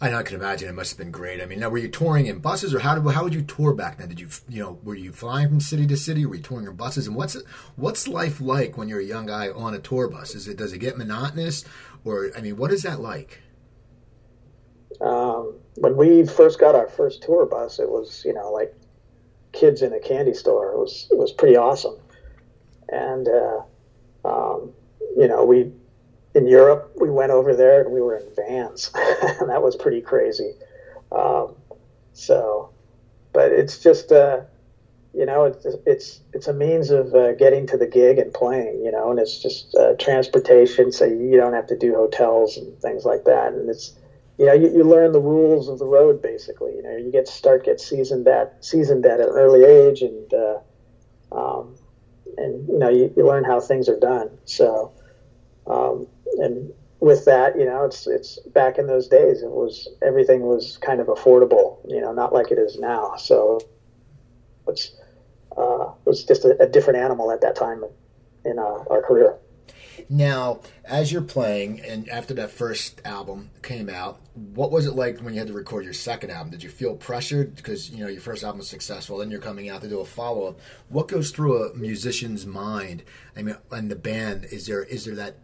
I 0.00 0.10
know 0.10 0.18
I 0.18 0.22
can 0.22 0.36
imagine 0.36 0.68
it 0.68 0.74
must 0.74 0.90
have 0.90 0.98
been 0.98 1.10
great. 1.10 1.40
I 1.40 1.46
mean, 1.46 1.60
now 1.60 1.70
were 1.70 1.78
you 1.78 1.88
touring 1.88 2.26
in 2.26 2.40
buses, 2.40 2.74
or 2.74 2.80
how 2.80 2.94
did 2.94 3.10
how 3.14 3.24
would 3.24 3.34
you 3.34 3.42
tour 3.42 3.72
back 3.72 3.96
then? 3.96 4.08
Did 4.08 4.20
you 4.20 4.28
you 4.46 4.62
know 4.62 4.78
were 4.82 4.94
you 4.94 5.10
flying 5.10 5.48
from 5.48 5.60
city 5.60 5.86
to 5.86 5.96
city? 5.96 6.24
Or 6.24 6.28
were 6.28 6.34
you 6.34 6.42
touring 6.42 6.66
in 6.66 6.76
buses? 6.76 7.06
And 7.06 7.16
what's 7.16 7.36
what's 7.76 8.06
life 8.06 8.40
like 8.40 8.76
when 8.76 8.88
you're 8.88 9.00
a 9.00 9.04
young 9.04 9.26
guy 9.26 9.48
on 9.48 9.72
a 9.72 9.78
tour 9.78 10.06
bus? 10.08 10.34
Is 10.34 10.48
it 10.48 10.58
does 10.58 10.74
it 10.74 10.78
get 10.78 10.98
monotonous, 10.98 11.64
or 12.04 12.30
I 12.36 12.42
mean, 12.42 12.58
what 12.58 12.72
is 12.72 12.82
that 12.82 13.00
like? 13.00 13.40
Um, 15.00 15.54
when 15.76 15.96
we 15.96 16.26
first 16.26 16.60
got 16.60 16.74
our 16.74 16.88
first 16.88 17.22
tour 17.22 17.46
bus, 17.46 17.78
it 17.78 17.88
was 17.88 18.22
you 18.24 18.34
know 18.34 18.52
like 18.52 18.74
kids 19.52 19.80
in 19.80 19.94
a 19.94 20.00
candy 20.00 20.34
store. 20.34 20.72
It 20.72 20.78
was 20.78 21.08
it 21.10 21.16
was 21.16 21.32
pretty 21.32 21.56
awesome, 21.56 21.96
and 22.90 23.26
uh, 23.28 24.28
um, 24.28 24.72
you 25.16 25.26
know 25.26 25.42
we 25.46 25.72
in 26.36 26.46
Europe, 26.46 26.92
we 27.00 27.08
went 27.08 27.32
over 27.32 27.54
there 27.56 27.80
and 27.80 27.90
we 27.90 28.00
were 28.02 28.16
in 28.16 28.28
vans, 28.36 28.90
that 28.94 29.62
was 29.62 29.74
pretty 29.74 30.02
crazy. 30.02 30.52
Um, 31.10 31.56
so, 32.12 32.68
but 33.32 33.52
it's 33.52 33.78
just, 33.78 34.12
uh, 34.12 34.40
you 35.14 35.24
know, 35.24 35.44
it's 35.44 35.64
it's 35.86 36.20
it's 36.34 36.46
a 36.46 36.52
means 36.52 36.90
of 36.90 37.14
uh, 37.14 37.32
getting 37.32 37.66
to 37.68 37.78
the 37.78 37.86
gig 37.86 38.18
and 38.18 38.34
playing, 38.34 38.82
you 38.84 38.90
know, 38.90 39.10
and 39.10 39.18
it's 39.18 39.40
just 39.40 39.74
uh, 39.74 39.94
transportation, 39.98 40.92
so 40.92 41.06
you 41.06 41.38
don't 41.38 41.54
have 41.54 41.66
to 41.68 41.76
do 41.76 41.94
hotels 41.94 42.58
and 42.58 42.78
things 42.82 43.06
like 43.06 43.24
that, 43.24 43.54
and 43.54 43.70
it's 43.70 43.94
you 44.36 44.44
know 44.44 44.52
you, 44.52 44.68
you 44.68 44.84
learn 44.84 45.12
the 45.12 45.20
rules 45.20 45.68
of 45.68 45.78
the 45.78 45.86
road 45.86 46.20
basically. 46.20 46.74
You 46.76 46.82
know, 46.82 46.96
you 46.96 47.10
get 47.10 47.28
start 47.28 47.64
get 47.64 47.80
seasoned 47.80 48.28
at 48.28 48.62
seasoned 48.62 49.06
at 49.06 49.20
an 49.20 49.28
early 49.28 49.64
age, 49.64 50.02
and 50.02 50.34
uh, 50.34 50.58
um, 51.32 51.78
and 52.36 52.68
you 52.68 52.78
know 52.78 52.90
you, 52.90 53.10
you 53.16 53.26
learn 53.26 53.44
how 53.44 53.58
things 53.58 53.88
are 53.88 53.98
done. 53.98 54.28
So. 54.44 54.92
Um, 55.66 56.06
and 56.38 56.72
with 57.00 57.24
that, 57.26 57.58
you 57.58 57.64
know, 57.64 57.84
it's 57.84 58.06
it's 58.06 58.38
back 58.48 58.78
in 58.78 58.86
those 58.86 59.08
days. 59.08 59.42
It 59.42 59.50
was 59.50 59.88
everything 60.02 60.42
was 60.42 60.78
kind 60.78 61.00
of 61.00 61.08
affordable, 61.08 61.78
you 61.88 62.00
know, 62.00 62.12
not 62.12 62.32
like 62.32 62.50
it 62.50 62.58
is 62.58 62.78
now. 62.78 63.16
So 63.16 63.60
it's 64.66 64.92
uh, 65.56 65.92
it 66.04 66.06
was 66.06 66.24
just 66.24 66.44
a, 66.44 66.60
a, 66.62 66.66
different 66.66 66.98
animal 66.98 67.30
at 67.30 67.40
that 67.40 67.56
time 67.56 67.82
in 68.44 68.58
uh, 68.58 68.84
our 68.90 69.02
career. 69.02 69.36
Now, 70.10 70.60
as 70.84 71.10
you're 71.10 71.22
playing, 71.22 71.80
and 71.80 72.08
after 72.10 72.34
that 72.34 72.50
first 72.50 73.00
album 73.06 73.50
came 73.62 73.88
out, 73.88 74.20
what 74.34 74.70
was 74.70 74.86
it 74.86 74.94
like 74.94 75.20
when 75.20 75.32
you 75.32 75.40
had 75.40 75.48
to 75.48 75.54
record 75.54 75.84
your 75.84 75.94
second 75.94 76.30
album? 76.30 76.50
Did 76.50 76.62
you 76.62 76.68
feel 76.68 76.94
pressured 76.94 77.56
because 77.56 77.90
you 77.90 78.04
know 78.04 78.08
your 78.08 78.20
first 78.20 78.44
album 78.44 78.58
was 78.58 78.68
successful, 78.68 79.18
then 79.18 79.30
you're 79.30 79.40
coming 79.40 79.68
out 79.68 79.80
to 79.82 79.88
do 79.88 80.00
a 80.00 80.04
follow 80.04 80.48
up? 80.48 80.60
What 80.88 81.08
goes 81.08 81.30
through 81.30 81.64
a 81.64 81.74
musician's 81.74 82.46
mind? 82.46 83.02
I 83.36 83.42
mean, 83.42 83.56
and 83.70 83.90
the 83.90 83.96
band 83.96 84.46
is 84.50 84.66
there 84.66 84.84
is 84.84 85.06
there 85.06 85.14
that 85.14 85.36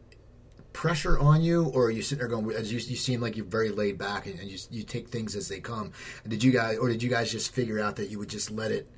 pressure 0.72 1.18
on 1.18 1.42
you, 1.42 1.66
or 1.66 1.86
are 1.86 1.90
you 1.90 2.02
sitting 2.02 2.20
there 2.20 2.28
going? 2.28 2.50
As 2.56 2.72
you, 2.72 2.78
you 2.78 2.96
seem 2.96 3.20
like 3.20 3.36
you're 3.36 3.46
very 3.46 3.70
laid 3.70 3.98
back 3.98 4.26
and, 4.26 4.38
and 4.38 4.50
you 4.50 4.58
you 4.70 4.82
take 4.82 5.08
things 5.08 5.36
as 5.36 5.48
they 5.48 5.60
come. 5.60 5.92
Did 6.26 6.42
you 6.42 6.52
guys, 6.52 6.78
or 6.78 6.88
did 6.88 7.02
you 7.02 7.10
guys 7.10 7.30
just 7.30 7.54
figure 7.54 7.80
out 7.80 7.96
that 7.96 8.10
you 8.10 8.18
would 8.18 8.30
just 8.30 8.50
let 8.50 8.70
it? 8.70 8.88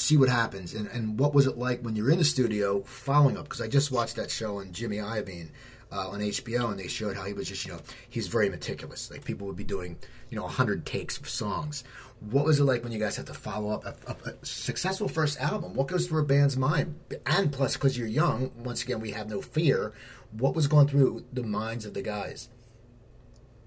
see 0.00 0.16
what 0.16 0.28
happens. 0.28 0.74
And, 0.74 0.88
and 0.88 1.18
what 1.18 1.34
was 1.34 1.46
it 1.46 1.58
like 1.58 1.82
when 1.82 1.96
you're 1.96 2.10
in 2.10 2.18
the 2.18 2.24
studio 2.24 2.82
following 2.82 3.36
up? 3.36 3.44
Because 3.44 3.60
I 3.60 3.68
just 3.68 3.90
watched 3.90 4.16
that 4.16 4.30
show 4.30 4.58
on 4.58 4.72
Jimmy 4.72 4.98
Iovine 4.98 5.48
uh, 5.90 6.08
on 6.08 6.20
HBO, 6.20 6.70
and 6.70 6.78
they 6.78 6.88
showed 6.88 7.16
how 7.16 7.24
he 7.24 7.32
was 7.32 7.48
just, 7.48 7.64
you 7.66 7.72
know, 7.72 7.80
he's 8.08 8.28
very 8.28 8.48
meticulous. 8.48 9.10
Like 9.10 9.24
people 9.24 9.46
would 9.46 9.56
be 9.56 9.64
doing, 9.64 9.96
you 10.30 10.36
know, 10.36 10.44
100 10.44 10.84
takes 10.84 11.18
of 11.18 11.28
songs. 11.28 11.84
What 12.20 12.44
was 12.44 12.58
it 12.58 12.64
like 12.64 12.82
when 12.82 12.92
you 12.92 12.98
guys 12.98 13.16
had 13.16 13.26
to 13.26 13.34
follow 13.34 13.70
up 13.70 13.84
a, 13.84 13.94
a, 14.10 14.30
a 14.30 14.46
successful 14.46 15.08
first 15.08 15.40
album? 15.40 15.74
What 15.74 15.86
goes 15.86 16.06
through 16.06 16.22
a 16.22 16.26
band's 16.26 16.56
mind? 16.56 16.98
And 17.24 17.52
plus, 17.52 17.74
because 17.74 17.96
you're 17.96 18.08
young, 18.08 18.50
once 18.58 18.82
again, 18.82 19.00
we 19.00 19.12
have 19.12 19.28
no 19.28 19.40
fear 19.40 19.92
what 20.32 20.54
was 20.54 20.66
going 20.66 20.88
through 20.88 21.24
the 21.32 21.42
minds 21.42 21.84
of 21.84 21.94
the 21.94 22.02
guys? 22.02 22.48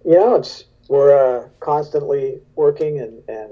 You 0.06 0.13
know, 0.13 0.36
it's 0.36 0.65
we're 0.88 1.15
uh, 1.15 1.50
constantly 1.60 2.41
working 2.56 3.00
and, 3.00 3.21
and 3.30 3.52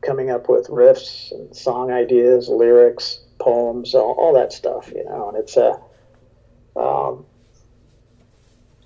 coming 0.00 0.30
up 0.30 0.48
with 0.48 0.66
riffs 0.68 1.30
and 1.32 1.54
song 1.54 1.90
ideas, 1.90 2.48
lyrics, 2.48 3.20
poems, 3.38 3.94
all, 3.94 4.12
all 4.12 4.34
that 4.34 4.52
stuff. 4.52 4.90
You 4.94 5.04
know, 5.04 5.28
and 5.28 5.38
it's 5.38 5.56
a 5.56 5.78
uh, 6.76 7.08
um, 7.08 7.26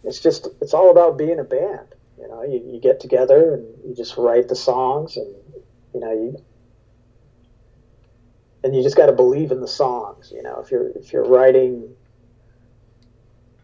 it's 0.05 0.21
just 0.21 0.49
it's 0.61 0.75
all 0.75 0.91
about 0.91 1.19
being 1.19 1.39
a 1.39 1.45
band. 1.45 1.89
You 2.19 2.29
know, 2.29 2.43
you, 2.43 2.63
you 2.65 2.81
get 2.81 3.01
together 3.01 3.55
and 3.55 3.67
you 3.85 3.95
just 3.95 4.17
write 4.17 4.49
the 4.49 4.57
songs, 4.57 5.17
and 5.17 5.35
you 5.95 6.01
know 6.01 6.13
you 6.13 6.45
and 8.65 8.75
you 8.75 8.83
just 8.83 8.97
got 8.97 9.07
to 9.07 9.13
believe 9.13 9.53
in 9.53 9.61
the 9.61 9.69
songs. 9.69 10.33
You 10.35 10.43
know, 10.43 10.61
if 10.61 10.71
you're 10.71 10.89
if 10.91 11.13
you're 11.13 11.25
writing 11.25 11.95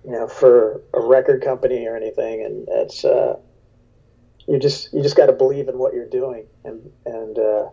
you 0.05 0.13
know, 0.13 0.27
for 0.27 0.81
a 0.95 1.01
record 1.01 1.43
company 1.43 1.87
or 1.87 1.97
anything, 1.97 2.45
and 2.45 2.67
it's 2.69 3.05
uh, 3.05 3.37
you 4.47 4.59
just 4.59 4.93
you 4.93 5.03
just 5.03 5.17
got 5.17 5.27
to 5.27 5.33
believe 5.33 5.69
in 5.69 5.79
what 5.79 5.93
you're 5.95 6.07
doing, 6.07 6.47
and 6.65 6.91
and 7.07 7.39
uh, 7.39 7.69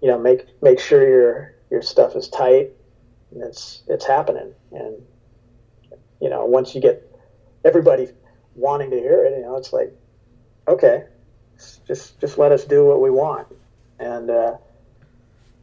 you 0.00 0.08
know 0.08 0.18
make 0.18 0.44
make 0.60 0.80
sure 0.80 1.06
your 1.06 1.54
your 1.70 1.82
stuff 1.82 2.16
is 2.16 2.28
tight, 2.28 2.70
and 3.30 3.42
it's 3.42 3.82
it's 3.86 4.04
happening. 4.04 4.54
And 4.72 5.06
you 6.20 6.28
know, 6.28 6.44
once 6.44 6.74
you 6.74 6.80
get 6.80 7.08
everybody 7.64 8.08
wanting 8.56 8.90
to 8.90 8.98
hear 8.98 9.24
it, 9.24 9.32
you 9.36 9.42
know, 9.42 9.56
it's 9.56 9.72
like, 9.72 9.92
okay, 10.66 11.04
just 11.86 12.18
just 12.20 12.38
let 12.38 12.50
us 12.50 12.64
do 12.64 12.84
what 12.84 13.00
we 13.00 13.10
want, 13.10 13.46
and 14.00 14.30
uh, 14.30 14.56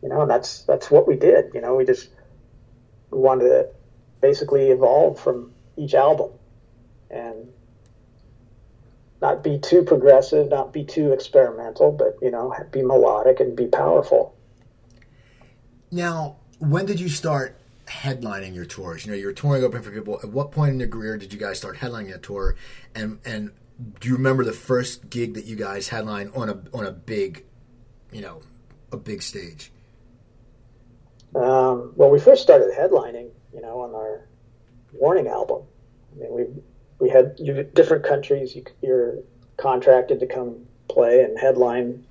you 0.02 0.08
know, 0.08 0.22
and 0.22 0.32
that's 0.32 0.64
that's 0.64 0.90
what 0.90 1.08
we 1.08 1.16
did. 1.16 1.52
You 1.54 1.60
know, 1.60 1.76
we 1.76 1.84
just 1.84 2.10
wanted 3.12 3.50
to 3.50 3.70
basically 4.22 4.70
evolve 4.70 5.20
from 5.20 5.52
each 5.78 5.94
album, 5.94 6.32
and 7.10 7.48
not 9.22 9.44
be 9.44 9.60
too 9.60 9.84
progressive, 9.84 10.50
not 10.50 10.72
be 10.72 10.84
too 10.84 11.12
experimental, 11.12 11.92
but 11.92 12.18
you 12.22 12.32
know, 12.32 12.54
be 12.72 12.82
melodic 12.82 13.40
and 13.40 13.56
be 13.56 13.68
powerful. 13.68 14.36
Now, 15.92 16.38
when 16.60 16.86
did 16.86 17.00
you 17.00 17.10
start 17.10 17.58
headlining 17.88 18.54
your 18.54 18.66
tours? 18.66 19.06
You 19.06 19.12
know, 19.12 19.18
you're 19.18 19.34
touring 19.34 19.64
open 19.64 19.82
for 19.82 19.92
people. 19.92 20.20
At 20.22 20.30
what 20.30 20.52
point 20.52 20.74
in 20.74 20.80
your 20.80 20.90
career 20.90 21.18
did 21.18 21.34
you 21.34 21.40
guys 21.40 21.58
start 21.58 21.78
headlining 21.78 22.14
a 22.14 22.20
tour? 22.20 22.56
And 22.96 23.20
and 23.26 23.52
do 24.00 24.10
you 24.10 24.16
remember 24.16 24.44
the 24.44 24.54
first 24.54 25.10
gig 25.10 25.34
that 25.34 25.46
you 25.46 25.56
guys 25.56 25.90
headlined 25.90 26.32
on 26.36 26.50
a 26.50 26.62
on 26.74 26.86
a 26.86 26.92
big, 26.92 27.46
you 28.12 28.22
know, 28.22 28.42
a 28.92 28.98
big 28.98 29.22
stage? 29.22 29.72
Um, 31.36 31.94
well, 31.96 32.10
we 32.10 32.20
first 32.20 32.42
started 32.42 32.72
headlining, 32.74 33.30
you 33.54 33.62
know, 33.62 33.82
on 33.82 33.94
our 33.94 34.28
Warning 34.92 35.28
album. 35.28 35.64
I 36.16 36.20
mean, 36.20 36.34
we 36.34 36.46
we 37.00 37.10
had 37.10 37.36
different 37.76 38.04
countries. 38.04 38.56
You, 38.56 38.64
you're 38.82 39.20
contracted 39.58 40.20
to 40.20 40.26
come 40.26 40.66
play 40.88 41.24
and 41.24 41.38
headline 41.38 42.06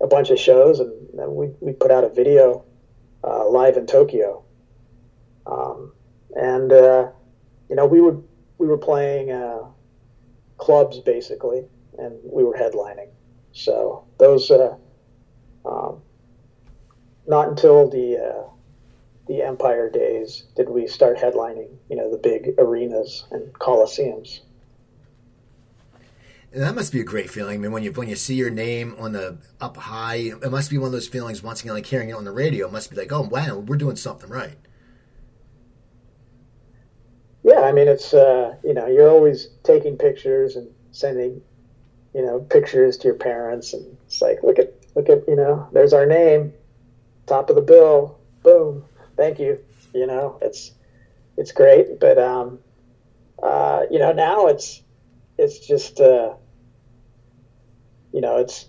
a 0.00 0.06
bunch 0.06 0.28
of 0.30 0.38
shows, 0.38 0.78
and 0.80 0.92
we 1.34 1.48
we 1.60 1.72
put 1.72 1.90
out 1.90 2.04
a 2.04 2.10
video 2.10 2.64
uh, 3.24 3.48
live 3.48 3.76
in 3.78 3.86
Tokyo. 3.86 4.44
Um, 5.46 5.92
and 6.36 6.72
uh, 6.72 7.10
you 7.70 7.76
know, 7.76 7.86
we 7.86 8.00
would 8.00 8.22
we 8.58 8.66
were 8.66 8.78
playing 8.78 9.30
uh, 9.32 9.64
clubs 10.58 11.00
basically, 11.00 11.64
and 11.98 12.18
we 12.24 12.44
were 12.44 12.54
headlining. 12.54 13.08
So 13.52 14.04
those, 14.18 14.50
uh, 14.50 14.76
um, 15.64 16.02
not 17.26 17.48
until 17.48 17.88
the 17.88 18.18
uh, 18.18 18.42
the 19.32 19.42
Empire 19.42 19.88
days 19.88 20.44
did 20.56 20.68
we 20.68 20.86
start 20.86 21.16
headlining, 21.16 21.70
you 21.88 21.96
know, 21.96 22.10
the 22.10 22.18
big 22.18 22.54
arenas 22.58 23.24
and 23.30 23.50
coliseums. 23.54 24.40
And 26.52 26.62
that 26.62 26.74
must 26.74 26.92
be 26.92 27.00
a 27.00 27.04
great 27.04 27.30
feeling. 27.30 27.54
I 27.54 27.58
mean, 27.58 27.72
when 27.72 27.82
you 27.82 27.92
when 27.92 28.10
you 28.10 28.16
see 28.16 28.34
your 28.34 28.50
name 28.50 28.94
on 28.98 29.12
the 29.12 29.38
up 29.58 29.78
high, 29.78 30.16
it 30.16 30.50
must 30.50 30.68
be 30.68 30.76
one 30.76 30.88
of 30.88 30.92
those 30.92 31.08
feelings. 31.08 31.42
Once 31.42 31.62
again, 31.62 31.72
like 31.72 31.86
hearing 31.86 32.10
it 32.10 32.12
on 32.12 32.24
the 32.24 32.30
radio, 32.30 32.66
it 32.66 32.72
must 32.72 32.90
be 32.90 32.96
like, 32.96 33.10
oh 33.10 33.22
wow, 33.22 33.56
we're 33.56 33.76
doing 33.78 33.96
something 33.96 34.28
right. 34.28 34.58
Yeah, 37.42 37.60
I 37.60 37.72
mean, 37.72 37.88
it's 37.88 38.12
uh, 38.12 38.56
you 38.62 38.74
know, 38.74 38.86
you're 38.86 39.08
always 39.08 39.48
taking 39.62 39.96
pictures 39.96 40.56
and 40.56 40.68
sending, 40.90 41.40
you 42.14 42.20
know, 42.20 42.40
pictures 42.40 42.98
to 42.98 43.08
your 43.08 43.16
parents, 43.16 43.72
and 43.72 43.96
it's 44.06 44.20
like, 44.20 44.42
look 44.42 44.58
at 44.58 44.74
look 44.94 45.08
at 45.08 45.26
you 45.26 45.36
know, 45.36 45.66
there's 45.72 45.94
our 45.94 46.04
name, 46.04 46.52
top 47.26 47.48
of 47.48 47.56
the 47.56 47.62
bill, 47.62 48.18
boom, 48.42 48.84
thank 49.16 49.38
you. 49.38 49.58
You 49.94 50.06
know, 50.06 50.38
it's 50.42 50.72
it's 51.36 51.52
great, 51.52 52.00
but 52.00 52.18
um, 52.18 52.58
uh, 53.42 53.82
you 53.90 53.98
know, 53.98 54.12
now 54.12 54.46
it's 54.46 54.82
it's 55.38 55.58
just 55.66 56.00
uh, 56.00 56.34
you 58.12 58.20
know, 58.20 58.38
it's 58.38 58.66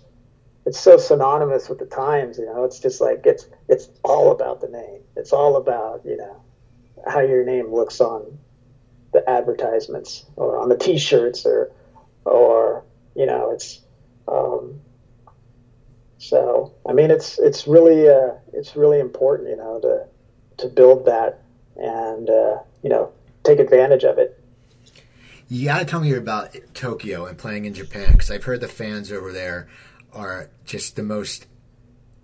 it's 0.66 0.80
so 0.80 0.96
synonymous 0.96 1.68
with 1.68 1.78
the 1.78 1.86
times. 1.86 2.38
You 2.38 2.46
know, 2.46 2.64
it's 2.64 2.80
just 2.80 3.00
like 3.00 3.22
it's 3.24 3.46
it's 3.68 3.88
all 4.02 4.32
about 4.32 4.60
the 4.60 4.68
name. 4.68 5.02
It's 5.16 5.32
all 5.32 5.56
about 5.56 6.04
you 6.04 6.16
know 6.16 6.42
how 7.06 7.20
your 7.20 7.44
name 7.44 7.72
looks 7.72 8.00
on 8.00 8.38
the 9.12 9.28
advertisements 9.28 10.26
or 10.36 10.58
on 10.58 10.68
the 10.68 10.76
T-shirts 10.76 11.46
or 11.46 11.70
or 12.24 12.84
you 13.14 13.26
know 13.26 13.50
it's 13.50 13.80
um, 14.26 14.80
so 16.18 16.74
I 16.88 16.92
mean 16.92 17.10
it's 17.10 17.38
it's 17.38 17.66
really 17.66 18.08
uh, 18.08 18.32
it's 18.52 18.76
really 18.76 19.00
important 19.00 19.50
you 19.50 19.56
know 19.56 19.80
to 19.80 20.06
to 20.58 20.68
build 20.68 21.06
that 21.06 21.42
and 21.76 22.28
uh, 22.30 22.58
you 22.82 22.90
know 22.90 23.12
take 23.42 23.58
advantage 23.58 24.04
of 24.04 24.18
it. 24.18 24.40
You 25.48 25.66
got 25.66 25.80
to 25.80 25.84
tell 25.84 26.00
me 26.00 26.12
about 26.14 26.56
Tokyo 26.72 27.26
and 27.26 27.36
playing 27.36 27.66
in 27.66 27.74
Japan 27.74 28.12
because 28.12 28.30
I've 28.30 28.44
heard 28.44 28.60
the 28.60 28.68
fans 28.68 29.12
over 29.12 29.30
there 29.30 29.68
are 30.12 30.50
just 30.64 30.96
the 30.96 31.02
most 31.02 31.46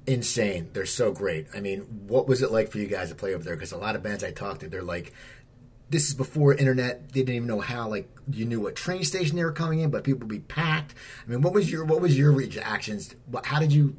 insane. 0.06 0.70
They're 0.72 0.86
so 0.86 1.12
great. 1.12 1.46
I 1.54 1.60
mean, 1.60 1.80
what 2.06 2.26
was 2.26 2.42
it 2.42 2.50
like 2.50 2.70
for 2.70 2.78
you 2.78 2.86
guys 2.86 3.10
to 3.10 3.14
play 3.14 3.34
over 3.34 3.44
there? 3.44 3.56
Because 3.56 3.72
a 3.72 3.76
lot 3.76 3.94
of 3.94 4.02
bands 4.02 4.24
I 4.24 4.30
talked 4.30 4.60
to, 4.60 4.68
they're 4.68 4.82
like, 4.82 5.12
this 5.90 6.08
is 6.08 6.14
before 6.14 6.54
internet. 6.54 7.12
They 7.12 7.20
didn't 7.20 7.34
even 7.34 7.48
know 7.48 7.60
how. 7.60 7.88
Like, 7.88 8.08
you 8.30 8.46
knew 8.46 8.60
what 8.60 8.76
train 8.76 9.04
station 9.04 9.36
they 9.36 9.44
were 9.44 9.52
coming 9.52 9.80
in, 9.80 9.90
but 9.90 10.04
people 10.04 10.20
would 10.20 10.28
be 10.28 10.38
packed. 10.38 10.94
I 11.26 11.30
mean, 11.30 11.42
what 11.42 11.52
was 11.52 11.70
your 11.70 11.84
what 11.84 12.00
was 12.00 12.16
your 12.16 12.32
reactions? 12.32 13.14
How 13.44 13.58
did 13.58 13.72
you? 13.72 13.96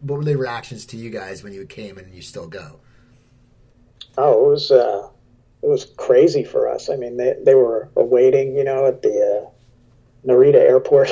What 0.00 0.18
were 0.18 0.24
the 0.24 0.36
reactions 0.36 0.86
to 0.86 0.96
you 0.96 1.10
guys 1.10 1.44
when 1.44 1.52
you 1.52 1.64
came 1.66 1.98
and 1.98 2.12
you 2.12 2.22
still 2.22 2.48
go? 2.48 2.80
Oh, 4.18 4.46
it 4.46 4.48
was 4.50 4.70
uh, 4.70 5.08
it 5.62 5.66
was 5.66 5.84
crazy 5.96 6.44
for 6.44 6.68
us. 6.68 6.88
I 6.88 6.96
mean, 6.96 7.16
they 7.16 7.34
they 7.42 7.54
were 7.54 7.88
awaiting, 7.96 8.56
you 8.56 8.64
know, 8.64 8.86
at 8.86 9.02
the 9.02 9.46
uh, 9.46 9.50
Narita 10.26 10.56
airport. 10.56 11.08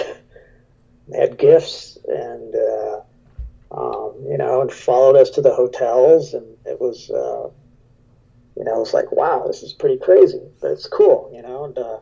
they 1.08 1.18
had 1.18 1.38
gifts 1.38 1.98
and 2.06 2.54
uh, 2.54 3.00
um, 3.70 4.14
you 4.28 4.36
know, 4.36 4.60
and 4.60 4.72
followed 4.72 5.16
us 5.16 5.30
to 5.30 5.40
the 5.40 5.52
hotels, 5.52 6.34
and 6.34 6.56
it 6.64 6.80
was. 6.80 7.10
Uh, 7.10 7.48
you 8.56 8.64
know, 8.64 8.74
it 8.74 8.80
was 8.80 8.92
like, 8.92 9.12
wow, 9.12 9.46
this 9.46 9.62
is 9.62 9.72
pretty 9.72 9.96
crazy, 9.96 10.42
but 10.60 10.72
it's 10.72 10.88
cool, 10.88 11.30
you 11.32 11.42
know. 11.42 11.64
And 11.66 11.78
uh, 11.78 11.98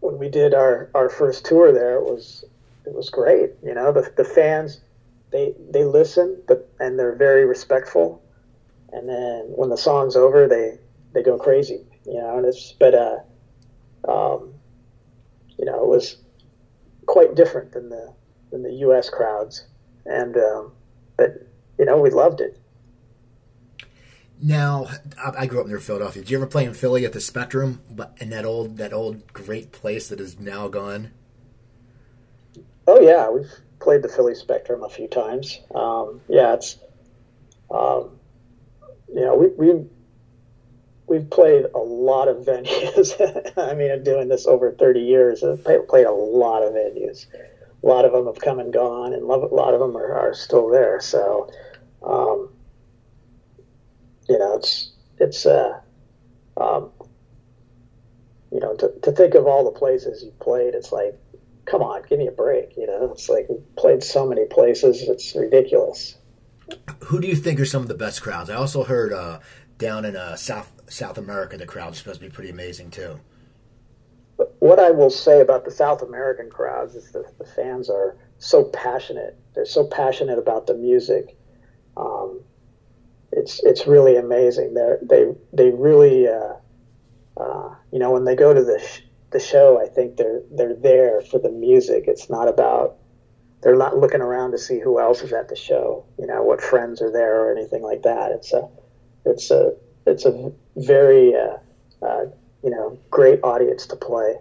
when 0.00 0.18
we 0.18 0.28
did 0.28 0.52
our, 0.52 0.90
our 0.94 1.08
first 1.08 1.46
tour 1.46 1.72
there, 1.72 1.96
it 1.96 2.02
was 2.02 2.44
it 2.84 2.92
was 2.92 3.08
great. 3.08 3.52
You 3.62 3.72
know, 3.72 3.92
the 3.92 4.12
the 4.14 4.24
fans 4.24 4.82
they 5.30 5.54
they 5.70 5.84
listen, 5.84 6.42
but 6.46 6.68
and 6.78 6.98
they're 6.98 7.14
very 7.14 7.46
respectful 7.46 8.20
and 8.94 9.08
then 9.08 9.46
when 9.56 9.70
the 9.70 9.76
song's 9.76 10.16
over, 10.16 10.46
they 10.46 10.78
they 11.12 11.22
go 11.22 11.38
crazy, 11.38 11.84
you 12.06 12.14
know. 12.14 12.38
And 12.38 12.46
it's 12.46 12.72
but 12.72 12.94
uh, 12.94 13.18
um, 14.08 14.54
you 15.58 15.64
know, 15.64 15.82
it 15.82 15.88
was 15.88 16.16
quite 17.06 17.34
different 17.34 17.72
than 17.72 17.88
the 17.88 18.14
than 18.50 18.62
the 18.62 18.72
U.S. 18.72 19.10
crowds, 19.10 19.66
and 20.06 20.36
um, 20.36 20.72
but 21.16 21.46
you 21.78 21.84
know, 21.84 22.00
we 22.00 22.10
loved 22.10 22.40
it. 22.40 22.58
Now, 24.42 24.88
I 25.16 25.46
grew 25.46 25.60
up 25.60 25.66
near 25.66 25.78
Philadelphia. 25.78 26.22
Did 26.22 26.30
you 26.30 26.36
ever 26.36 26.46
play 26.46 26.64
in 26.64 26.74
Philly 26.74 27.04
at 27.04 27.12
the 27.12 27.20
Spectrum, 27.20 27.80
but 27.90 28.14
in 28.18 28.30
that 28.30 28.44
old 28.44 28.76
that 28.76 28.92
old 28.92 29.32
great 29.32 29.72
place 29.72 30.08
that 30.08 30.20
is 30.20 30.38
now 30.38 30.68
gone? 30.68 31.10
Oh 32.86 33.00
yeah, 33.00 33.30
we've 33.30 33.50
played 33.80 34.02
the 34.02 34.08
Philly 34.08 34.34
Spectrum 34.34 34.82
a 34.82 34.88
few 34.88 35.08
times. 35.08 35.60
Um, 35.74 36.20
yeah, 36.28 36.54
it's 36.54 36.78
um, 37.70 38.18
you 39.14 39.20
know, 39.20 39.36
we, 39.36 39.46
we 39.56 39.84
we've 41.06 41.30
played 41.30 41.66
a 41.72 41.78
lot 41.78 42.26
of 42.26 42.38
venues. 42.38 43.14
I 43.56 43.74
mean, 43.74 44.02
doing 44.02 44.28
this 44.28 44.46
over 44.46 44.72
30 44.72 45.00
years. 45.00 45.44
I've 45.44 45.64
played 45.64 46.06
a 46.06 46.12
lot 46.12 46.64
of 46.64 46.72
venues. 46.72 47.26
A 47.82 47.86
lot 47.86 48.04
of 48.04 48.12
them 48.12 48.26
have 48.26 48.40
come 48.40 48.58
and 48.58 48.72
gone, 48.72 49.12
and 49.12 49.22
a 49.22 49.26
lot 49.26 49.74
of 49.74 49.80
them 49.80 49.96
are, 49.96 50.14
are 50.14 50.34
still 50.34 50.68
there. 50.68 51.00
So, 51.00 51.52
um, 52.02 52.48
you 54.28 54.38
know, 54.38 54.56
it's 54.56 54.92
it's 55.18 55.46
uh, 55.46 55.80
um, 56.56 56.90
you 58.50 58.58
know, 58.58 58.74
to, 58.74 58.92
to 59.02 59.12
think 59.12 59.34
of 59.34 59.46
all 59.46 59.64
the 59.64 59.78
places 59.78 60.24
you 60.24 60.32
played, 60.40 60.74
it's 60.74 60.90
like, 60.90 61.14
come 61.66 61.82
on, 61.82 62.02
give 62.08 62.18
me 62.18 62.26
a 62.26 62.32
break. 62.32 62.76
You 62.76 62.86
know, 62.86 63.12
it's 63.12 63.28
like 63.28 63.48
we 63.48 63.58
played 63.76 64.02
so 64.02 64.26
many 64.26 64.46
places, 64.46 65.02
it's 65.02 65.36
ridiculous 65.36 66.16
who 67.04 67.20
do 67.20 67.28
you 67.28 67.36
think 67.36 67.60
are 67.60 67.64
some 67.64 67.82
of 67.82 67.88
the 67.88 67.94
best 67.94 68.22
crowds? 68.22 68.50
I 68.50 68.54
also 68.54 68.84
heard 68.84 69.12
uh, 69.12 69.40
down 69.78 70.04
in 70.04 70.16
uh, 70.16 70.36
South 70.36 70.72
South 70.88 71.18
America, 71.18 71.56
the 71.56 71.66
crowds 71.66 71.98
supposed 71.98 72.20
to 72.20 72.26
be 72.26 72.32
pretty 72.32 72.50
amazing 72.50 72.90
too. 72.90 73.20
What 74.58 74.78
I 74.78 74.90
will 74.90 75.10
say 75.10 75.40
about 75.40 75.64
the 75.64 75.70
South 75.70 76.02
American 76.02 76.50
crowds 76.50 76.94
is 76.94 77.12
that 77.12 77.38
the 77.38 77.44
fans 77.44 77.88
are 77.88 78.16
so 78.38 78.64
passionate. 78.64 79.38
They're 79.54 79.64
so 79.64 79.84
passionate 79.84 80.38
about 80.38 80.66
the 80.66 80.74
music. 80.74 81.36
Um, 81.96 82.40
it's 83.32 83.62
it's 83.64 83.86
really 83.86 84.16
amazing. 84.16 84.74
They 84.74 84.96
they 85.02 85.32
they 85.52 85.70
really 85.70 86.28
uh, 86.28 86.54
uh, 87.36 87.74
you 87.92 87.98
know 87.98 88.10
when 88.10 88.24
they 88.24 88.36
go 88.36 88.52
to 88.52 88.62
the 88.62 88.78
sh- 88.78 89.02
the 89.30 89.40
show, 89.40 89.80
I 89.80 89.88
think 89.88 90.16
they're 90.16 90.42
they're 90.50 90.74
there 90.74 91.20
for 91.20 91.38
the 91.38 91.50
music. 91.50 92.04
It's 92.06 92.30
not 92.30 92.48
about 92.48 92.96
they're 93.64 93.74
not 93.74 93.96
looking 93.96 94.20
around 94.20 94.52
to 94.52 94.58
see 94.58 94.78
who 94.78 95.00
else 95.00 95.22
is 95.22 95.32
at 95.32 95.48
the 95.48 95.56
show, 95.56 96.04
you 96.18 96.26
know, 96.26 96.42
what 96.42 96.60
friends 96.60 97.00
are 97.00 97.10
there 97.10 97.40
or 97.40 97.52
anything 97.56 97.82
like 97.82 98.02
that. 98.02 98.30
It's 98.30 98.52
a, 98.52 98.68
it's 99.24 99.50
a, 99.50 99.74
it's 100.06 100.26
a 100.26 100.52
very, 100.76 101.34
uh, 101.34 101.56
uh, 102.04 102.26
you 102.62 102.70
know, 102.70 102.98
great 103.10 103.40
audience 103.42 103.86
to 103.86 103.96
play. 103.96 104.36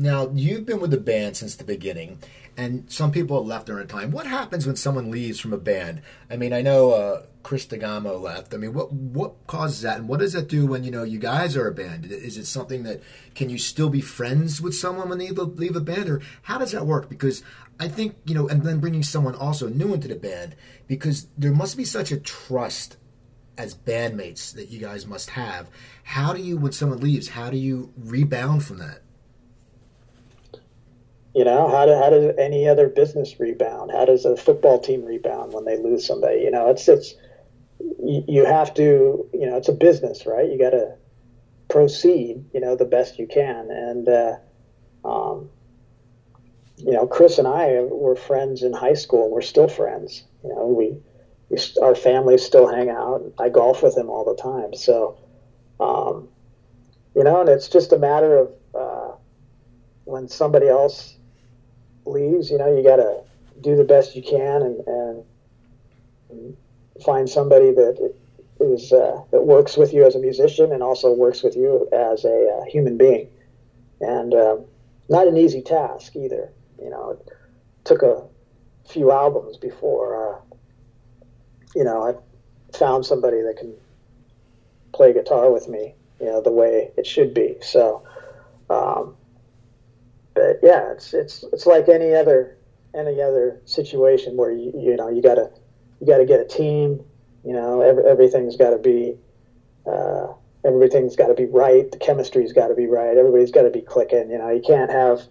Now 0.00 0.30
you've 0.32 0.64
been 0.64 0.80
with 0.80 0.92
the 0.92 0.96
band 0.96 1.36
since 1.36 1.56
the 1.56 1.62
beginning, 1.62 2.20
and 2.56 2.90
some 2.90 3.12
people 3.12 3.36
have 3.36 3.46
left 3.46 3.66
during 3.66 3.86
time. 3.86 4.10
What 4.12 4.26
happens 4.26 4.66
when 4.66 4.76
someone 4.76 5.10
leaves 5.10 5.38
from 5.38 5.52
a 5.52 5.58
band? 5.58 6.00
I 6.30 6.36
mean, 6.36 6.54
I 6.54 6.62
know 6.62 6.92
uh, 6.92 7.26
Chris 7.42 7.66
DeGarmo 7.66 8.18
left. 8.18 8.54
I 8.54 8.56
mean, 8.56 8.72
what 8.72 8.90
what 8.90 9.46
causes 9.46 9.82
that, 9.82 9.98
and 9.98 10.08
what 10.08 10.20
does 10.20 10.32
that 10.32 10.48
do 10.48 10.66
when 10.66 10.84
you 10.84 10.90
know 10.90 11.02
you 11.02 11.18
guys 11.18 11.54
are 11.54 11.68
a 11.68 11.74
band? 11.74 12.06
Is 12.06 12.38
it 12.38 12.46
something 12.46 12.82
that 12.84 13.02
can 13.34 13.50
you 13.50 13.58
still 13.58 13.90
be 13.90 14.00
friends 14.00 14.58
with 14.58 14.74
someone 14.74 15.10
when 15.10 15.18
they 15.18 15.28
leave 15.32 15.76
a 15.76 15.80
band, 15.80 16.08
or 16.08 16.22
how 16.44 16.56
does 16.56 16.72
that 16.72 16.86
work? 16.86 17.10
Because 17.10 17.42
I 17.78 17.86
think 17.88 18.16
you 18.24 18.34
know, 18.34 18.48
and 18.48 18.62
then 18.62 18.80
bringing 18.80 19.02
someone 19.02 19.34
also 19.34 19.68
new 19.68 19.92
into 19.92 20.08
the 20.08 20.16
band, 20.16 20.56
because 20.86 21.26
there 21.36 21.52
must 21.52 21.76
be 21.76 21.84
such 21.84 22.10
a 22.10 22.16
trust 22.16 22.96
as 23.58 23.74
bandmates 23.74 24.54
that 24.54 24.70
you 24.70 24.80
guys 24.80 25.06
must 25.06 25.28
have. 25.30 25.68
How 26.04 26.32
do 26.32 26.40
you, 26.40 26.56
when 26.56 26.72
someone 26.72 27.00
leaves, 27.00 27.28
how 27.28 27.50
do 27.50 27.58
you 27.58 27.92
rebound 27.98 28.64
from 28.64 28.78
that? 28.78 29.02
You 31.34 31.44
know, 31.44 31.68
how, 31.68 31.86
do, 31.86 31.94
how 31.94 32.10
does 32.10 32.34
any 32.38 32.66
other 32.68 32.88
business 32.88 33.38
rebound? 33.38 33.92
How 33.92 34.04
does 34.04 34.24
a 34.24 34.36
football 34.36 34.80
team 34.80 35.04
rebound 35.04 35.52
when 35.52 35.64
they 35.64 35.76
lose 35.76 36.04
somebody? 36.04 36.40
You 36.40 36.50
know, 36.50 36.70
it's 36.70 36.88
it's 36.88 37.14
you 38.02 38.44
have 38.44 38.74
to, 38.74 39.28
you 39.32 39.46
know, 39.46 39.56
it's 39.56 39.68
a 39.68 39.72
business, 39.72 40.26
right? 40.26 40.50
You 40.50 40.58
got 40.58 40.70
to 40.70 40.96
proceed, 41.68 42.44
you 42.52 42.60
know, 42.60 42.76
the 42.76 42.84
best 42.84 43.18
you 43.18 43.26
can. 43.26 43.70
And, 43.70 44.08
uh, 44.08 44.36
um, 45.04 45.50
you 46.76 46.92
know, 46.92 47.06
Chris 47.06 47.38
and 47.38 47.46
I 47.46 47.80
were 47.80 48.16
friends 48.16 48.62
in 48.62 48.72
high 48.72 48.94
school, 48.94 49.24
and 49.24 49.32
we're 49.32 49.40
still 49.42 49.68
friends. 49.68 50.24
You 50.42 50.50
know, 50.50 50.66
we, 50.66 50.96
we 51.48 51.58
our 51.82 51.94
families 51.94 52.44
still 52.44 52.66
hang 52.66 52.90
out. 52.90 53.22
I 53.38 53.50
golf 53.50 53.82
with 53.82 53.96
him 53.96 54.08
all 54.08 54.24
the 54.24 54.40
time. 54.40 54.74
So, 54.74 55.18
um, 55.78 56.28
you 57.14 57.22
know, 57.22 57.40
and 57.40 57.48
it's 57.48 57.68
just 57.68 57.92
a 57.92 57.98
matter 57.98 58.38
of 58.38 58.52
uh, 58.74 59.14
when 60.04 60.28
somebody 60.28 60.68
else 60.68 61.16
leaves, 62.10 62.50
you 62.50 62.58
know, 62.58 62.74
you 62.74 62.82
got 62.82 62.96
to 62.96 63.22
do 63.60 63.76
the 63.76 63.84
best 63.84 64.16
you 64.16 64.22
can 64.22 64.62
and, 64.62 64.86
and, 64.86 66.56
find 67.04 67.28
somebody 67.28 67.72
that 67.72 68.12
is 68.60 68.92
uh, 68.92 69.22
that 69.30 69.42
works 69.42 69.76
with 69.76 69.92
you 69.92 70.04
as 70.04 70.14
a 70.14 70.18
musician 70.18 70.70
and 70.70 70.82
also 70.82 71.10
works 71.12 71.42
with 71.42 71.56
you 71.56 71.88
as 71.92 72.24
a 72.26 72.58
uh, 72.58 72.64
human 72.66 72.98
being, 72.98 73.26
and 74.00 74.34
um, 74.34 74.64
not 75.08 75.26
an 75.26 75.36
easy 75.36 75.62
task 75.62 76.14
either. 76.14 76.52
You 76.78 76.90
know, 76.90 77.10
it 77.10 77.28
took 77.84 78.02
a 78.02 78.22
few 78.86 79.10
albums 79.10 79.56
before 79.56 80.34
uh, 80.34 80.56
you 81.74 81.84
know 81.84 82.02
I 82.02 82.76
found 82.76 83.06
somebody 83.06 83.40
that 83.40 83.56
can 83.56 83.74
play 84.92 85.12
guitar 85.12 85.50
with 85.50 85.68
me, 85.68 85.94
you 86.20 86.26
know, 86.26 86.40
the 86.40 86.52
way 86.52 86.90
it 86.96 87.06
should 87.06 87.34
be. 87.34 87.56
So, 87.62 88.02
um, 88.68 89.16
but 90.34 90.58
yeah, 90.62 90.92
it's 90.92 91.12
it's 91.14 91.44
it's 91.52 91.66
like 91.66 91.88
any 91.88 92.14
other 92.14 92.56
any 92.94 93.20
other 93.20 93.60
situation 93.64 94.36
where 94.36 94.50
you 94.50 94.72
you 94.74 94.96
know 94.96 95.08
you 95.08 95.22
gotta 95.22 95.50
you 96.00 96.06
got 96.06 96.18
to 96.18 96.24
get 96.24 96.40
a 96.40 96.44
team. 96.44 97.04
You 97.44 97.52
know, 97.52 97.80
every, 97.80 98.04
everything's 98.04 98.56
got 98.56 98.70
to 98.70 98.78
be 98.78 99.16
uh, 99.86 100.28
everything's 100.64 101.16
got 101.16 101.28
to 101.28 101.34
be 101.34 101.46
right. 101.46 101.90
The 101.90 101.98
chemistry's 101.98 102.52
got 102.52 102.68
to 102.68 102.74
be 102.74 102.86
right. 102.86 103.16
Everybody's 103.16 103.50
got 103.50 103.62
to 103.62 103.70
be 103.70 103.80
clicking. 103.82 104.30
You 104.30 104.38
know, 104.38 104.50
you 104.50 104.60
can't 104.60 104.90
have 104.90 105.22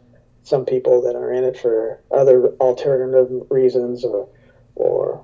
some 0.43 0.65
people 0.65 1.01
that 1.01 1.15
are 1.15 1.31
in 1.31 1.43
it 1.43 1.57
for 1.57 2.01
other 2.11 2.47
alternative 2.59 3.29
reasons 3.49 4.03
or 4.03 4.27
or 4.75 5.23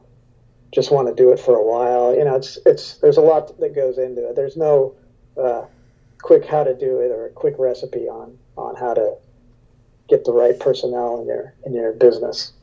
just 0.71 0.91
want 0.91 1.07
to 1.07 1.13
do 1.13 1.31
it 1.31 1.39
for 1.39 1.55
a 1.55 1.63
while. 1.63 2.15
You 2.15 2.25
know, 2.25 2.35
it's 2.35 2.57
it's 2.65 2.97
there's 2.97 3.17
a 3.17 3.21
lot 3.21 3.57
that 3.59 3.73
goes 3.73 3.97
into 3.97 4.29
it. 4.29 4.35
There's 4.35 4.57
no 4.57 4.95
uh, 5.41 5.65
quick 6.21 6.45
how 6.45 6.63
to 6.63 6.73
do 6.73 6.99
it 6.99 7.11
or 7.11 7.27
a 7.27 7.29
quick 7.29 7.55
recipe 7.57 8.07
on 8.07 8.37
on 8.57 8.75
how 8.75 8.93
to 8.93 9.15
get 10.07 10.25
the 10.25 10.31
right 10.31 10.59
personnel 10.59 11.21
in 11.21 11.27
your 11.27 11.53
in 11.65 11.73
your 11.73 11.93
business. 11.93 12.53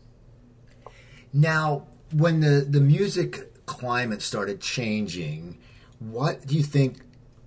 Now, 1.32 1.86
when 2.12 2.40
the 2.40 2.66
the 2.68 2.80
music 2.80 3.66
climate 3.66 4.22
started 4.22 4.60
changing, 4.60 5.58
what 5.98 6.46
do 6.46 6.56
you 6.56 6.62
think 6.62 6.98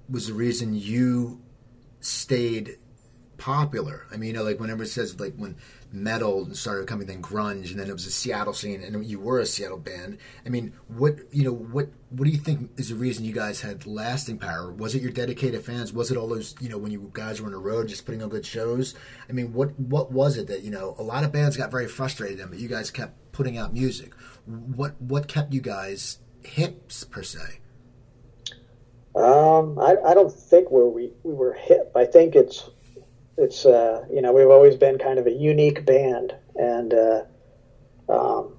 was 0.09 0.27
the 0.27 0.33
reason 0.33 0.75
you 0.75 1.41
stayed 1.99 2.77
popular? 3.37 4.05
I 4.11 4.17
mean, 4.17 4.29
you 4.29 4.33
know, 4.33 4.43
like 4.43 4.59
whenever 4.59 4.83
it 4.83 4.87
says 4.87 5.19
like 5.19 5.35
when 5.35 5.55
metal 5.91 6.43
and 6.43 6.57
started 6.57 6.87
coming, 6.87 7.07
then 7.07 7.21
grunge, 7.21 7.71
and 7.71 7.79
then 7.79 7.89
it 7.89 7.93
was 7.93 8.05
a 8.05 8.11
Seattle 8.11 8.53
scene, 8.53 8.81
and 8.81 9.05
you 9.05 9.19
were 9.19 9.39
a 9.39 9.45
Seattle 9.45 9.77
band. 9.77 10.17
I 10.45 10.49
mean, 10.49 10.73
what 10.87 11.17
you 11.31 11.43
know, 11.43 11.53
what 11.53 11.89
what 12.09 12.25
do 12.25 12.31
you 12.31 12.37
think 12.37 12.71
is 12.77 12.89
the 12.89 12.95
reason 12.95 13.25
you 13.25 13.33
guys 13.33 13.61
had 13.61 13.85
lasting 13.85 14.37
power? 14.39 14.71
Was 14.71 14.95
it 14.95 15.01
your 15.01 15.11
dedicated 15.11 15.63
fans? 15.63 15.93
Was 15.93 16.11
it 16.11 16.17
all 16.17 16.27
those 16.27 16.55
you 16.59 16.69
know 16.69 16.77
when 16.77 16.91
you 16.91 17.09
guys 17.13 17.41
were 17.41 17.47
on 17.47 17.53
the 17.53 17.59
road 17.59 17.87
just 17.87 18.05
putting 18.05 18.21
on 18.21 18.29
good 18.29 18.45
shows? 18.45 18.95
I 19.29 19.31
mean, 19.31 19.53
what 19.53 19.79
what 19.79 20.11
was 20.11 20.37
it 20.37 20.47
that 20.47 20.63
you 20.63 20.71
know 20.71 20.95
a 20.97 21.03
lot 21.03 21.23
of 21.23 21.31
bands 21.31 21.57
got 21.57 21.71
very 21.71 21.87
frustrated, 21.87 22.39
in, 22.39 22.49
but 22.49 22.59
you 22.59 22.67
guys 22.67 22.91
kept 22.91 23.31
putting 23.31 23.57
out 23.57 23.73
music? 23.73 24.13
what 24.45 24.99
what 25.01 25.27
kept 25.27 25.53
you 25.53 25.61
guys 25.61 26.19
hips 26.43 27.03
per 27.03 27.23
se? 27.23 27.59
Um, 29.15 29.79
I, 29.79 29.95
I 30.05 30.13
don't 30.13 30.33
think 30.33 30.71
we 30.71 30.83
we 30.83 31.13
we 31.23 31.33
were 31.33 31.53
hip. 31.53 31.91
I 31.95 32.05
think 32.05 32.35
it's 32.35 32.69
it's 33.37 33.65
uh, 33.65 34.05
you 34.11 34.21
know 34.21 34.33
we've 34.33 34.49
always 34.49 34.75
been 34.75 34.97
kind 34.97 35.19
of 35.19 35.27
a 35.27 35.31
unique 35.31 35.85
band, 35.85 36.35
and 36.55 36.93
uh, 36.93 37.23
um, 38.09 38.57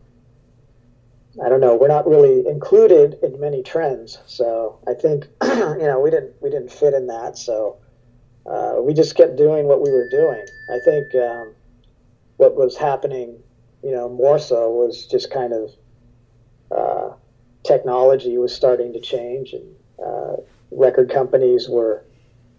I 1.43 1.49
don't 1.49 1.61
know 1.61 1.77
we're 1.77 1.89
not 1.89 2.07
really 2.07 2.47
included 2.47 3.19
in 3.23 3.41
many 3.41 3.62
trends. 3.62 4.19
So 4.27 4.79
I 4.87 4.95
think 4.95 5.29
you 5.43 5.79
know 5.79 6.01
we 6.01 6.11
didn't 6.11 6.35
we 6.41 6.51
didn't 6.51 6.73
fit 6.73 6.95
in 6.95 7.07
that. 7.09 7.39
So 7.39 7.79
uh, 8.47 8.77
we 8.81 8.95
just 8.95 9.17
kept 9.17 9.37
doing 9.37 9.67
what 9.67 9.81
we 9.81 9.91
were 9.91 10.09
doing. 10.09 10.47
I 10.69 10.79
think 10.79 11.15
um, 11.15 11.55
what 12.37 12.57
was 12.57 12.77
happening 12.77 13.43
you 13.87 13.93
know, 13.93 14.09
more 14.09 14.39
so 14.39 14.71
was 14.71 15.07
just 15.07 15.31
kind 15.31 15.53
of 15.53 15.71
uh, 16.73 17.15
technology 17.62 18.37
was 18.37 18.53
starting 18.53 18.93
to 18.95 19.01
change, 19.01 19.53
and 19.53 19.77
uh, 20.05 20.37
record 20.73 21.09
companies 21.09 21.69
were 21.69 22.05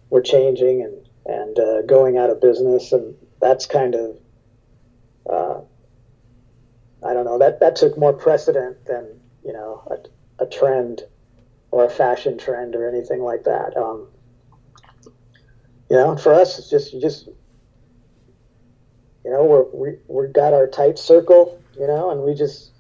were 0.09 0.21
changing 0.21 0.83
and 0.83 1.06
and 1.27 1.59
uh, 1.59 1.81
going 1.83 2.17
out 2.17 2.29
of 2.29 2.41
business, 2.41 2.91
and 2.91 3.15
that's 3.39 3.65
kind 3.65 3.95
of 3.95 4.17
uh, 5.29 5.61
I 7.05 7.13
don't 7.13 7.25
know 7.25 7.37
that 7.39 7.59
that 7.59 7.75
took 7.75 7.97
more 7.97 8.13
precedent 8.13 8.85
than 8.85 9.19
you 9.45 9.53
know 9.53 9.83
a, 10.39 10.43
a 10.43 10.47
trend 10.47 11.03
or 11.71 11.85
a 11.85 11.89
fashion 11.89 12.37
trend 12.37 12.75
or 12.75 12.87
anything 12.87 13.21
like 13.21 13.43
that. 13.43 13.77
Um, 13.77 14.07
you 15.89 15.95
know, 15.95 16.17
for 16.17 16.33
us, 16.33 16.57
it's 16.57 16.69
just 16.69 16.99
just 16.99 17.29
you 19.27 19.33
know, 19.33 19.43
we're, 19.43 19.63
we 19.73 19.97
we 20.07 20.31
got 20.31 20.53
our 20.53 20.67
tight 20.67 20.97
circle, 20.97 21.61
you 21.77 21.85
know, 21.85 22.11
and 22.11 22.21
we 22.21 22.33
just 22.33 22.71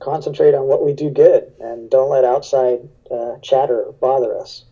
concentrate 0.00 0.52
on 0.52 0.64
what 0.64 0.84
we 0.84 0.92
do 0.92 1.08
good 1.08 1.52
and 1.60 1.88
don't 1.88 2.10
let 2.10 2.24
outside 2.24 2.80
uh, 3.12 3.36
chatter 3.42 3.92
bother 4.00 4.36
us. 4.36 4.64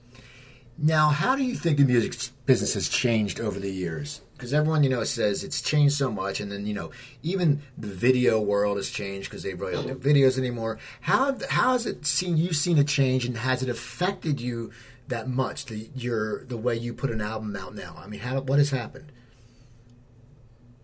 Now, 0.78 1.08
how 1.10 1.36
do 1.36 1.44
you 1.44 1.54
think 1.54 1.78
the 1.78 1.84
music 1.84 2.30
business 2.46 2.74
has 2.74 2.88
changed 2.88 3.40
over 3.40 3.60
the 3.60 3.70
years? 3.70 4.20
Because 4.32 4.52
everyone, 4.52 4.82
you 4.82 4.90
know, 4.90 5.04
says 5.04 5.44
it's 5.44 5.62
changed 5.62 5.94
so 5.94 6.10
much, 6.10 6.40
and 6.40 6.50
then 6.50 6.66
you 6.66 6.74
know, 6.74 6.90
even 7.22 7.62
the 7.78 7.88
video 7.88 8.40
world 8.40 8.76
has 8.76 8.90
changed 8.90 9.30
because 9.30 9.44
they 9.44 9.54
really 9.54 9.74
don't 9.74 9.86
do 9.86 9.94
videos 9.94 10.38
anymore. 10.38 10.78
How 11.02 11.36
how 11.48 11.72
has 11.72 11.86
it 11.86 12.06
seen 12.06 12.36
you 12.36 12.52
seen 12.52 12.78
a 12.78 12.84
change, 12.84 13.24
and 13.24 13.36
has 13.36 13.62
it 13.62 13.68
affected 13.68 14.40
you 14.40 14.72
that 15.06 15.28
much? 15.28 15.66
The 15.66 15.88
your 15.94 16.44
the 16.46 16.56
way 16.56 16.74
you 16.76 16.92
put 16.92 17.10
an 17.10 17.20
album 17.20 17.54
out 17.54 17.74
now. 17.74 17.94
I 17.98 18.08
mean, 18.08 18.20
how 18.20 18.40
what 18.40 18.58
has 18.58 18.70
happened? 18.70 19.12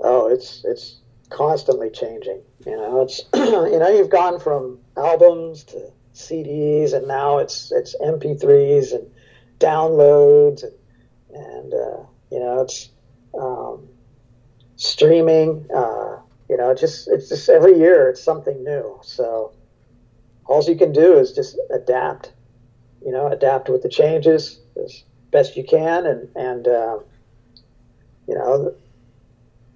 oh, 0.00 0.28
it's 0.28 0.64
it's 0.64 0.96
constantly 1.30 1.90
changing. 1.90 2.42
You 2.66 2.76
know, 2.76 3.02
it's 3.02 3.22
you 3.34 3.78
know 3.78 3.88
you've 3.88 4.10
gone 4.10 4.40
from 4.40 4.78
albums 4.96 5.64
to 5.64 5.90
CDs, 6.14 6.92
and 6.92 7.06
now 7.06 7.38
it's 7.38 7.72
it's 7.72 7.94
MP3s 8.00 8.92
and 8.94 9.10
downloads, 9.58 10.62
and 10.62 10.72
and 11.30 11.74
uh, 11.74 12.02
you 12.30 12.40
know 12.40 12.60
it's 12.62 12.90
um, 13.38 13.88
streaming. 14.76 15.66
Uh, 15.74 16.18
you 16.48 16.56
know, 16.56 16.74
just 16.74 17.08
it's 17.08 17.28
just 17.28 17.48
every 17.48 17.78
year 17.78 18.08
it's 18.08 18.22
something 18.22 18.64
new. 18.64 18.98
So 19.02 19.52
all 20.46 20.62
you 20.64 20.76
can 20.76 20.92
do 20.92 21.18
is 21.18 21.32
just 21.32 21.58
adapt. 21.70 22.32
You 23.04 23.12
know, 23.12 23.28
adapt 23.28 23.68
with 23.68 23.82
the 23.82 23.88
changes 23.88 24.60
as 24.82 25.04
best 25.30 25.56
you 25.56 25.64
can, 25.64 26.06
and 26.06 26.28
and 26.34 26.68
uh, 26.68 26.98
you 28.26 28.34
know 28.34 28.74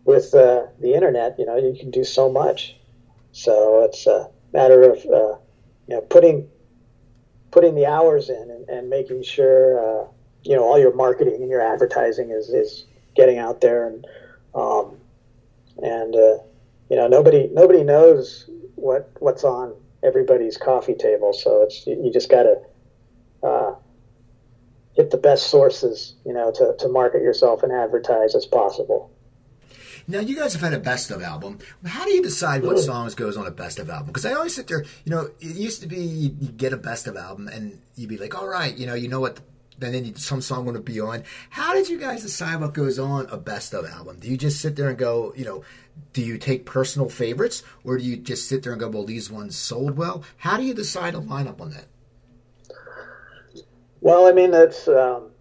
with 0.04 0.34
uh, 0.34 0.66
the 0.80 0.94
internet, 0.94 1.38
you 1.38 1.46
know, 1.46 1.56
you 1.56 1.76
can 1.78 1.90
do 1.90 2.04
so 2.04 2.30
much. 2.30 2.76
So 3.32 3.84
it's 3.84 4.06
a 4.06 4.28
matter 4.52 4.82
of 4.90 4.98
uh, 4.98 5.36
you 5.86 5.96
know 5.96 6.00
putting 6.02 6.48
putting 7.52 7.76
the 7.76 7.86
hours 7.86 8.28
in 8.28 8.50
and, 8.50 8.68
and 8.68 8.90
making 8.90 9.22
sure 9.22 9.78
uh, 9.78 10.06
you 10.42 10.56
know 10.56 10.64
all 10.64 10.78
your 10.78 10.94
marketing 10.94 11.36
and 11.40 11.48
your 11.48 11.60
advertising 11.60 12.30
is, 12.30 12.48
is 12.48 12.86
getting 13.14 13.38
out 13.38 13.60
there 13.60 13.86
and 13.86 14.06
um, 14.54 14.96
and 15.82 16.16
uh, 16.16 16.38
you 16.90 16.96
know 16.96 17.06
nobody 17.06 17.48
nobody 17.52 17.84
knows 17.84 18.50
what 18.74 19.08
what's 19.20 19.44
on 19.44 19.74
everybody's 20.02 20.56
coffee 20.56 20.94
table. 20.94 21.32
So 21.32 21.62
it's 21.62 21.86
you, 21.86 22.02
you 22.02 22.12
just 22.12 22.28
got 22.28 22.42
to 22.42 22.60
uh, 23.42 23.74
hit 24.94 25.10
the 25.10 25.16
best 25.16 25.48
sources, 25.48 26.14
you 26.26 26.32
know, 26.32 26.50
to, 26.52 26.74
to 26.78 26.88
market 26.88 27.22
yourself 27.22 27.62
and 27.62 27.72
advertise 27.72 28.34
as 28.34 28.46
possible. 28.46 29.11
Now 30.08 30.20
you 30.20 30.36
guys 30.36 30.52
have 30.52 30.62
had 30.62 30.74
a 30.74 30.78
best 30.78 31.10
of 31.10 31.22
album. 31.22 31.58
How 31.84 32.04
do 32.04 32.12
you 32.12 32.22
decide 32.22 32.62
what 32.64 32.78
songs 32.78 33.14
goes 33.14 33.36
on 33.36 33.46
a 33.46 33.50
best 33.50 33.78
of 33.78 33.88
album? 33.88 34.06
Because 34.08 34.26
I 34.26 34.32
always 34.32 34.54
sit 34.54 34.68
there, 34.68 34.84
you 35.04 35.10
know, 35.10 35.30
it 35.40 35.56
used 35.56 35.80
to 35.82 35.88
be 35.88 36.00
you 36.00 36.30
get 36.30 36.72
a 36.72 36.76
best 36.76 37.06
of 37.06 37.16
album 37.16 37.48
and 37.48 37.80
you'd 37.96 38.08
be 38.08 38.18
like, 38.18 38.34
all 38.34 38.48
right, 38.48 38.76
you 38.76 38.86
know, 38.86 38.94
you 38.94 39.08
know 39.08 39.20
what, 39.20 39.40
and 39.80 39.94
then 39.94 40.04
you, 40.04 40.14
some 40.14 40.40
song 40.40 40.64
would 40.66 40.84
be 40.84 41.00
on. 41.00 41.24
How 41.50 41.74
did 41.74 41.88
you 41.88 41.98
guys 41.98 42.22
decide 42.22 42.60
what 42.60 42.74
goes 42.74 42.98
on 42.98 43.26
a 43.30 43.36
best 43.36 43.74
of 43.74 43.84
album? 43.86 44.18
Do 44.18 44.28
you 44.28 44.36
just 44.36 44.60
sit 44.60 44.76
there 44.76 44.88
and 44.88 44.98
go, 44.98 45.32
you 45.36 45.44
know, 45.44 45.64
do 46.12 46.22
you 46.22 46.38
take 46.38 46.64
personal 46.64 47.08
favorites, 47.08 47.62
or 47.84 47.98
do 47.98 48.04
you 48.04 48.16
just 48.16 48.48
sit 48.48 48.62
there 48.62 48.72
and 48.72 48.80
go, 48.80 48.88
well, 48.88 49.04
these 49.04 49.30
ones 49.30 49.56
sold 49.56 49.96
well? 49.96 50.22
How 50.38 50.56
do 50.56 50.62
you 50.62 50.74
decide 50.74 51.14
a 51.14 51.18
lineup 51.18 51.60
on 51.60 51.70
that? 51.70 51.86
Well, 54.00 54.26
I 54.26 54.32
mean, 54.32 54.50
that's 54.50 54.88
um, 54.88 55.31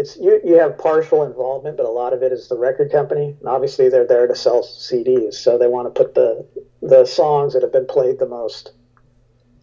it's 0.00 0.16
you. 0.16 0.40
You 0.44 0.58
have 0.58 0.78
partial 0.78 1.22
involvement, 1.22 1.76
but 1.76 1.86
a 1.86 1.90
lot 1.90 2.12
of 2.12 2.22
it 2.22 2.32
is 2.32 2.48
the 2.48 2.58
record 2.58 2.90
company. 2.90 3.36
And 3.38 3.48
obviously, 3.48 3.88
they're 3.88 4.06
there 4.06 4.26
to 4.26 4.34
sell 4.34 4.62
CDs, 4.62 5.34
so 5.34 5.58
they 5.58 5.68
want 5.68 5.94
to 5.94 6.02
put 6.02 6.14
the 6.14 6.46
the 6.82 7.04
songs 7.04 7.52
that 7.52 7.62
have 7.62 7.72
been 7.72 7.86
played 7.86 8.18
the 8.18 8.26
most 8.26 8.72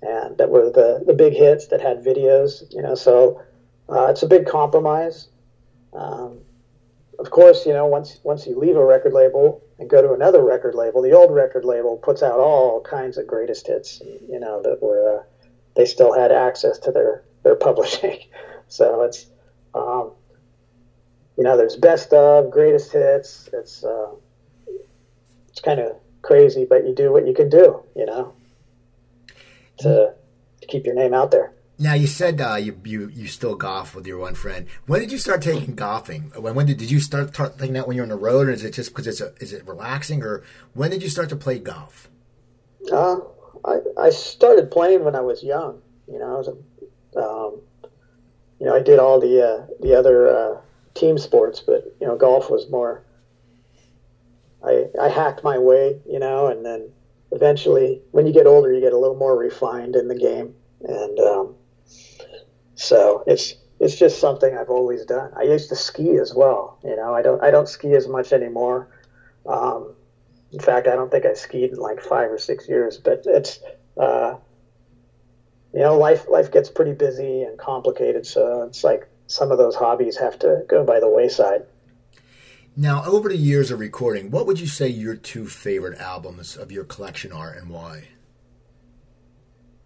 and 0.02 0.38
that 0.38 0.50
were 0.50 0.69
the 0.69 1.04
the 1.06 1.13
big 1.13 1.34
hits 1.34 1.67
that 1.67 1.82
had 1.82 2.04
videos. 2.04 2.63
You 2.73 2.82
know, 2.82 2.95
so 2.95 3.41
uh, 3.89 4.08
it's 4.08 4.23
a 4.23 4.28
big 4.28 4.45
compromise. 4.45 5.30
Um, 5.93 6.39
of 7.19 7.32
course, 7.32 7.65
you 7.65 7.73
know, 7.73 7.86
once 7.86 8.19
once 8.23 8.45
you 8.45 8.58
leave 8.58 8.76
a 8.76 8.86
record 8.86 9.13
label 9.13 9.63
and 9.80 9.89
go 9.89 10.02
to 10.02 10.13
another 10.13 10.43
record 10.43 10.76
label, 10.76 11.02
the 11.02 11.13
old 11.13 11.34
record 11.34 11.65
label 11.65 11.97
puts 11.97 12.21
out 12.21 12.39
all 12.39 12.82
kinds 12.82 13.17
of 13.17 13.28
greatest 13.28 13.67
hits. 13.67 14.02
You 14.30 14.39
know 14.39 14.62
that 14.62 14.82
were 14.82 15.19
uh, 15.19 15.23
they 15.76 15.86
still 15.86 16.13
had 16.13 16.32
access 16.32 16.78
to 16.80 16.91
their 16.91 17.23
their 17.43 17.56
publishing. 17.67 18.19
so 18.67 19.04
it's 19.04 19.28
um, 19.73 20.12
you 21.38 21.43
know 21.43 21.58
there's 21.58 21.76
best 21.76 22.13
of 22.13 22.52
greatest 22.52 22.91
hits. 22.91 23.50
It's 23.54 23.84
uh, 23.84 24.12
it's 25.50 25.60
kind 25.62 25.80
of 25.80 25.95
crazy, 26.21 26.65
but 26.65 26.86
you 26.86 26.93
do 26.93 27.12
what 27.12 27.28
you 27.28 27.34
can 27.34 27.50
do. 27.50 27.84
You 27.95 28.06
know 28.06 28.34
to, 29.80 30.13
to 30.62 30.67
keep 30.67 30.86
your 30.86 30.95
name 30.95 31.13
out 31.13 31.32
there. 31.32 31.54
Now 31.80 31.93
you 31.93 32.08
said 32.08 32.41
uh, 32.41 32.56
you, 32.56 32.80
you 32.86 33.08
you 33.10 33.28
still 33.28 33.54
golf 33.54 33.93
with 33.93 34.08
your 34.08 34.17
one 34.17 34.34
friend. 34.34 34.65
When 34.88 35.00
did 35.00 35.12
you 35.12 35.19
start 35.19 35.43
taking 35.43 35.76
golfing? 35.76 36.32
When, 36.36 36.56
when 36.56 36.65
did 36.65 36.78
did 36.78 36.89
you 36.89 37.00
start 37.00 37.36
taking 37.36 37.73
that 37.73 37.88
when 37.88 37.95
you're 37.95 38.06
on 38.06 38.10
the 38.10 38.15
road, 38.15 38.47
or 38.47 38.52
is 38.52 38.63
it 38.63 38.73
just 38.73 38.89
because 38.89 39.06
it's 39.06 39.21
a, 39.21 39.36
is 39.39 39.54
it 39.54 39.67
relaxing, 39.67 40.23
or 40.23 40.43
when 40.73 40.89
did 40.89 41.04
you 41.04 41.10
start 41.10 41.30
to 41.30 41.36
play 41.36 41.60
golf? 41.60 42.10
Uh, 42.91 43.17
I 43.63 43.78
I 43.95 44.10
started 44.10 44.71
playing 44.71 45.04
when 45.04 45.15
I 45.15 45.21
was 45.21 45.43
young. 45.43 45.80
You 46.12 46.17
know, 46.17 46.34
I 46.34 46.38
was 46.38 46.47
a, 46.47 47.19
um, 47.19 47.62
you 48.60 48.65
know 48.65 48.76
I 48.76 48.82
did 48.82 48.97
all 48.97 49.19
the 49.19 49.47
uh, 49.47 49.67
the 49.80 49.93
other 49.93 50.36
uh, 50.36 50.62
team 50.98 51.18
sports, 51.18 51.62
but 51.66 51.84
you 52.00 52.08
know 52.08 52.16
golf 52.16 52.50
was 52.50 52.68
more. 52.68 53.04
I 54.64 54.86
I 55.00 55.10
hacked 55.10 55.44
my 55.44 55.58
way, 55.58 56.00
you 56.06 56.20
know, 56.20 56.48
and 56.48 56.66
then 56.66 56.92
eventually, 57.32 58.02
when 58.12 58.26
you 58.26 58.34
get 58.34 58.48
older, 58.48 58.72
you 58.74 58.82
get 58.82 58.94
a 58.94 58.98
little 58.98 59.16
more 59.16 59.38
refined 59.38 59.96
in 59.96 60.08
the 60.08 60.16
game, 60.16 60.56
and 60.82 61.20
um, 61.20 61.56
so 62.76 63.24
it's 63.28 63.54
it's 63.80 63.96
just 63.96 64.20
something 64.20 64.56
I've 64.56 64.70
always 64.70 65.06
done. 65.06 65.32
I 65.36 65.44
used 65.44 65.70
to 65.70 65.76
ski 65.76 66.18
as 66.18 66.34
well. 66.34 66.80
You 66.84 66.96
know, 66.96 67.14
I 67.14 67.22
don't 67.22 67.42
I 67.44 67.52
don't 67.52 67.68
ski 67.68 67.94
as 67.94 68.08
much 68.08 68.34
anymore. 68.34 68.90
Um, 69.46 69.96
in 70.52 70.60
fact, 70.60 70.88
I 70.88 70.96
don't 70.96 71.12
think 71.12 71.26
I 71.26 71.34
skied 71.34 71.72
in 71.72 71.78
like 71.78 72.02
five 72.02 72.32
or 72.32 72.38
six 72.38 72.68
years. 72.68 72.98
But 72.98 73.22
it's 73.26 73.60
uh, 73.98 74.36
you 75.74 75.82
know, 75.82 75.98
life 75.98 76.28
life 76.30 76.52
gets 76.52 76.70
pretty 76.70 76.94
busy 76.94 77.44
and 77.44 77.58
complicated, 77.58 78.26
so 78.26 78.64
it's 78.64 78.84
like 78.84 79.08
some 79.28 79.52
of 79.52 79.58
those 79.58 79.76
hobbies 79.76 80.18
have 80.18 80.40
to 80.40 80.63
go 80.68 80.84
by 80.84 81.00
the 81.00 81.10
wayside. 81.10 81.66
Now, 82.76 83.04
over 83.06 83.30
the 83.30 83.38
years 83.38 83.72
of 83.72 83.80
recording, 83.80 84.30
what 84.30 84.46
would 84.46 84.60
you 84.60 84.68
say 84.68 84.88
your 84.88 85.16
two 85.16 85.48
favorite 85.48 86.00
albums 86.00 86.56
of 86.56 86.72
your 86.72 86.84
collection 86.84 87.32
are, 87.32 87.52
and 87.52 87.70
why? 87.70 88.10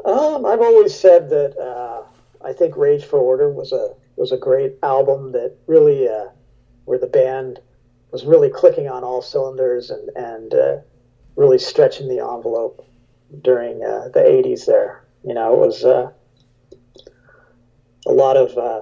Um, 0.03 0.45
I've 0.45 0.61
always 0.61 0.97
said 0.97 1.29
that 1.29 1.57
uh, 1.57 2.03
I 2.45 2.53
think 2.53 2.75
Rage 2.75 3.05
for 3.05 3.19
Order 3.19 3.49
was 3.49 3.71
a 3.71 3.93
was 4.17 4.31
a 4.31 4.37
great 4.37 4.73
album 4.83 5.31
that 5.31 5.55
really 5.67 6.07
uh, 6.07 6.25
where 6.85 6.99
the 6.99 7.07
band 7.07 7.59
was 8.11 8.25
really 8.25 8.49
clicking 8.49 8.89
on 8.89 9.03
all 9.03 9.21
cylinders 9.21 9.89
and 9.89 10.09
and 10.15 10.53
uh, 10.53 10.77
really 11.35 11.59
stretching 11.59 12.09
the 12.09 12.19
envelope 12.19 12.85
during 13.41 13.83
uh, 13.83 14.09
the 14.13 14.19
'80s. 14.19 14.65
There, 14.65 15.05
you 15.23 15.33
know, 15.33 15.53
it 15.53 15.59
was 15.59 15.85
uh, 15.85 16.11
a 18.05 18.11
lot 18.11 18.35
of 18.35 18.57
uh, 18.57 18.81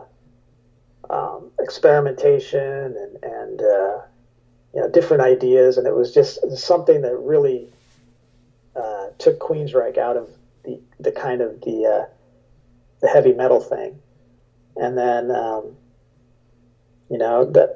um, 1.10 1.52
experimentation 1.60 2.96
and, 2.96 3.24
and 3.24 3.62
uh, 3.62 4.02
you 4.74 4.82
know, 4.82 4.88
different 4.88 5.22
ideas, 5.24 5.78
and 5.78 5.88
it 5.88 5.94
was 5.94 6.14
just 6.14 6.40
something 6.58 7.02
that 7.02 7.16
really 7.18 7.68
uh, 8.76 9.08
took 9.18 9.40
Queensryche 9.40 9.98
out 9.98 10.18
of 10.18 10.30
the, 10.64 10.80
the 11.00 11.12
kind 11.12 11.42
of 11.42 11.62
the 11.62 11.86
uh, 11.86 12.06
the 13.02 13.08
heavy 13.08 13.34
metal 13.34 13.60
thing, 13.60 14.00
and 14.76 14.98
then 14.98 15.32
um, 15.32 15.76
you 17.10 17.18
know 17.18 17.46
the 17.46 17.76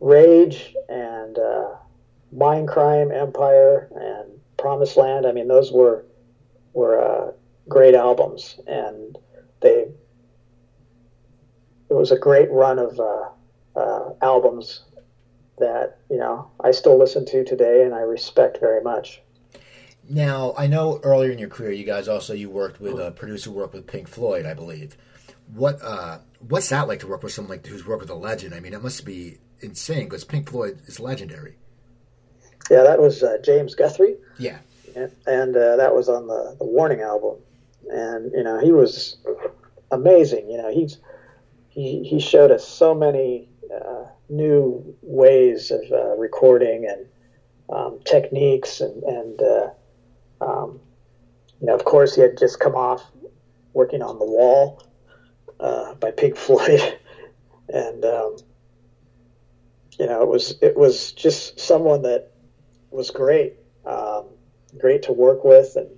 Rage 0.00 0.74
and 0.88 1.38
uh, 1.38 1.76
Mindcrime 2.34 3.14
Empire 3.14 3.88
and 3.94 4.40
Promised 4.56 4.96
Land. 4.96 5.26
I 5.26 5.32
mean, 5.32 5.46
those 5.46 5.70
were 5.70 6.04
were 6.72 7.00
uh, 7.00 7.32
great 7.68 7.94
albums, 7.94 8.58
and 8.66 9.16
they 9.60 9.86
it 11.90 11.94
was 11.94 12.12
a 12.12 12.18
great 12.18 12.50
run 12.50 12.78
of 12.78 12.98
uh, 12.98 13.28
uh, 13.76 14.12
albums 14.22 14.84
that 15.58 15.98
you 16.08 16.16
know 16.16 16.50
I 16.62 16.70
still 16.70 16.98
listen 16.98 17.26
to 17.26 17.44
today 17.44 17.84
and 17.84 17.94
I 17.94 18.00
respect 18.00 18.58
very 18.60 18.82
much. 18.82 19.20
Now 20.08 20.54
I 20.56 20.66
know 20.66 21.00
earlier 21.02 21.30
in 21.30 21.38
your 21.38 21.48
career 21.48 21.72
you 21.72 21.84
guys 21.84 22.08
also 22.08 22.32
you 22.32 22.48
worked 22.48 22.80
with 22.80 22.98
a 22.98 23.10
producer 23.10 23.50
who 23.50 23.56
worked 23.56 23.74
with 23.74 23.86
Pink 23.86 24.08
Floyd 24.08 24.46
I 24.46 24.54
believe. 24.54 24.96
What 25.52 25.80
uh, 25.82 26.18
what's 26.48 26.68
that 26.70 26.88
like 26.88 27.00
to 27.00 27.08
work 27.08 27.22
with 27.22 27.32
someone 27.32 27.50
like 27.50 27.66
who's 27.66 27.86
worked 27.86 28.02
with 28.02 28.10
a 28.10 28.14
legend? 28.14 28.54
I 28.54 28.60
mean 28.60 28.72
it 28.72 28.82
must 28.82 29.04
be 29.04 29.38
insane 29.60 30.04
because 30.04 30.24
Pink 30.24 30.48
Floyd 30.48 30.80
is 30.86 31.00
legendary. 31.00 31.56
Yeah, 32.70 32.84
that 32.84 33.00
was 33.00 33.22
uh, 33.22 33.38
James 33.44 33.74
Guthrie. 33.74 34.16
Yeah, 34.38 34.58
and, 34.94 35.12
and 35.26 35.56
uh, 35.56 35.76
that 35.76 35.92
was 35.92 36.08
on 36.08 36.28
the, 36.28 36.54
the 36.58 36.64
Warning 36.64 37.00
album, 37.00 37.36
and 37.90 38.32
you 38.32 38.44
know 38.44 38.60
he 38.60 38.70
was 38.70 39.16
amazing. 39.90 40.48
You 40.48 40.58
know 40.58 40.72
he's 40.72 40.98
he, 41.80 42.02
he 42.04 42.20
showed 42.20 42.50
us 42.50 42.66
so 42.66 42.94
many 42.94 43.48
uh, 43.74 44.04
new 44.28 44.96
ways 45.02 45.70
of 45.70 45.80
uh, 45.90 46.16
recording 46.16 46.86
and 46.86 47.06
um, 47.74 48.00
techniques 48.04 48.80
and, 48.80 49.02
and 49.04 49.42
uh, 49.42 49.70
um, 50.40 50.80
you 51.60 51.66
know 51.66 51.74
of 51.74 51.84
course 51.84 52.14
he 52.14 52.20
had 52.20 52.36
just 52.38 52.58
come 52.58 52.74
off 52.74 53.04
working 53.72 54.02
on 54.02 54.18
the 54.18 54.24
wall 54.24 54.82
uh, 55.60 55.94
by 55.94 56.10
Pink 56.10 56.36
Floyd. 56.44 56.98
And 57.68 58.04
um, 58.04 58.36
you 59.98 60.06
know 60.06 60.22
it 60.22 60.28
was 60.28 60.54
it 60.60 60.76
was 60.76 61.12
just 61.12 61.60
someone 61.60 62.02
that 62.02 62.32
was 62.90 63.10
great 63.10 63.54
um, 63.84 64.26
great 64.78 65.02
to 65.04 65.12
work 65.12 65.44
with 65.44 65.76
and 65.76 65.88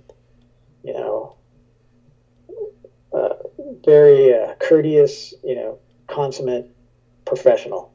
you 0.83 0.93
know 0.93 1.37
very 3.85 4.33
uh, 4.33 4.55
courteous, 4.59 5.33
you 5.43 5.55
know, 5.55 5.79
consummate 6.07 6.69
professional. 7.25 7.91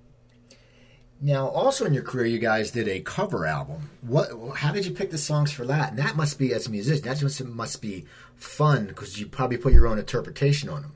Now, 1.21 1.49
also 1.49 1.85
in 1.85 1.95
your 1.95 2.05
career, 2.05 2.27
you 2.27 2.39
guys 2.39 2.71
did 2.71 2.87
a 2.87 3.01
cover 3.01 3.45
album. 3.45 3.91
What? 4.03 4.31
How 4.57 4.73
did 4.73 4.87
you 4.87 4.93
pick 4.93 5.11
the 5.11 5.19
songs 5.19 5.51
for 5.51 5.67
that? 5.67 5.91
And 5.91 5.99
that 5.99 6.17
must 6.17 6.39
be, 6.39 6.55
as 6.55 6.69
a 6.69 6.71
musician, 6.71 7.05
that 7.05 7.21
must, 7.21 7.45
must 7.45 7.83
be 7.83 8.07
fun 8.37 8.87
because 8.87 9.19
you 9.19 9.27
probably 9.27 9.57
put 9.57 9.73
your 9.73 9.89
own 9.89 9.99
interpretation 9.99 10.69
on 10.69 10.83
them. 10.83 10.93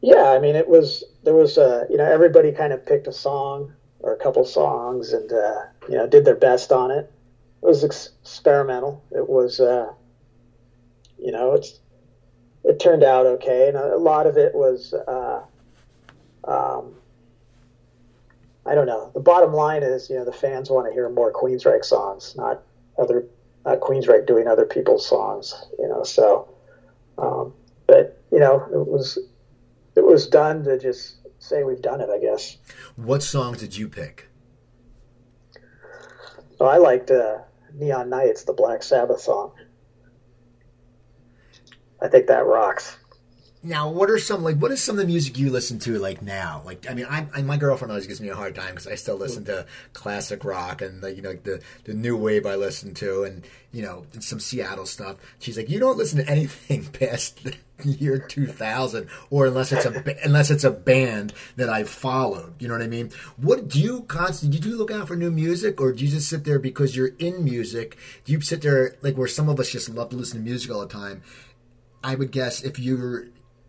Yeah, 0.00 0.30
I 0.30 0.38
mean, 0.38 0.54
it 0.54 0.68
was 0.68 1.02
there 1.24 1.34
was 1.34 1.58
uh, 1.58 1.86
you 1.90 1.96
know 1.96 2.04
everybody 2.04 2.52
kind 2.52 2.72
of 2.72 2.86
picked 2.86 3.06
a 3.06 3.12
song 3.12 3.72
or 4.00 4.12
a 4.12 4.18
couple 4.18 4.44
songs 4.44 5.12
and 5.12 5.32
uh, 5.32 5.62
you 5.88 5.96
know 5.96 6.06
did 6.06 6.24
their 6.24 6.36
best 6.36 6.70
on 6.70 6.90
it. 6.90 7.10
It 7.62 7.66
was 7.66 7.82
ex- 7.82 8.10
experimental. 8.20 9.02
It 9.10 9.28
was 9.28 9.58
uh, 9.60 9.92
you 11.18 11.32
know 11.32 11.54
it's 11.54 11.80
it 12.64 12.80
turned 12.80 13.04
out 13.04 13.26
okay, 13.26 13.68
and 13.68 13.76
a, 13.76 13.96
lot 13.96 14.26
of 14.26 14.36
it 14.36 14.54
was. 14.54 14.94
Uh, 14.94 15.42
um, 16.44 16.94
I 18.66 18.74
don't 18.74 18.86
know. 18.86 19.10
The 19.12 19.20
bottom 19.20 19.52
line 19.52 19.82
is, 19.82 20.08
you 20.08 20.16
know, 20.16 20.24
the 20.24 20.32
fans 20.32 20.70
want 20.70 20.86
to 20.86 20.92
hear 20.92 21.08
more 21.10 21.32
Queensryche 21.32 21.84
songs, 21.84 22.34
not 22.36 22.62
other, 22.98 23.26
not 23.66 23.80
Queensryche 23.80 24.26
doing 24.26 24.46
other 24.46 24.64
people's 24.64 25.06
songs. 25.06 25.54
You 25.78 25.88
know, 25.88 26.02
so, 26.02 26.48
um, 27.18 27.52
but 27.86 28.22
you 28.32 28.40
know, 28.40 28.62
it 28.72 28.86
was, 28.86 29.18
it 29.96 30.04
was 30.04 30.26
done 30.26 30.64
to 30.64 30.78
just 30.78 31.16
say 31.38 31.62
we've 31.62 31.82
done 31.82 32.00
it. 32.00 32.08
I 32.08 32.18
guess. 32.18 32.56
What 32.96 33.22
songs 33.22 33.58
did 33.58 33.76
you 33.76 33.88
pick? 33.88 34.28
Oh, 36.58 36.66
I 36.66 36.78
liked 36.78 37.10
uh, 37.10 37.38
"Neon 37.74 38.08
Nights," 38.08 38.44
the 38.44 38.54
Black 38.54 38.82
Sabbath 38.82 39.20
song. 39.20 39.52
I 42.04 42.08
think 42.08 42.26
that 42.26 42.44
rocks. 42.44 42.98
now, 43.62 43.88
what 43.88 44.10
are 44.10 44.18
some 44.18 44.44
like 44.44 44.56
what 44.56 44.70
is 44.70 44.82
some 44.82 44.96
of 44.96 45.00
the 45.00 45.06
music 45.06 45.38
you 45.38 45.50
listen 45.50 45.78
to 45.80 45.98
like 45.98 46.20
now? 46.20 46.60
Like, 46.66 46.88
I 46.88 46.92
mean, 46.92 47.06
I, 47.08 47.26
I 47.34 47.40
my 47.40 47.56
girlfriend 47.56 47.90
always 47.90 48.06
gives 48.06 48.20
me 48.20 48.28
a 48.28 48.34
hard 48.34 48.54
time 48.54 48.72
because 48.72 48.86
I 48.86 48.94
still 48.94 49.16
listen 49.16 49.46
to 49.46 49.64
classic 49.94 50.44
rock 50.44 50.82
and 50.82 51.02
like 51.02 51.16
you 51.16 51.22
know 51.22 51.32
the 51.32 51.62
the 51.84 51.94
new 51.94 52.14
wave 52.14 52.44
I 52.44 52.56
listen 52.56 52.92
to 52.96 53.24
and 53.24 53.42
you 53.72 53.80
know 53.80 54.04
and 54.12 54.22
some 54.22 54.38
Seattle 54.38 54.84
stuff. 54.84 55.16
She's 55.38 55.56
like, 55.56 55.70
you 55.70 55.80
don't 55.80 55.96
listen 55.96 56.22
to 56.22 56.30
anything 56.30 56.84
past 56.92 57.42
the 57.42 57.54
year 57.82 58.18
two 58.18 58.46
thousand, 58.46 59.08
or 59.30 59.46
unless 59.46 59.72
it's 59.72 59.86
a 59.86 60.16
unless 60.22 60.50
it's 60.50 60.64
a 60.64 60.70
band 60.70 61.32
that 61.56 61.70
I've 61.70 61.88
followed. 61.88 62.60
You 62.60 62.68
know 62.68 62.74
what 62.74 62.82
I 62.82 62.86
mean? 62.86 63.12
What 63.38 63.68
do 63.68 63.80
you 63.80 64.02
constantly? 64.02 64.58
Do 64.58 64.68
you 64.68 64.76
look 64.76 64.90
out 64.90 65.08
for 65.08 65.16
new 65.16 65.30
music, 65.30 65.80
or 65.80 65.92
do 65.92 66.04
you 66.04 66.10
just 66.10 66.28
sit 66.28 66.44
there 66.44 66.58
because 66.58 66.94
you're 66.94 67.12
in 67.18 67.42
music? 67.42 67.96
Do 68.26 68.32
you 68.32 68.42
sit 68.42 68.60
there 68.60 68.96
like 69.00 69.16
where 69.16 69.26
some 69.26 69.48
of 69.48 69.58
us 69.58 69.70
just 69.70 69.88
love 69.88 70.10
to 70.10 70.16
listen 70.16 70.40
to 70.40 70.44
music 70.44 70.70
all 70.70 70.80
the 70.80 70.86
time? 70.86 71.22
I 72.04 72.14
would 72.14 72.30
guess 72.30 72.62
if 72.62 72.78
you're 72.78 73.26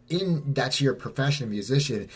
in 0.10 0.54
that's 0.54 0.82
your 0.82 0.94
profession, 0.94 1.50
musician, 1.50 2.10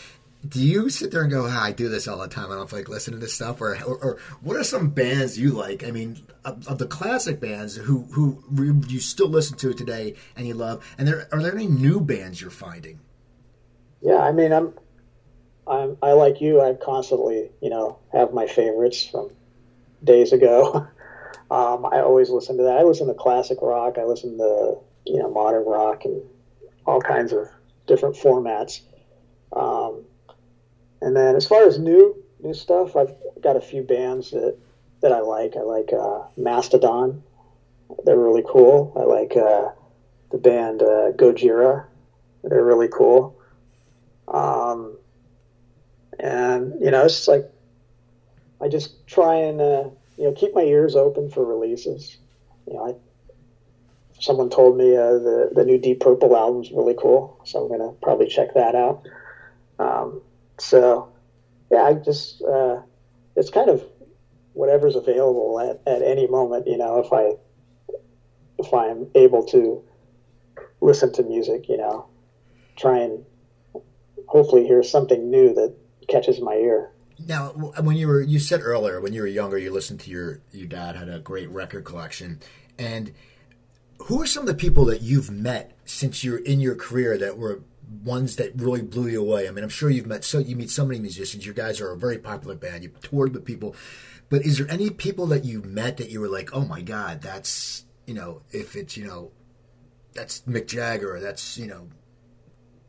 do 0.46 0.60
you 0.60 0.88
sit 0.88 1.10
there 1.10 1.22
and 1.22 1.30
go, 1.30 1.46
ah, 1.48 1.64
I 1.64 1.72
do 1.72 1.88
this 1.88 2.08
all 2.08 2.18
the 2.18 2.28
time. 2.28 2.50
I 2.50 2.54
don't 2.54 2.72
like 2.72 2.88
listening 2.88 3.20
to 3.20 3.26
this 3.26 3.34
stuff, 3.34 3.60
or, 3.60 3.74
or, 3.84 3.96
or 3.96 4.18
what 4.40 4.56
are 4.56 4.64
some 4.64 4.90
bands 4.90 5.38
you 5.38 5.50
like? 5.50 5.84
I 5.84 5.90
mean, 5.90 6.24
of, 6.44 6.66
of, 6.66 6.78
the 6.78 6.86
classic 6.86 7.40
bands 7.40 7.76
who 7.76 8.04
who 8.04 8.42
you 8.88 9.00
still 9.00 9.28
listen 9.28 9.58
to 9.58 9.74
today 9.74 10.14
and 10.36 10.46
you 10.46 10.54
love, 10.54 10.84
and 10.96 11.06
there 11.06 11.28
are 11.32 11.42
there 11.42 11.54
any 11.54 11.66
new 11.66 12.00
bands 12.00 12.40
you're 12.40 12.50
finding? 12.50 13.00
Yeah, 14.00 14.18
I 14.18 14.32
mean, 14.32 14.52
I'm, 14.52 14.72
I'm 15.66 15.98
I 16.02 16.12
like 16.12 16.40
you. 16.40 16.60
I 16.60 16.72
constantly, 16.74 17.50
you 17.60 17.68
know, 17.68 17.98
have 18.12 18.32
my 18.32 18.46
favorites 18.46 19.04
from 19.04 19.30
days 20.02 20.32
ago. 20.32 20.86
um, 21.50 21.84
I 21.84 22.00
always 22.00 22.30
listen 22.30 22.56
to 22.56 22.62
that. 22.62 22.78
I 22.78 22.82
listen 22.82 23.08
to 23.08 23.14
classic 23.14 23.58
rock. 23.60 23.98
I 23.98 24.04
listen 24.04 24.38
to 24.38 24.78
you 25.04 25.18
know 25.18 25.28
modern 25.30 25.64
rock 25.64 26.04
and 26.04 26.22
all 26.86 27.00
kinds 27.00 27.32
of 27.32 27.48
different 27.86 28.16
formats. 28.16 28.80
Um, 29.52 30.04
and 31.00 31.16
then 31.16 31.36
as 31.36 31.46
far 31.46 31.64
as 31.64 31.78
new 31.78 32.22
new 32.40 32.54
stuff, 32.54 32.96
I've 32.96 33.14
got 33.40 33.56
a 33.56 33.60
few 33.60 33.82
bands 33.82 34.30
that 34.30 34.56
that 35.00 35.12
I 35.12 35.20
like. 35.20 35.56
I 35.56 35.60
like 35.62 35.92
uh, 35.92 36.24
Mastodon; 36.36 37.22
they're 38.04 38.18
really 38.18 38.44
cool. 38.46 38.92
I 38.96 39.02
like 39.04 39.36
uh, 39.36 39.70
the 40.30 40.38
band 40.38 40.82
uh, 40.82 41.12
Gojira; 41.12 41.86
they're 42.44 42.64
really 42.64 42.88
cool. 42.88 43.36
Um, 44.28 44.98
and 46.18 46.74
you 46.80 46.90
know, 46.90 47.04
it's 47.04 47.26
like 47.26 47.44
I 48.60 48.68
just 48.68 49.06
try 49.06 49.36
and 49.36 49.60
uh, 49.60 49.88
you 50.16 50.24
know 50.24 50.32
keep 50.32 50.54
my 50.54 50.62
ears 50.62 50.94
open 50.96 51.30
for 51.30 51.44
releases. 51.44 52.18
You 52.66 52.74
know, 52.74 52.86
I 52.86 52.94
someone 54.20 54.50
told 54.50 54.76
me 54.76 54.94
uh, 54.96 55.14
the 55.14 55.50
the 55.52 55.64
new 55.64 55.78
Deep 55.78 56.00
Purple 56.00 56.36
album's 56.36 56.70
really 56.70 56.94
cool, 56.96 57.40
so 57.44 57.64
I'm 57.64 57.70
gonna 57.70 57.92
probably 58.02 58.28
check 58.28 58.54
that 58.54 58.74
out. 58.74 59.06
Um, 59.78 60.22
so 60.58 61.10
yeah, 61.70 61.82
I 61.82 61.94
just 61.94 62.42
uh, 62.42 62.82
it's 63.34 63.50
kind 63.50 63.70
of 63.70 63.84
whatever's 64.52 64.96
available 64.96 65.58
at, 65.60 65.80
at 65.92 66.02
any 66.02 66.26
moment. 66.26 66.66
You 66.66 66.76
know, 66.76 67.00
if 67.00 67.12
I 67.12 67.32
if 68.58 68.72
I'm 68.72 69.10
able 69.14 69.44
to 69.46 69.82
listen 70.80 71.12
to 71.14 71.22
music, 71.22 71.68
you 71.68 71.78
know, 71.78 72.06
try 72.76 72.98
and 72.98 73.24
hopefully 74.26 74.66
hear 74.66 74.82
something 74.82 75.30
new 75.30 75.54
that 75.54 75.74
catches 76.08 76.40
my 76.40 76.54
ear. 76.54 76.90
Now, 77.26 77.48
when 77.48 77.96
you 77.96 78.06
were 78.08 78.20
you 78.20 78.38
said 78.38 78.60
earlier 78.62 79.00
when 79.00 79.12
you 79.12 79.22
were 79.22 79.26
younger, 79.26 79.58
you 79.58 79.72
listened 79.72 80.00
to 80.00 80.10
your 80.10 80.40
your 80.52 80.66
dad 80.66 80.96
had 80.96 81.08
a 81.08 81.18
great 81.20 81.50
record 81.50 81.84
collection, 81.84 82.40
and 82.78 83.12
who 84.04 84.22
are 84.22 84.26
some 84.26 84.42
of 84.42 84.46
the 84.46 84.54
people 84.54 84.84
that 84.86 85.02
you've 85.02 85.30
met 85.30 85.76
since 85.84 86.24
you're 86.24 86.38
in 86.38 86.60
your 86.60 86.74
career 86.74 87.18
that 87.18 87.36
were 87.36 87.62
ones 88.02 88.36
that 88.36 88.52
really 88.56 88.82
blew 88.82 89.08
you 89.08 89.20
away? 89.20 89.48
I 89.48 89.50
mean, 89.50 89.62
I'm 89.62 89.70
sure 89.70 89.90
you've 89.90 90.06
met 90.06 90.24
so 90.24 90.38
you 90.38 90.56
meet 90.56 90.70
so 90.70 90.86
many 90.86 91.00
musicians. 91.00 91.44
Your 91.44 91.54
guys 91.54 91.80
are 91.80 91.92
a 91.92 91.96
very 91.96 92.18
popular 92.18 92.54
band. 92.54 92.82
You 92.82 92.90
toured 93.02 93.34
with 93.34 93.44
people, 93.44 93.74
but 94.28 94.42
is 94.42 94.58
there 94.58 94.70
any 94.70 94.90
people 94.90 95.26
that 95.26 95.44
you 95.44 95.62
met 95.62 95.96
that 95.98 96.10
you 96.10 96.20
were 96.20 96.28
like, 96.28 96.50
oh 96.54 96.64
my 96.64 96.80
god, 96.80 97.20
that's 97.20 97.84
you 98.06 98.14
know, 98.14 98.42
if 98.50 98.74
it's 98.74 98.96
you 98.96 99.06
know, 99.06 99.32
that's 100.14 100.40
Mick 100.42 100.66
Jagger 100.66 101.16
or 101.16 101.20
that's 101.20 101.58
you 101.58 101.66
know, 101.66 101.88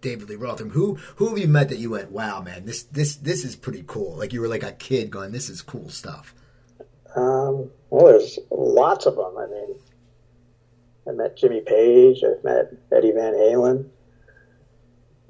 David 0.01 0.29
Lee 0.29 0.35
Roth. 0.35 0.59
Who 0.59 0.95
who 1.15 1.29
have 1.29 1.37
you 1.37 1.47
met 1.47 1.69
that 1.69 1.79
you 1.79 1.91
went, 1.91 2.11
wow, 2.11 2.41
man, 2.41 2.65
this 2.65 2.83
this 2.83 3.15
this 3.17 3.43
is 3.43 3.55
pretty 3.55 3.83
cool? 3.85 4.15
Like 4.15 4.33
you 4.33 4.41
were 4.41 4.47
like 4.47 4.63
a 4.63 4.71
kid 4.71 5.09
going, 5.09 5.31
this 5.31 5.49
is 5.49 5.61
cool 5.61 5.89
stuff. 5.89 6.33
Um, 7.15 7.69
well, 7.89 8.05
there's 8.05 8.39
lots 8.49 9.05
of 9.05 9.15
them. 9.17 9.35
I 9.37 9.45
mean, 9.47 9.75
I 11.07 11.11
met 11.11 11.37
Jimmy 11.37 11.61
Page. 11.61 12.23
I've 12.23 12.43
met 12.43 12.73
Eddie 12.91 13.11
Van 13.11 13.33
Halen. 13.33 13.89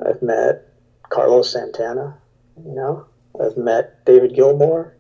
I've 0.06 0.22
met 0.22 0.68
Carlos 1.10 1.52
Santana. 1.52 2.18
You 2.66 2.74
know, 2.74 3.06
I've 3.40 3.58
met 3.58 4.06
David 4.06 4.36
Gilmour. 4.36 4.96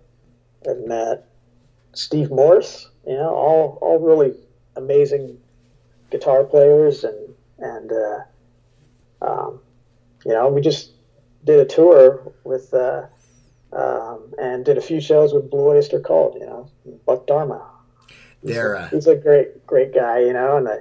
I've 0.68 0.86
met 0.86 1.28
Steve 1.94 2.32
Morse. 2.32 2.90
You 3.06 3.16
know, 3.16 3.34
all 3.34 3.80
all 3.82 4.00
really 4.00 4.34
amazing 4.76 5.40
guitar 6.10 6.44
players, 6.44 7.04
and 7.04 7.36
and 7.60 7.92
uh, 7.92 9.26
um, 9.26 9.60
you 10.26 10.34
know, 10.34 10.50
we 10.50 10.62
just 10.62 10.92
did 11.44 11.60
a 11.60 11.66
tour 11.66 12.32
with 12.44 12.74
uh, 12.74 13.08
um, 13.74 14.34
and 14.40 14.64
did 14.64 14.78
a 14.78 14.82
few 14.82 15.02
shows 15.02 15.34
with 15.34 15.50
Blue 15.50 15.70
Oyster 15.70 16.00
Cult. 16.00 16.36
You 16.36 16.46
know, 16.46 16.70
Buck 17.06 17.28
Dharma 17.28 17.71
they're 18.44 18.76
uh, 18.76 18.90
he's 18.90 19.08
a 19.08 19.16
great 19.16 19.66
great 19.66 19.94
guy, 19.94 20.20
you 20.20 20.34
know, 20.34 20.58
and 20.58 20.68
I 20.68 20.80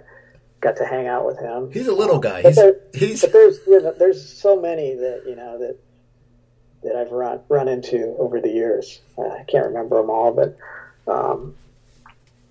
got 0.61 0.76
to 0.76 0.84
hang 0.84 1.06
out 1.06 1.26
with 1.26 1.38
him. 1.38 1.70
He's 1.72 1.88
a 1.88 1.94
little 1.94 2.18
guy. 2.18 2.42
But, 2.42 2.48
he's, 2.48 2.56
there, 2.56 2.76
he's... 2.92 3.20
but 3.20 3.32
there's 3.32 3.58
you 3.66 3.80
know, 3.80 3.94
there's 3.98 4.32
so 4.32 4.61
many 4.61 4.94
that 4.94 5.24
you 5.26 5.36
know 5.36 5.58
that 5.58 5.76
that 6.82 6.96
I've 6.96 7.12
run 7.12 7.40
run 7.48 7.68
into 7.68 8.16
over 8.18 8.40
the 8.40 8.50
years. 8.50 9.00
Uh, 9.18 9.28
I 9.28 9.44
can't 9.44 9.66
remember 9.66 9.96
them 9.96 10.11
all, 10.11 10.32
but 10.32 10.56
um, 11.06 11.54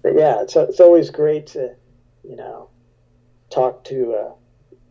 but 0.01 0.15
yeah, 0.15 0.41
it's 0.41 0.55
it's 0.55 0.79
always 0.79 1.09
great 1.09 1.47
to 1.47 1.75
you 2.23 2.35
know 2.35 2.69
talk 3.49 3.83
to 3.85 4.13
uh, 4.13 4.31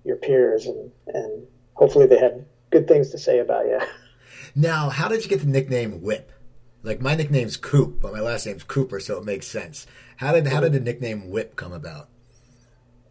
your 0.04 0.16
peers 0.16 0.66
and 0.66 0.90
and 1.06 1.46
hopefully 1.74 2.06
they 2.06 2.18
have 2.18 2.44
good 2.70 2.88
things 2.88 3.10
to 3.10 3.18
say 3.18 3.38
about 3.38 3.66
you. 3.66 3.80
Now, 4.54 4.88
how 4.88 5.06
did 5.06 5.22
you 5.22 5.30
get 5.30 5.40
the 5.40 5.46
nickname 5.46 6.02
Whip? 6.02 6.32
Like 6.82 7.00
my 7.00 7.14
nickname's 7.14 7.56
Coop, 7.56 8.00
but 8.00 8.12
my 8.12 8.20
last 8.20 8.46
name's 8.46 8.62
Cooper, 8.62 9.00
so 9.00 9.18
it 9.18 9.24
makes 9.24 9.46
sense. 9.46 9.86
How 10.16 10.32
did 10.32 10.46
how 10.46 10.60
did 10.60 10.72
the 10.72 10.80
nickname 10.80 11.30
Whip 11.30 11.56
come 11.56 11.72
about? 11.72 12.08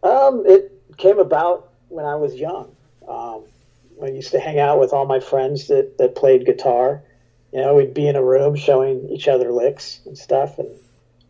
Um, 0.02 0.44
it 0.46 0.72
came 0.96 1.18
about 1.18 1.70
when 1.88 2.04
I 2.04 2.14
was 2.14 2.34
young. 2.34 2.74
Um, 3.06 3.44
I 4.02 4.08
used 4.08 4.30
to 4.32 4.40
hang 4.40 4.58
out 4.58 4.78
with 4.78 4.92
all 4.92 5.06
my 5.06 5.20
friends 5.20 5.68
that, 5.68 5.98
that 5.98 6.14
played 6.14 6.46
guitar. 6.46 7.02
You 7.52 7.60
know, 7.60 7.74
we'd 7.74 7.94
be 7.94 8.06
in 8.06 8.16
a 8.16 8.24
room 8.24 8.56
showing 8.56 9.08
each 9.08 9.28
other 9.28 9.52
licks 9.52 10.00
and 10.06 10.16
stuff. 10.16 10.58
And 10.58 10.68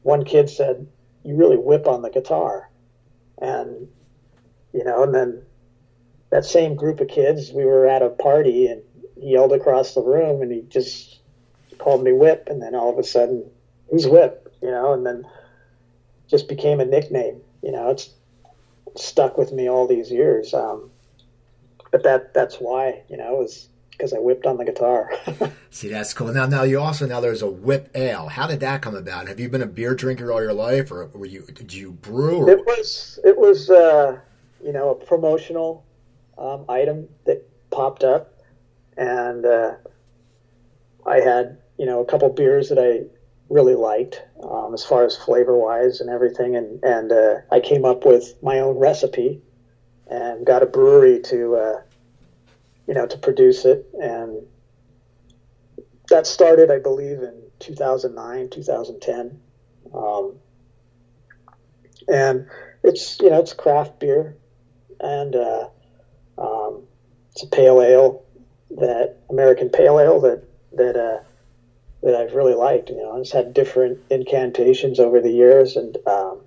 one 0.02 0.24
kid 0.24 0.50
said, 0.50 0.86
"You 1.24 1.36
really 1.36 1.56
whip 1.56 1.86
on 1.86 2.02
the 2.02 2.10
guitar," 2.10 2.70
and 3.40 3.88
you 4.72 4.84
know, 4.84 5.02
and 5.02 5.14
then 5.14 5.42
that 6.30 6.44
same 6.44 6.76
group 6.76 7.00
of 7.00 7.08
kids, 7.08 7.52
we 7.52 7.64
were 7.64 7.86
at 7.86 8.02
a 8.02 8.10
party, 8.10 8.66
and 8.66 8.82
he 9.16 9.32
yelled 9.32 9.52
across 9.52 9.94
the 9.94 10.02
room, 10.02 10.42
and 10.42 10.52
he 10.52 10.62
just 10.62 11.17
called 11.78 12.02
me 12.02 12.12
Whip, 12.12 12.48
and 12.48 12.60
then 12.60 12.74
all 12.74 12.90
of 12.90 12.98
a 12.98 13.04
sudden, 13.04 13.50
who's 13.90 14.06
Whip? 14.06 14.52
You 14.62 14.70
know, 14.70 14.92
and 14.92 15.06
then 15.06 15.26
just 16.28 16.48
became 16.48 16.80
a 16.80 16.84
nickname. 16.84 17.40
You 17.62 17.72
know, 17.72 17.90
it's 17.90 18.10
stuck 18.96 19.38
with 19.38 19.52
me 19.52 19.68
all 19.68 19.86
these 19.86 20.10
years. 20.10 20.52
Um, 20.54 20.90
but 21.90 22.02
that 22.02 22.34
that's 22.34 22.56
why 22.56 23.02
you 23.08 23.16
know 23.16 23.36
it 23.36 23.38
was 23.38 23.68
because 23.90 24.12
I 24.12 24.18
whipped 24.18 24.46
on 24.46 24.58
the 24.58 24.64
guitar. 24.64 25.10
See, 25.70 25.88
that's 25.88 26.14
cool. 26.14 26.32
Now, 26.32 26.46
now 26.46 26.62
you 26.62 26.80
also 26.80 27.04
now 27.06 27.20
there's 27.20 27.42
a 27.42 27.50
whip 27.50 27.90
ale. 27.96 28.28
How 28.28 28.46
did 28.46 28.60
that 28.60 28.80
come 28.80 28.94
about? 28.94 29.26
Have 29.26 29.40
you 29.40 29.48
been 29.48 29.62
a 29.62 29.66
beer 29.66 29.94
drinker 29.94 30.30
all 30.30 30.40
your 30.40 30.52
life, 30.52 30.92
or 30.92 31.06
were 31.06 31.26
you 31.26 31.42
did 31.42 31.72
you 31.72 31.92
brew? 31.92 32.44
Or? 32.44 32.50
It 32.50 32.64
was 32.64 33.18
it 33.24 33.36
was 33.36 33.70
uh, 33.70 34.18
you 34.62 34.72
know 34.72 34.90
a 34.90 34.94
promotional 34.94 35.84
um, 36.36 36.64
item 36.68 37.08
that 37.24 37.44
popped 37.70 38.04
up, 38.04 38.34
and 38.96 39.44
uh, 39.44 39.74
I 41.06 41.20
had 41.20 41.58
you 41.78 41.86
know 41.86 42.00
a 42.00 42.04
couple 42.04 42.28
beers 42.30 42.68
that 42.68 42.78
I 42.78 43.08
really 43.50 43.74
liked 43.74 44.22
um, 44.42 44.74
as 44.74 44.84
far 44.84 45.04
as 45.04 45.16
flavor 45.16 45.56
wise 45.56 46.00
and 46.00 46.10
everything. 46.10 46.56
And, 46.56 46.82
and 46.84 47.12
uh, 47.12 47.34
I 47.50 47.60
came 47.60 47.84
up 47.84 48.04
with 48.04 48.34
my 48.42 48.60
own 48.60 48.76
recipe 48.78 49.40
and 50.06 50.46
got 50.46 50.62
a 50.62 50.66
brewery 50.66 51.20
to, 51.20 51.56
uh, 51.56 51.82
you 52.86 52.94
know, 52.94 53.06
to 53.06 53.18
produce 53.18 53.64
it. 53.64 53.86
And 53.94 54.46
that 56.10 56.26
started, 56.26 56.70
I 56.70 56.78
believe, 56.78 57.18
in 57.22 57.42
2009, 57.58 58.50
2010. 58.50 59.40
Um, 59.94 60.34
and 62.06 62.46
it's, 62.82 63.18
you 63.20 63.30
know, 63.30 63.40
it's 63.40 63.52
craft 63.52 63.98
beer 63.98 64.36
and 65.00 65.34
uh, 65.36 65.68
um, 66.36 66.82
it's 67.32 67.42
a 67.42 67.46
pale 67.46 67.80
ale 67.80 68.24
that 68.70 69.16
American 69.30 69.70
pale 69.70 69.98
ale 69.98 70.20
that, 70.20 70.44
that, 70.72 70.96
uh, 70.96 71.20
that 72.02 72.14
I've 72.14 72.34
really 72.34 72.54
liked. 72.54 72.90
You 72.90 72.96
know, 72.96 73.16
it's 73.16 73.32
had 73.32 73.54
different 73.54 74.00
incantations 74.10 75.00
over 75.00 75.20
the 75.20 75.30
years, 75.30 75.76
and 75.76 75.96
um, 76.06 76.40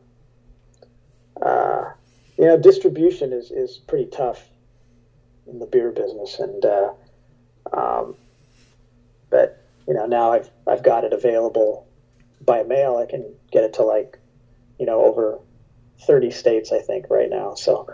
uh, 1.42 1.92
you 2.38 2.46
know, 2.46 2.58
distribution 2.58 3.34
is 3.34 3.52
is 3.52 3.78
pretty 3.78 4.06
tough 4.06 4.48
in 5.48 5.60
the 5.60 5.66
beer 5.66 5.92
business, 5.92 6.40
and 6.40 6.64
uh, 6.66 6.94
um, 7.74 8.16
but 9.30 9.58
you 9.88 9.94
know 9.94 10.06
now 10.06 10.32
I've 10.32 10.50
I've 10.68 10.84
got 10.84 11.04
it 11.04 11.14
available 11.14 11.88
by 12.40 12.64
mail. 12.64 12.98
I 12.98 13.06
can 13.06 13.36
get 13.52 13.64
it 13.64 13.74
to 13.74 13.84
like 13.84 14.18
you 14.80 14.86
know 14.86 15.04
over 15.04 15.40
thirty 16.06 16.32
states 16.32 16.72
I 16.72 16.80
think 16.80 17.08
right 17.10 17.30
now. 17.30 17.56
So 17.56 17.88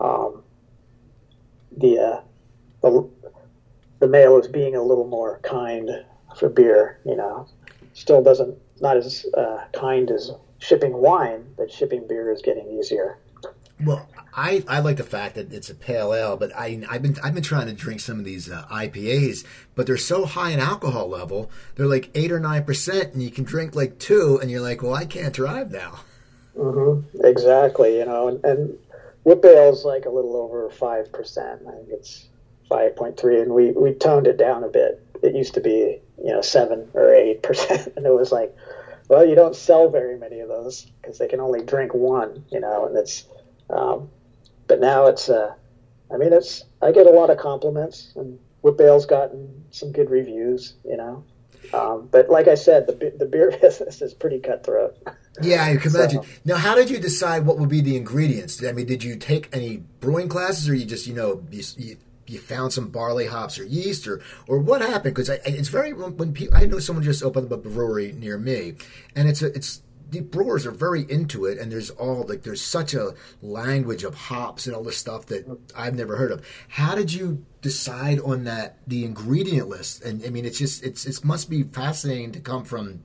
um, 0.00 0.42
the 1.76 1.98
uh, 1.98 2.20
the 2.80 3.08
the 4.06 4.12
mail 4.12 4.38
is 4.38 4.46
being 4.46 4.76
a 4.76 4.82
little 4.82 5.06
more 5.06 5.40
kind 5.42 5.90
for 6.36 6.48
beer. 6.48 7.00
You 7.04 7.16
know, 7.16 7.48
still 7.92 8.22
doesn't 8.22 8.56
not 8.80 8.96
as 8.96 9.26
uh, 9.36 9.64
kind 9.72 10.10
as 10.10 10.30
shipping 10.58 10.96
wine, 10.96 11.44
but 11.56 11.72
shipping 11.72 12.06
beer 12.06 12.32
is 12.32 12.40
getting 12.40 12.68
easier. 12.68 13.18
Well, 13.84 14.08
I, 14.34 14.64
I 14.68 14.78
like 14.78 14.96
the 14.96 15.04
fact 15.04 15.34
that 15.34 15.52
it's 15.52 15.68
a 15.68 15.74
pale 15.74 16.14
ale, 16.14 16.36
but 16.36 16.54
I 16.56 16.82
I've 16.88 17.02
been 17.02 17.16
I've 17.22 17.34
been 17.34 17.42
trying 17.42 17.66
to 17.66 17.72
drink 17.72 18.00
some 18.00 18.18
of 18.18 18.24
these 18.24 18.50
uh, 18.50 18.64
IPAs, 18.70 19.44
but 19.74 19.86
they're 19.86 19.96
so 19.96 20.24
high 20.24 20.50
in 20.50 20.60
alcohol 20.60 21.08
level. 21.08 21.50
They're 21.74 21.86
like 21.86 22.10
eight 22.14 22.30
or 22.30 22.38
nine 22.38 22.64
percent, 22.64 23.12
and 23.12 23.22
you 23.22 23.30
can 23.30 23.44
drink 23.44 23.74
like 23.74 23.98
two, 23.98 24.38
and 24.40 24.50
you're 24.50 24.60
like, 24.60 24.82
well, 24.82 24.94
I 24.94 25.04
can't 25.04 25.34
drive 25.34 25.72
now. 25.72 26.00
Mm-hmm. 26.56 27.24
Exactly, 27.24 27.98
you 27.98 28.06
know, 28.06 28.28
and, 28.28 28.44
and 28.44 28.78
whip 29.24 29.44
ale's 29.44 29.84
like 29.84 30.04
a 30.04 30.10
little 30.10 30.36
over 30.36 30.70
five 30.70 31.10
percent. 31.12 31.62
I 31.66 31.72
think 31.72 31.88
it's 31.90 32.28
five 32.68 32.96
point 32.96 33.18
three, 33.18 33.40
and 33.40 33.52
we 33.52 33.72
we 33.72 33.92
toned 33.92 34.26
it 34.26 34.36
down 34.36 34.64
a 34.64 34.68
bit. 34.68 35.02
It 35.22 35.34
used 35.34 35.54
to 35.54 35.60
be 35.60 36.00
you 36.18 36.32
know 36.32 36.42
seven 36.42 36.88
or 36.94 37.14
eight 37.14 37.42
percent, 37.42 37.92
and 37.96 38.06
it 38.06 38.12
was 38.12 38.32
like, 38.32 38.54
well, 39.08 39.26
you 39.26 39.34
don't 39.34 39.56
sell 39.56 39.88
very 39.90 40.18
many 40.18 40.40
of 40.40 40.48
those 40.48 40.86
because 41.00 41.18
they 41.18 41.28
can 41.28 41.40
only 41.40 41.62
drink 41.62 41.94
one, 41.94 42.44
you 42.50 42.60
know, 42.60 42.86
and 42.86 42.96
it's 42.96 43.26
um, 43.70 44.10
but 44.66 44.80
now 44.80 45.06
it's, 45.06 45.28
uh, 45.28 45.54
I 46.12 46.16
mean, 46.16 46.32
it's, 46.32 46.64
I 46.82 46.92
get 46.92 47.06
a 47.06 47.10
lot 47.10 47.30
of 47.30 47.38
compliments 47.38 48.12
and 48.16 48.38
Whip 48.62 48.78
gotten 48.78 49.64
some 49.70 49.92
good 49.92 50.10
reviews, 50.10 50.74
you 50.84 50.96
know. 50.96 51.24
Um, 51.72 52.08
but 52.10 52.28
like 52.28 52.48
I 52.48 52.54
said, 52.54 52.86
the, 52.86 53.12
the 53.16 53.26
beer 53.26 53.56
business 53.60 54.02
is 54.02 54.14
pretty 54.14 54.40
cutthroat. 54.40 54.96
Yeah, 55.40 55.64
I 55.64 55.76
can 55.76 55.94
imagine. 55.94 56.22
So, 56.22 56.28
now, 56.44 56.56
how 56.56 56.74
did 56.74 56.90
you 56.90 56.98
decide 56.98 57.44
what 57.44 57.58
would 57.58 57.68
be 57.68 57.80
the 57.80 57.96
ingredients? 57.96 58.62
I 58.64 58.72
mean, 58.72 58.86
did 58.86 59.04
you 59.04 59.16
take 59.16 59.48
any 59.52 59.78
brewing 60.00 60.28
classes, 60.28 60.68
or 60.68 60.74
you 60.74 60.84
just, 60.84 61.06
you 61.06 61.14
know, 61.14 61.44
you, 61.50 61.62
you, 61.76 61.96
you 62.26 62.38
found 62.38 62.72
some 62.72 62.88
barley 62.88 63.26
hops 63.26 63.58
or 63.58 63.64
yeast, 63.64 64.06
or 64.06 64.20
or 64.46 64.58
what 64.58 64.80
happened? 64.80 65.14
Because 65.14 65.28
it's 65.28 65.68
very 65.68 65.92
when 65.92 66.32
people, 66.32 66.56
I 66.56 66.66
know 66.66 66.78
someone 66.78 67.04
just 67.04 67.22
opened 67.22 67.52
up 67.52 67.64
a 67.64 67.68
brewery 67.68 68.12
near 68.12 68.38
me, 68.38 68.74
and 69.14 69.28
it's 69.28 69.42
a, 69.42 69.46
it's 69.46 69.82
the 70.10 70.20
brewers 70.20 70.64
are 70.66 70.70
very 70.72 71.02
into 71.10 71.46
it, 71.46 71.58
and 71.58 71.70
there's 71.70 71.90
all 71.90 72.24
like 72.28 72.42
there's 72.42 72.62
such 72.62 72.94
a 72.94 73.14
language 73.42 74.04
of 74.04 74.14
hops 74.14 74.66
and 74.66 74.76
all 74.76 74.84
this 74.84 74.96
stuff 74.96 75.26
that 75.26 75.58
I've 75.76 75.94
never 75.94 76.16
heard 76.16 76.30
of. 76.30 76.46
How 76.68 76.94
did 76.94 77.12
you 77.12 77.44
decide 77.60 78.20
on 78.20 78.44
that 78.44 78.78
the 78.86 79.04
ingredient 79.04 79.68
list? 79.68 80.02
And 80.02 80.24
I 80.24 80.30
mean, 80.30 80.44
it's 80.44 80.58
just 80.58 80.84
it's 80.84 81.06
it 81.06 81.24
must 81.24 81.50
be 81.50 81.64
fascinating 81.64 82.32
to 82.32 82.40
come 82.40 82.64
from 82.64 83.02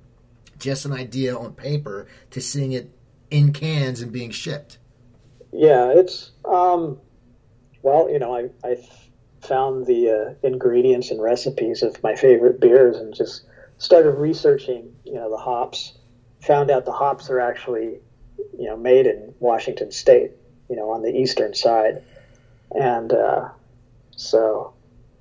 just 0.59 0.86
an 0.86 0.93
idea 0.93 1.36
on 1.36 1.53
paper 1.53 2.07
to 2.30 2.39
seeing 2.41 2.72
it 2.72 2.91
in 3.32 3.51
cans 3.51 4.01
and 4.01 4.11
being 4.11 4.30
shipped. 4.30 4.78
Yeah, 5.51 5.91
it's 5.95 6.32
um, 6.45 6.99
well, 7.82 8.09
you 8.11 8.19
know, 8.19 8.36
I 8.36 8.49
I 8.63 8.78
found 9.41 9.85
the 9.85 10.09
uh, 10.09 10.47
ingredients 10.47 11.11
and 11.11 11.21
recipes 11.21 11.81
of 11.81 12.01
my 12.03 12.15
favorite 12.15 12.59
beers 12.59 12.97
and 12.97 13.13
just 13.13 13.43
started 13.77 14.11
researching, 14.11 14.95
you 15.03 15.13
know, 15.13 15.29
the 15.29 15.37
hops 15.37 15.93
found 16.41 16.71
out 16.71 16.85
the 16.85 16.91
hops 16.91 17.29
are 17.29 17.39
actually, 17.39 17.99
you 18.57 18.67
know, 18.67 18.77
made 18.77 19.07
in 19.07 19.33
Washington 19.39 19.91
State, 19.91 20.31
you 20.69 20.75
know, 20.75 20.91
on 20.91 21.01
the 21.01 21.09
eastern 21.09 21.53
side, 21.53 22.01
and 22.71 23.13
uh, 23.13 23.49
so, 24.15 24.73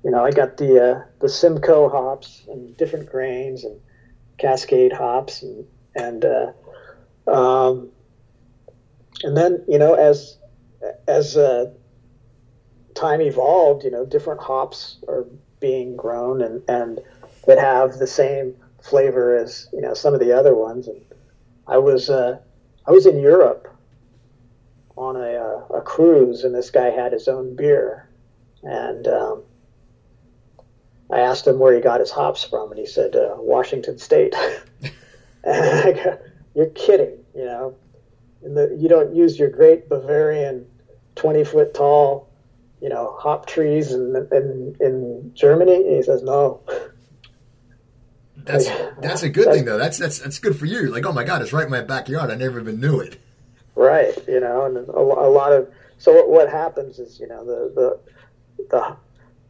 you 0.03 0.11
know, 0.11 0.23
I 0.23 0.31
got 0.31 0.57
the 0.57 0.83
uh, 0.83 1.03
the 1.19 1.29
Simcoe 1.29 1.89
hops 1.89 2.43
and 2.47 2.75
different 2.77 3.09
grains 3.09 3.63
and 3.63 3.79
Cascade 4.37 4.93
hops 4.93 5.41
and 5.43 5.67
and 5.95 6.25
uh, 6.25 6.51
um, 7.27 7.91
and 9.23 9.35
then 9.37 9.63
you 9.67 9.77
know 9.77 9.93
as 9.93 10.37
as 11.07 11.37
uh, 11.37 11.71
time 12.95 13.21
evolved, 13.21 13.83
you 13.83 13.91
know, 13.91 14.05
different 14.05 14.41
hops 14.41 14.97
are 15.07 15.25
being 15.59 15.95
grown 15.95 16.41
and 16.41 16.63
and 16.67 16.99
that 17.45 17.57
have 17.57 17.93
the 17.93 18.07
same 18.07 18.55
flavor 18.81 19.35
as 19.35 19.67
you 19.71 19.81
know 19.81 19.93
some 19.93 20.13
of 20.13 20.19
the 20.19 20.31
other 20.31 20.55
ones 20.55 20.87
and 20.87 20.99
I 21.67 21.77
was 21.77 22.09
uh, 22.09 22.39
I 22.85 22.91
was 22.91 23.05
in 23.05 23.19
Europe 23.19 23.67
on 24.97 25.15
a, 25.15 25.19
uh, 25.19 25.77
a 25.77 25.81
cruise, 25.81 26.43
and 26.43 26.53
this 26.53 26.69
guy 26.69 26.89
had 26.89 27.13
his 27.13 27.27
own 27.27 27.55
beer, 27.55 28.09
and 28.63 29.07
um, 29.07 29.43
I 31.09 31.19
asked 31.19 31.47
him 31.47 31.59
where 31.59 31.73
he 31.73 31.79
got 31.79 31.99
his 31.99 32.11
hops 32.11 32.43
from, 32.43 32.71
and 32.71 32.79
he 32.79 32.85
said 32.85 33.15
uh, 33.15 33.35
Washington 33.37 33.97
State. 33.97 34.35
and 35.43 35.65
I 35.79 35.91
go, 35.93 36.17
"You're 36.55 36.65
kidding, 36.67 37.19
you 37.35 37.45
know? 37.45 37.75
The, 38.41 38.75
you 38.77 38.89
don't 38.89 39.15
use 39.15 39.37
your 39.37 39.49
great 39.49 39.87
Bavarian, 39.87 40.65
twenty 41.15 41.43
foot 41.43 41.73
tall, 41.73 42.27
you 42.81 42.89
know, 42.89 43.15
hop 43.19 43.45
trees 43.45 43.91
in 43.91 44.15
in, 44.31 44.75
in 44.79 45.31
Germany?" 45.33 45.75
And 45.75 45.95
he 45.95 46.03
says, 46.03 46.23
"No." 46.23 46.61
That's 48.43 48.67
that's 48.99 49.23
a 49.23 49.29
good 49.29 49.45
thing 49.53 49.65
though. 49.65 49.77
That's 49.77 49.97
that's 49.97 50.19
that's 50.19 50.39
good 50.39 50.57
for 50.57 50.65
you. 50.65 50.89
Like, 50.91 51.05
oh 51.05 51.11
my 51.11 51.23
god, 51.23 51.41
it's 51.41 51.53
right 51.53 51.65
in 51.65 51.71
my 51.71 51.81
backyard. 51.81 52.31
I 52.31 52.35
never 52.35 52.59
even 52.59 52.79
knew 52.79 52.99
it. 52.99 53.19
Right. 53.75 54.17
You 54.27 54.39
know, 54.39 54.65
and 54.65 54.77
a, 54.77 54.99
a 54.99 55.29
lot 55.29 55.53
of 55.53 55.71
so 55.97 56.25
what 56.25 56.49
happens 56.49 56.99
is 56.99 57.19
you 57.19 57.27
know 57.27 57.45
the 57.45 57.99
the 58.57 58.65
the 58.69 58.97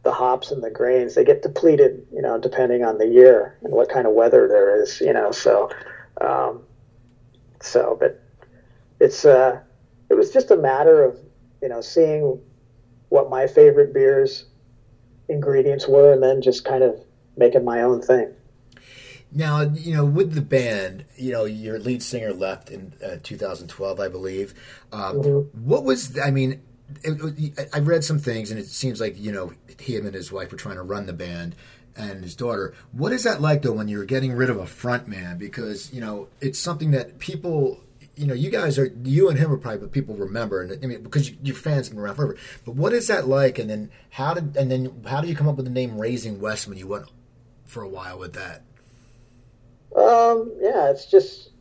the 0.02 0.12
hops 0.12 0.50
and 0.50 0.62
the 0.62 0.70
grains 0.70 1.14
they 1.14 1.24
get 1.24 1.42
depleted. 1.42 2.06
You 2.12 2.22
know, 2.22 2.38
depending 2.38 2.84
on 2.84 2.98
the 2.98 3.06
year 3.06 3.58
and 3.62 3.72
what 3.72 3.88
kind 3.88 4.06
of 4.06 4.12
weather 4.12 4.46
there 4.48 4.82
is. 4.82 5.00
You 5.00 5.12
know, 5.12 5.32
so 5.32 5.70
um, 6.20 6.62
so 7.60 7.96
but 7.98 8.22
it's 9.00 9.24
uh 9.24 9.60
it 10.10 10.14
was 10.14 10.30
just 10.30 10.50
a 10.50 10.56
matter 10.56 11.02
of 11.02 11.18
you 11.62 11.68
know 11.68 11.80
seeing 11.80 12.40
what 13.12 13.28
my 13.28 13.46
favorite 13.46 13.92
beers 13.92 14.46
ingredients 15.28 15.86
were 15.86 16.14
and 16.14 16.22
then 16.22 16.40
just 16.40 16.64
kind 16.64 16.82
of 16.82 16.98
making 17.36 17.62
my 17.62 17.82
own 17.82 18.00
thing. 18.00 18.32
Now, 19.30 19.60
you 19.60 19.94
know, 19.94 20.06
with 20.06 20.32
the 20.32 20.40
band, 20.40 21.04
you 21.16 21.30
know, 21.30 21.44
your 21.44 21.78
lead 21.78 22.02
singer 22.02 22.32
left 22.32 22.70
in 22.70 22.94
uh, 23.04 23.16
2012, 23.22 24.00
I 24.00 24.08
believe. 24.08 24.54
Um, 24.92 25.16
mm-hmm. 25.16 25.66
What 25.68 25.84
was, 25.84 26.18
I 26.18 26.30
mean, 26.30 26.62
it, 27.04 27.68
I 27.74 27.80
read 27.80 28.02
some 28.02 28.18
things, 28.18 28.50
and 28.50 28.58
it 28.58 28.66
seems 28.66 28.98
like, 28.98 29.18
you 29.18 29.30
know, 29.30 29.52
him 29.78 30.06
and 30.06 30.14
his 30.14 30.32
wife 30.32 30.50
were 30.50 30.58
trying 30.58 30.76
to 30.76 30.82
run 30.82 31.04
the 31.04 31.12
band 31.12 31.54
and 31.94 32.24
his 32.24 32.34
daughter. 32.34 32.74
What 32.92 33.12
is 33.12 33.24
that 33.24 33.42
like, 33.42 33.60
though, 33.60 33.72
when 33.72 33.88
you're 33.88 34.06
getting 34.06 34.32
rid 34.32 34.48
of 34.48 34.56
a 34.56 34.66
front 34.66 35.06
man? 35.06 35.36
Because, 35.36 35.92
you 35.92 36.00
know, 36.00 36.28
it's 36.40 36.58
something 36.58 36.92
that 36.92 37.18
people 37.18 37.81
you 38.16 38.26
know, 38.26 38.34
you 38.34 38.50
guys 38.50 38.78
are 38.78 38.92
you 39.04 39.28
and 39.28 39.38
him 39.38 39.52
are 39.52 39.56
probably 39.56 39.80
what 39.80 39.92
people 39.92 40.14
remember, 40.14 40.60
and 40.60 40.84
I 40.84 40.86
mean 40.86 41.02
because 41.02 41.30
you, 41.30 41.36
your 41.42 41.56
fans 41.56 41.88
have 41.88 41.96
been 41.96 42.04
around 42.04 42.16
forever. 42.16 42.36
But 42.64 42.74
what 42.74 42.92
is 42.92 43.08
that 43.08 43.26
like? 43.26 43.58
And 43.58 43.70
then 43.70 43.90
how 44.10 44.34
did 44.34 44.56
and 44.56 44.70
then 44.70 45.02
how 45.06 45.20
did 45.20 45.30
you 45.30 45.36
come 45.36 45.48
up 45.48 45.56
with 45.56 45.64
the 45.64 45.72
name 45.72 45.98
Rising 45.98 46.40
West 46.40 46.68
when 46.68 46.78
you 46.78 46.86
went 46.86 47.06
for 47.64 47.82
a 47.82 47.88
while 47.88 48.18
with 48.18 48.34
that? 48.34 48.62
Um, 49.96 50.52
yeah, 50.60 50.90
it's 50.90 51.06
just 51.06 51.52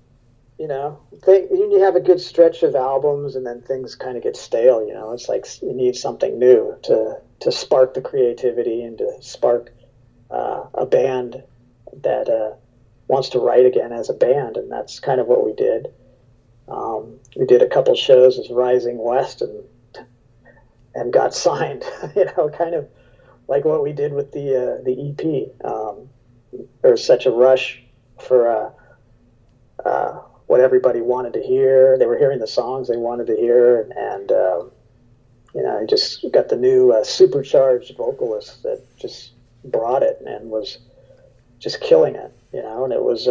you 0.61 0.67
know, 0.67 0.99
think, 1.23 1.49
you 1.49 1.81
have 1.81 1.95
a 1.95 1.99
good 1.99 2.21
stretch 2.21 2.61
of 2.61 2.75
albums, 2.75 3.35
and 3.35 3.43
then 3.43 3.63
things 3.63 3.95
kind 3.95 4.15
of 4.15 4.21
get 4.21 4.37
stale. 4.37 4.85
You 4.85 4.93
know, 4.93 5.11
it's 5.11 5.27
like 5.27 5.47
you 5.63 5.73
need 5.73 5.95
something 5.95 6.37
new 6.37 6.77
to 6.83 7.19
to 7.39 7.51
spark 7.51 7.95
the 7.95 8.01
creativity 8.01 8.83
and 8.83 8.99
to 8.99 9.11
spark 9.21 9.73
uh, 10.29 10.65
a 10.75 10.85
band 10.85 11.41
that 12.03 12.29
uh, 12.29 12.55
wants 13.07 13.29
to 13.29 13.39
write 13.39 13.65
again 13.65 13.91
as 13.91 14.11
a 14.11 14.13
band, 14.13 14.57
and 14.57 14.71
that's 14.71 14.99
kind 14.99 15.19
of 15.19 15.25
what 15.25 15.43
we 15.43 15.53
did. 15.53 15.87
Um, 16.71 17.19
we 17.35 17.45
did 17.45 17.61
a 17.61 17.67
couple 17.67 17.93
shows 17.95 18.39
as 18.39 18.49
Rising 18.49 18.97
West, 18.97 19.41
and 19.41 19.63
and 20.95 21.11
got 21.11 21.33
signed. 21.47 21.83
you 22.15 22.25
know, 22.25 22.49
kind 22.49 22.75
of 22.75 22.87
like 23.47 23.65
what 23.65 23.83
we 23.83 23.91
did 23.91 24.13
with 24.13 24.31
the 24.31 24.55
uh, 24.55 24.83
the 24.83 25.09
EP. 25.09 25.65
Um, 25.65 26.09
there 26.81 26.91
was 26.91 27.03
such 27.03 27.25
a 27.25 27.31
rush 27.31 27.83
for 28.19 28.47
uh, 28.47 28.71
uh, 29.85 30.21
what 30.47 30.61
everybody 30.61 31.01
wanted 31.01 31.33
to 31.33 31.41
hear. 31.41 31.97
They 31.97 32.05
were 32.05 32.17
hearing 32.17 32.39
the 32.39 32.47
songs 32.47 32.87
they 32.87 32.97
wanted 32.97 33.27
to 33.27 33.35
hear, 33.35 33.89
and 33.95 34.31
um, 34.31 34.71
you 35.53 35.63
know, 35.63 35.79
I 35.81 35.85
just 35.85 36.25
got 36.31 36.47
the 36.47 36.55
new 36.55 36.91
uh, 36.91 37.03
supercharged 37.03 37.95
vocalist 37.97 38.63
that 38.63 38.81
just 38.97 39.33
brought 39.65 40.03
it 40.03 40.21
and 40.25 40.49
was 40.49 40.77
just 41.59 41.81
killing 41.81 42.15
it. 42.15 42.33
You 42.53 42.61
know, 42.61 42.85
and 42.85 42.93
it 42.93 43.03
was. 43.03 43.27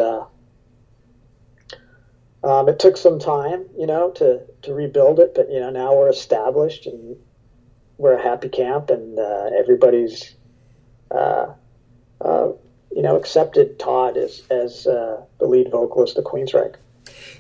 Um, 2.43 2.69
it 2.69 2.79
took 2.79 2.97
some 2.97 3.19
time, 3.19 3.67
you 3.77 3.87
know, 3.87 4.11
to, 4.13 4.41
to 4.63 4.73
rebuild 4.73 5.21
it, 5.21 5.35
but 5.35 5.51
you 5.51 5.61
know 5.61 5.71
now 5.71 5.95
we're 5.95 6.09
established 6.09 6.87
and 6.87 7.17
we're 7.99 8.15
a 8.15 8.23
happy 8.23 8.49
camp, 8.49 8.89
and 8.89 9.19
uh, 9.19 9.51
everybody's 9.59 10.35
uh, 11.11 11.53
uh, 12.21 12.49
you 12.95 13.03
know, 13.03 13.17
accepted 13.17 13.79
Todd 13.79 14.17
as 14.17 14.43
as 14.51 14.87
uh, 14.87 15.23
the 15.39 15.47
lead 15.47 15.71
vocalist 15.71 16.19
of 16.19 16.25
Queensryche. 16.25 16.77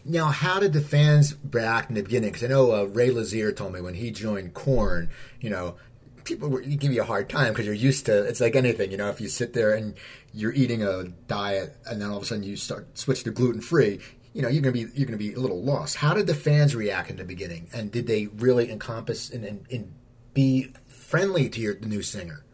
Now, 0.05 0.27
how 0.27 0.61
did 0.61 0.73
the 0.73 0.81
fans 0.81 1.37
react 1.51 1.91
in 1.91 1.97
the 1.97 2.03
beginning? 2.03 2.31
Because 2.31 2.45
I 2.45 2.49
know 2.49 2.73
uh, 2.73 2.85
Ray 2.85 3.11
Luzier 3.11 3.55
told 3.55 3.73
me 3.73 3.81
when 3.81 3.95
he 3.95 4.11
joined 4.11 4.55
Korn, 4.55 5.11
you 5.41 5.51
know, 5.51 5.77
people 6.25 6.49
give 6.59 6.93
you 6.93 7.03
a 7.03 7.05
hard 7.05 7.29
time 7.29 7.53
because 7.53 7.67
you're 7.67 7.75
used 7.75 8.07
to 8.07 8.23
it's 8.25 8.41
like 8.41 8.57
anything, 8.57 8.91
you 8.91 8.97
know. 8.97 9.09
If 9.09 9.21
you 9.21 9.29
sit 9.29 9.53
there 9.53 9.75
and 9.75 9.95
you're 10.33 10.53
eating 10.53 10.83
a 10.83 11.05
diet 11.05 11.77
and 11.87 12.01
then 12.01 12.11
all 12.11 12.19
of 12.19 12.23
a 12.23 12.27
sudden 12.27 12.45
you 12.45 12.57
start 12.57 12.97
switch 12.97 13.25
to 13.25 13.31
gluten 13.31 13.61
free, 13.61 14.01
you 14.33 14.43
know 14.43 14.49
you're 14.49 14.63
gonna 14.63 14.73
be 14.73 14.87
you're 14.95 15.07
gonna 15.07 15.17
be 15.17 15.35
a 15.35 15.41
little 15.41 15.63
lost. 15.63 15.97
How 15.97 16.15
did 16.15 16.27
the 16.27 16.35
fans 16.35 16.75
react 16.77 17.11
in 17.11 17.17
the 17.17 17.25
beginning, 17.25 17.69
and 17.73 17.91
did 17.91 18.07
they 18.07 18.27
really 18.27 18.71
encompass 18.71 19.31
and, 19.31 19.45
and, 19.45 19.67
and 19.71 19.93
be 20.35 20.73
friendly 20.89 21.49
to 21.49 21.61
your 21.61 21.75
the 21.75 21.87
new 21.87 22.03
singer? 22.03 22.45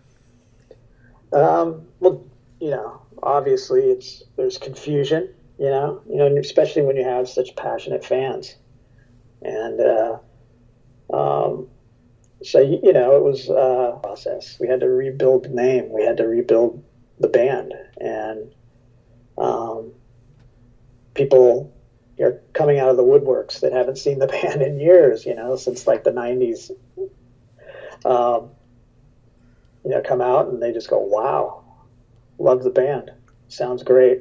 Um, 1.33 1.87
well, 2.01 2.25
you 2.61 2.71
know, 2.71 3.03
obviously 3.23 3.83
it's 3.83 4.23
there's 4.37 4.59
confusion, 4.59 5.35
you 5.59 5.67
know, 5.67 6.01
you 6.09 6.17
know, 6.17 6.35
especially 6.39 6.83
when 6.83 6.97
you 6.97 7.05
have 7.05 7.29
such 7.29 7.55
passionate 7.57 8.05
fans, 8.05 8.57
and 9.43 9.81
uh, 9.81 10.19
um, 11.13 11.69
so 12.43 12.61
you 12.61 12.93
know 12.93 13.17
it 13.17 13.23
was 13.23 13.49
a 13.51 13.99
process. 14.03 14.59
We 14.59 14.69
had 14.69 14.81
to 14.81 14.89
rebuild 14.89 15.45
the 15.45 15.51
name, 15.51 15.93
we 15.93 16.05
had 16.05 16.17
to 16.19 16.27
rebuild 16.27 16.83
the 17.19 17.29
band, 17.29 17.75
and 18.01 18.55
um, 19.37 19.93
people 21.17 21.73
are 22.21 22.39
coming 22.53 22.79
out 22.79 22.91
of 22.91 22.97
the 22.97 23.03
woodworks 23.03 23.61
that 23.61 23.73
haven't 23.73 23.97
seen 23.97 24.19
the 24.19 24.27
band 24.43 24.63
in 24.63 24.79
years, 24.79 25.27
you 25.27 25.35
know, 25.35 25.57
since 25.57 25.87
like 25.87 26.05
the 26.05 26.13
'90s. 26.13 26.71
Um, 28.05 28.51
you 29.83 29.91
know, 29.91 30.01
come 30.03 30.21
out 30.21 30.47
and 30.47 30.63
they 30.63 30.73
just 30.73 30.89
go, 30.89 30.99
"Wow, 30.99 31.65
love 32.39 32.63
the 32.63 32.71
band, 32.71 33.11
sounds 33.49 33.83
great." 33.83 34.21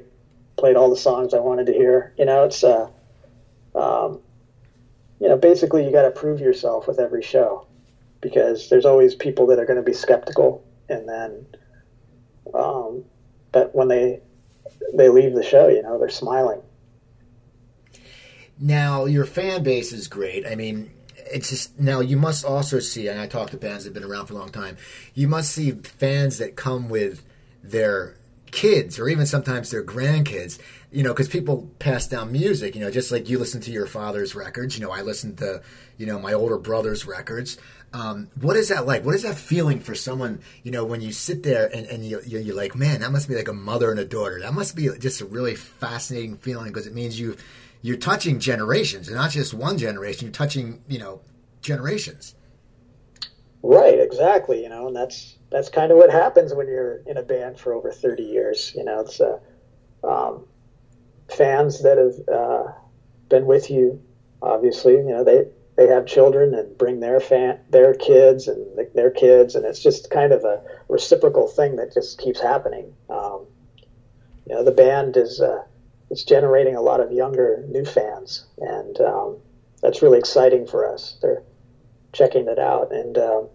Played 0.57 0.77
all 0.77 0.89
the 0.89 0.95
songs 0.95 1.33
I 1.33 1.39
wanted 1.39 1.67
to 1.67 1.73
hear. 1.73 2.13
You 2.17 2.25
know, 2.25 2.43
it's 2.43 2.63
uh, 2.63 2.87
um, 3.75 4.21
you 5.19 5.27
know, 5.27 5.35
basically 5.35 5.85
you 5.85 5.91
got 5.91 6.03
to 6.03 6.11
prove 6.11 6.39
yourself 6.39 6.87
with 6.87 6.99
every 6.99 7.21
show 7.21 7.67
because 8.21 8.69
there's 8.69 8.85
always 8.85 9.15
people 9.15 9.47
that 9.47 9.59
are 9.59 9.65
going 9.65 9.77
to 9.77 9.83
be 9.83 9.93
skeptical, 9.93 10.63
and 10.87 11.07
then, 11.07 11.45
um, 12.53 13.03
but 13.51 13.75
when 13.75 13.87
they 13.87 14.21
they 14.93 15.09
leave 15.09 15.33
the 15.33 15.43
show, 15.43 15.67
you 15.67 15.81
know, 15.81 15.97
they're 15.97 16.09
smiling. 16.09 16.61
Now 18.59 19.05
your 19.05 19.25
fan 19.25 19.63
base 19.63 19.91
is 19.91 20.07
great. 20.07 20.45
I 20.45 20.55
mean, 20.55 20.91
it's 21.17 21.49
just 21.49 21.79
now 21.79 21.99
you 21.99 22.17
must 22.17 22.45
also 22.45 22.79
see, 22.79 23.07
and 23.07 23.19
I 23.19 23.27
talk 23.27 23.49
to 23.51 23.57
bands 23.57 23.83
that 23.83 23.93
have 23.93 24.01
been 24.01 24.09
around 24.09 24.27
for 24.27 24.33
a 24.33 24.37
long 24.37 24.51
time. 24.51 24.77
You 25.13 25.27
must 25.27 25.51
see 25.51 25.71
fans 25.71 26.37
that 26.37 26.55
come 26.55 26.89
with 26.89 27.23
their 27.63 28.15
kids 28.51 28.99
or 28.99 29.09
even 29.09 29.25
sometimes 29.25 29.71
their 29.71 29.83
grandkids. 29.83 30.59
You 30.91 31.03
know, 31.03 31.11
because 31.11 31.27
people 31.27 31.69
pass 31.79 32.07
down 32.07 32.31
music. 32.31 32.73
You 32.73 32.81
know, 32.81 32.91
just 32.91 33.11
like 33.11 33.27
you 33.27 33.37
listen 33.37 33.59
to 33.61 33.71
your 33.71 33.85
father's 33.85 34.33
records. 34.33 34.77
You 34.77 34.85
know, 34.85 34.91
I 34.91 35.01
listen 35.01 35.35
to 35.37 35.61
you 35.97 36.05
know 36.05 36.19
my 36.19 36.33
older 36.33 36.57
brother's 36.57 37.05
records. 37.05 37.57
Um, 37.95 38.27
what 38.41 38.57
is 38.57 38.69
that 38.69 38.85
like? 38.85 39.05
What 39.05 39.15
is 39.15 39.23
that 39.23 39.35
feeling 39.35 39.79
for 39.79 39.95
someone, 39.95 40.41
you 40.63 40.71
know, 40.71 40.83
when 40.83 40.99
you 40.99 41.13
sit 41.13 41.43
there 41.43 41.73
and, 41.73 41.85
and 41.85 42.05
you, 42.05 42.19
you're 42.25 42.55
like, 42.55 42.75
man, 42.75 42.99
that 42.99 43.11
must 43.11 43.29
be 43.29 43.35
like 43.35 43.47
a 43.47 43.53
mother 43.53 43.89
and 43.89 43.99
a 43.99 44.05
daughter. 44.05 44.41
That 44.41 44.53
must 44.53 44.75
be 44.75 44.89
just 44.99 45.21
a 45.21 45.25
really 45.25 45.55
fascinating 45.55 46.35
feeling 46.35 46.67
because 46.67 46.87
it 46.87 46.93
means 46.93 47.17
you 47.17 47.37
you're 47.85 47.97
touching 47.97 48.39
generations, 48.39 49.07
and 49.07 49.15
not 49.15 49.29
just 49.29 49.53
one 49.53 49.77
generation. 49.77 50.25
You're 50.25 50.33
touching, 50.33 50.81
you 50.87 50.97
know, 50.97 51.21
generations. 51.61 52.33
Right, 53.61 53.99
exactly. 53.99 54.63
You 54.63 54.69
know, 54.69 54.87
and 54.87 54.95
that's 54.95 55.37
that's 55.51 55.69
kind 55.69 55.91
of 55.91 55.97
what 55.99 56.09
happens 56.09 56.51
when 56.51 56.67
you're 56.67 57.03
in 57.05 57.17
a 57.17 57.21
band 57.21 57.59
for 57.59 57.75
over 57.75 57.91
30 57.91 58.23
years. 58.23 58.73
You 58.75 58.85
know, 58.85 59.01
it's 59.01 59.21
uh, 59.21 59.37
um, 60.03 60.47
fans 61.29 61.83
that 61.83 61.99
have 61.99 62.35
uh, 62.35 62.71
been 63.29 63.45
with 63.45 63.69
you. 63.69 64.01
Obviously, 64.41 64.93
you 64.93 65.03
know 65.03 65.23
they 65.23 65.43
they 65.75 65.85
have 65.85 66.07
children 66.07 66.55
and 66.55 66.75
bring 66.79 67.01
their 67.01 67.19
fan 67.19 67.59
their 67.69 67.93
kids 67.93 68.47
and 68.47 68.65
their 68.95 69.11
kids, 69.11 69.53
and 69.53 69.63
it's 69.63 69.83
just 69.83 70.09
kind 70.09 70.33
of 70.33 70.43
a 70.43 70.59
reciprocal 70.89 71.47
thing 71.47 71.75
that 71.75 71.93
just 71.93 72.17
keeps 72.17 72.41
happening. 72.41 72.95
Um, 73.11 73.45
you 74.49 74.55
know, 74.55 74.63
the 74.63 74.71
band 74.71 75.17
is. 75.17 75.39
Uh, 75.39 75.65
it's 76.15 76.23
generating 76.23 76.77
a 76.77 76.81
lot 76.81 77.01
of 77.01 77.11
younger 77.11 77.65
new 77.67 77.83
fans, 77.83 78.45
and 78.57 78.97
um, 79.01 79.35
that's 79.81 80.01
really 80.01 80.17
exciting 80.17 80.65
for 80.65 80.89
us. 80.89 81.17
They're 81.21 81.43
checking 82.13 82.47
it 82.47 82.57
out, 82.57 82.93
and 82.93 83.17
um, 83.17 83.49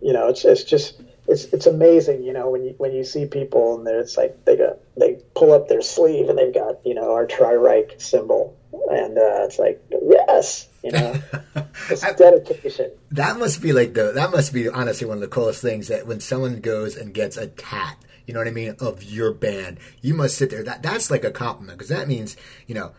you 0.00 0.14
know, 0.14 0.28
it's 0.28 0.42
it's 0.46 0.64
just 0.64 0.98
it's 1.28 1.44
it's 1.44 1.66
amazing. 1.66 2.22
You 2.22 2.32
know, 2.32 2.48
when 2.48 2.64
you 2.64 2.74
when 2.78 2.94
you 2.94 3.04
see 3.04 3.26
people 3.26 3.78
and 3.78 3.86
it's 3.88 4.16
like 4.16 4.42
they 4.46 4.56
got 4.56 4.78
they 4.96 5.18
pull 5.36 5.52
up 5.52 5.68
their 5.68 5.82
sleeve 5.82 6.30
and 6.30 6.38
they've 6.38 6.54
got 6.54 6.78
you 6.86 6.94
know 6.94 7.12
our 7.12 7.26
Tri-Ryche 7.26 8.00
symbol, 8.00 8.56
and 8.72 9.18
uh, 9.18 9.44
it's 9.44 9.58
like 9.58 9.82
yes, 9.90 10.66
you 10.82 10.92
know, 10.92 11.14
it's 11.90 12.14
dedication. 12.14 12.90
That 13.10 13.38
must 13.38 13.60
be 13.60 13.74
like 13.74 13.92
the 13.92 14.12
that 14.12 14.30
must 14.30 14.54
be 14.54 14.66
honestly 14.66 15.06
one 15.06 15.18
of 15.18 15.20
the 15.20 15.28
coolest 15.28 15.60
things 15.60 15.88
that 15.88 16.06
when 16.06 16.20
someone 16.20 16.62
goes 16.62 16.96
and 16.96 17.12
gets 17.12 17.36
a 17.36 17.48
tat 17.48 18.02
you 18.30 18.34
know 18.34 18.38
what 18.38 18.46
I 18.46 18.52
mean, 18.52 18.76
of 18.78 19.02
your 19.02 19.32
band. 19.34 19.80
You 20.02 20.14
must 20.14 20.38
sit 20.38 20.50
there. 20.50 20.62
That 20.62 20.84
that's 20.84 21.10
like 21.10 21.24
a 21.24 21.32
compliment 21.32 21.76
because 21.76 21.88
that 21.88 22.06
means 22.06 22.36
you 22.68 22.76
know 22.76 22.92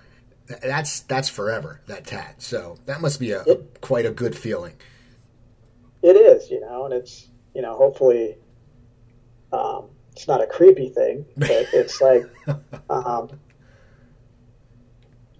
that's 0.45 0.99
that's 0.99 1.29
forever 1.29 1.79
that 1.87 2.05
tat. 2.05 2.41
So 2.41 2.79
that 2.85 2.99
must 2.99 3.17
be 3.17 3.31
a, 3.31 3.43
a, 3.43 3.55
quite 3.79 4.05
a 4.05 4.11
good 4.11 4.37
feeling. 4.37 4.73
It 6.03 6.17
is, 6.17 6.51
you 6.51 6.59
know, 6.59 6.83
and 6.83 6.93
it's 6.93 7.29
you 7.55 7.61
know 7.61 7.77
hopefully 7.77 8.39
um, 9.53 9.85
it's 10.11 10.27
not 10.27 10.43
a 10.43 10.47
creepy 10.47 10.89
thing, 10.89 11.25
but 11.37 11.49
it's 11.71 12.01
like 12.01 12.23
um, 12.89 13.29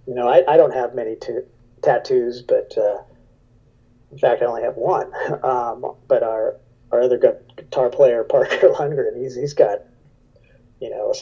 you 0.06 0.14
know 0.14 0.26
I, 0.26 0.42
I 0.54 0.56
don't 0.56 0.72
have 0.72 0.94
many 0.94 1.16
t- 1.16 1.40
tattoos, 1.82 2.40
but 2.40 2.72
uh, 2.78 3.02
in 4.10 4.16
fact 4.16 4.40
I 4.40 4.46
only 4.46 4.62
have 4.62 4.76
one. 4.76 5.12
Um, 5.44 5.96
but 6.08 6.22
our 6.22 6.56
our 6.92 7.02
other 7.02 7.18
guitar 7.56 7.90
player 7.90 8.22
Parker 8.28 8.68
Lundgren, 8.68 9.20
he's 9.20 9.34
he's 9.34 9.54
got 9.54 9.80
you 10.80 10.90
know 10.90 11.14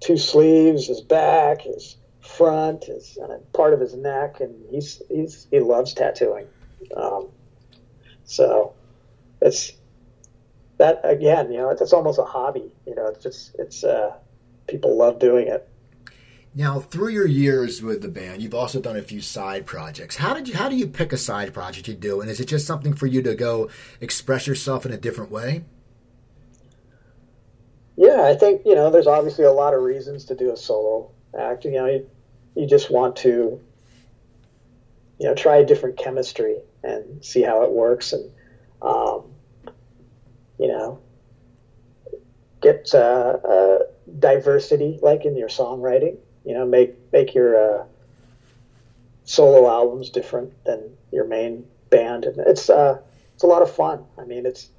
two 0.00 0.16
sleeves, 0.16 0.86
his 0.86 1.00
back, 1.00 1.62
his 1.62 1.96
front, 2.20 2.84
his 2.84 3.16
and 3.16 3.52
part 3.52 3.72
of 3.72 3.80
his 3.80 3.94
neck, 3.94 4.40
and 4.40 4.54
he's 4.70 5.00
he's 5.08 5.46
he 5.50 5.60
loves 5.60 5.94
tattooing. 5.94 6.46
Um, 6.96 7.28
so 8.24 8.74
it's 9.40 9.72
that 10.78 11.00
again, 11.04 11.50
you 11.50 11.58
know, 11.58 11.70
it's, 11.70 11.80
it's 11.80 11.92
almost 11.92 12.18
a 12.18 12.24
hobby. 12.24 12.70
You 12.86 12.94
know, 12.94 13.06
it's 13.06 13.22
just 13.22 13.56
it's 13.58 13.84
uh, 13.84 14.14
people 14.66 14.96
love 14.96 15.18
doing 15.18 15.48
it. 15.48 15.68
Now, 16.58 16.80
through 16.80 17.10
your 17.10 17.26
years 17.26 17.82
with 17.82 18.00
the 18.00 18.08
band, 18.08 18.40
you've 18.40 18.54
also 18.54 18.80
done 18.80 18.96
a 18.96 19.02
few 19.02 19.20
side 19.20 19.66
projects. 19.66 20.16
How 20.16 20.32
did 20.32 20.48
you 20.48 20.56
how 20.56 20.70
do 20.70 20.74
you 20.74 20.86
pick 20.86 21.12
a 21.12 21.18
side 21.18 21.52
project 21.52 21.86
you 21.86 21.92
do, 21.92 22.22
and 22.22 22.30
is 22.30 22.40
it 22.40 22.46
just 22.46 22.66
something 22.66 22.94
for 22.94 23.06
you 23.06 23.20
to 23.24 23.34
go 23.34 23.68
express 24.00 24.46
yourself 24.46 24.86
in 24.86 24.92
a 24.92 24.96
different 24.96 25.30
way? 25.30 25.64
Yeah, 27.94 28.22
I 28.22 28.34
think 28.34 28.62
you 28.64 28.74
know. 28.74 28.88
There's 28.88 29.06
obviously 29.06 29.44
a 29.44 29.52
lot 29.52 29.74
of 29.74 29.82
reasons 29.82 30.24
to 30.26 30.34
do 30.34 30.50
a 30.50 30.56
solo 30.56 31.10
act. 31.38 31.66
You 31.66 31.72
know, 31.72 31.86
you, 31.86 32.08
you 32.54 32.66
just 32.66 32.90
want 32.90 33.16
to 33.16 33.60
you 35.20 35.28
know 35.28 35.34
try 35.34 35.56
a 35.56 35.66
different 35.66 35.98
chemistry 35.98 36.56
and 36.82 37.22
see 37.22 37.42
how 37.42 37.64
it 37.64 37.70
works, 37.70 38.14
and 38.14 38.30
um, 38.80 39.24
you 40.58 40.68
know 40.68 41.00
get 42.62 42.88
uh, 42.94 43.36
uh, 43.46 43.78
diversity 44.18 44.98
like 45.02 45.26
in 45.26 45.36
your 45.36 45.48
songwriting 45.48 46.16
you 46.46 46.54
know, 46.54 46.64
make 46.64 46.92
make 47.12 47.34
your 47.34 47.80
uh, 47.80 47.84
solo 49.24 49.68
albums 49.68 50.08
different 50.10 50.52
than 50.64 50.96
your 51.10 51.24
main 51.24 51.66
band, 51.90 52.24
and 52.24 52.38
it's 52.46 52.70
uh, 52.70 52.96
it's 53.34 53.42
a 53.42 53.46
lot 53.46 53.62
of 53.62 53.70
fun. 53.70 54.06
I 54.16 54.24
mean, 54.24 54.46
it's 54.46 54.70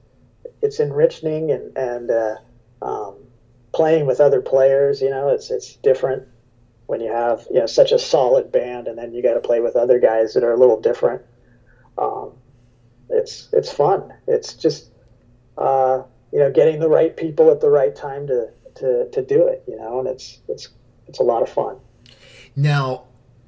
it's 0.62 0.80
enriching 0.80 1.52
and 1.52 1.78
and 1.78 2.10
uh, 2.10 2.36
um, 2.82 3.28
playing 3.74 4.06
with 4.06 4.22
other 4.22 4.40
players. 4.40 5.02
You 5.02 5.10
know, 5.10 5.30
it's 5.30 5.52
it's 5.52 5.76
different 5.84 6.24
when 6.88 7.02
you 7.02 7.12
have 7.12 7.46
you 7.52 7.60
know 7.60 7.66
such 7.66 7.92
a 7.92 8.00
solid 8.00 8.52
band, 8.52 8.88
and 8.88 8.98
then 8.98 9.14
you 9.14 9.22
got 9.22 9.34
to 9.34 9.42
play 9.42 9.60
with 9.60 9.76
other 9.76 10.00
guys 10.00 10.34
that 10.34 10.44
are 10.44 10.54
a 10.54 10.58
little 10.58 10.78
different. 10.78 11.22
Um, 11.98 12.40
it's 13.10 13.50
it's 13.52 13.72
fun. 13.72 14.14
It's 14.26 14.54
just 14.54 14.90
uh, 15.58 16.04
you 16.32 16.40
know 16.40 16.50
getting 16.50 16.80
the 16.80 16.90
right 16.90 17.16
people 17.16 17.52
at 17.52 17.60
the 17.60 17.70
right 17.70 17.94
time 17.94 18.28
to 18.28 18.52
to, 18.76 19.06
to 19.12 19.22
do 19.22 19.48
it. 19.48 19.62
You 19.68 19.76
know, 19.76 20.00
and 20.00 20.08
it's 20.08 20.40
it's 20.48 20.70
it's 21.08 21.20
a 21.20 21.24
lot 21.24 21.42
of 21.42 21.50
fun. 21.50 21.78
Now, 22.56 23.04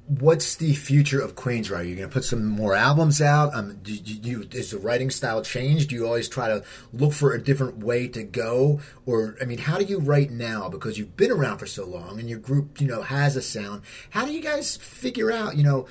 what's 0.06 0.56
the 0.56 0.74
future 0.74 1.20
of 1.20 1.36
Queensryche? 1.36 1.76
Are 1.76 1.82
you 1.82 1.94
going 1.94 2.08
to 2.08 2.12
put 2.12 2.24
some 2.24 2.44
more 2.44 2.74
albums 2.74 3.22
out? 3.22 3.54
Um, 3.54 3.78
do, 3.82 3.96
do, 3.96 4.44
do, 4.44 4.58
is 4.58 4.72
the 4.72 4.78
writing 4.78 5.10
style 5.10 5.42
changed? 5.42 5.90
Do 5.90 5.94
you 5.94 6.04
always 6.04 6.28
try 6.28 6.48
to 6.48 6.64
look 6.92 7.12
for 7.12 7.32
a 7.32 7.42
different 7.42 7.78
way 7.78 8.08
to 8.08 8.24
go? 8.24 8.80
Or, 9.06 9.36
I 9.40 9.44
mean, 9.44 9.58
how 9.58 9.78
do 9.78 9.84
you 9.84 10.00
write 10.00 10.32
now? 10.32 10.68
Because 10.68 10.98
you've 10.98 11.16
been 11.16 11.30
around 11.30 11.58
for 11.58 11.66
so 11.66 11.86
long 11.86 12.18
and 12.18 12.28
your 12.28 12.40
group, 12.40 12.80
you 12.80 12.88
know, 12.88 13.02
has 13.02 13.36
a 13.36 13.42
sound. 13.42 13.82
How 14.10 14.24
do 14.24 14.32
you 14.32 14.40
guys 14.40 14.76
figure 14.76 15.30
out, 15.30 15.56
you 15.56 15.62
know, 15.62 15.86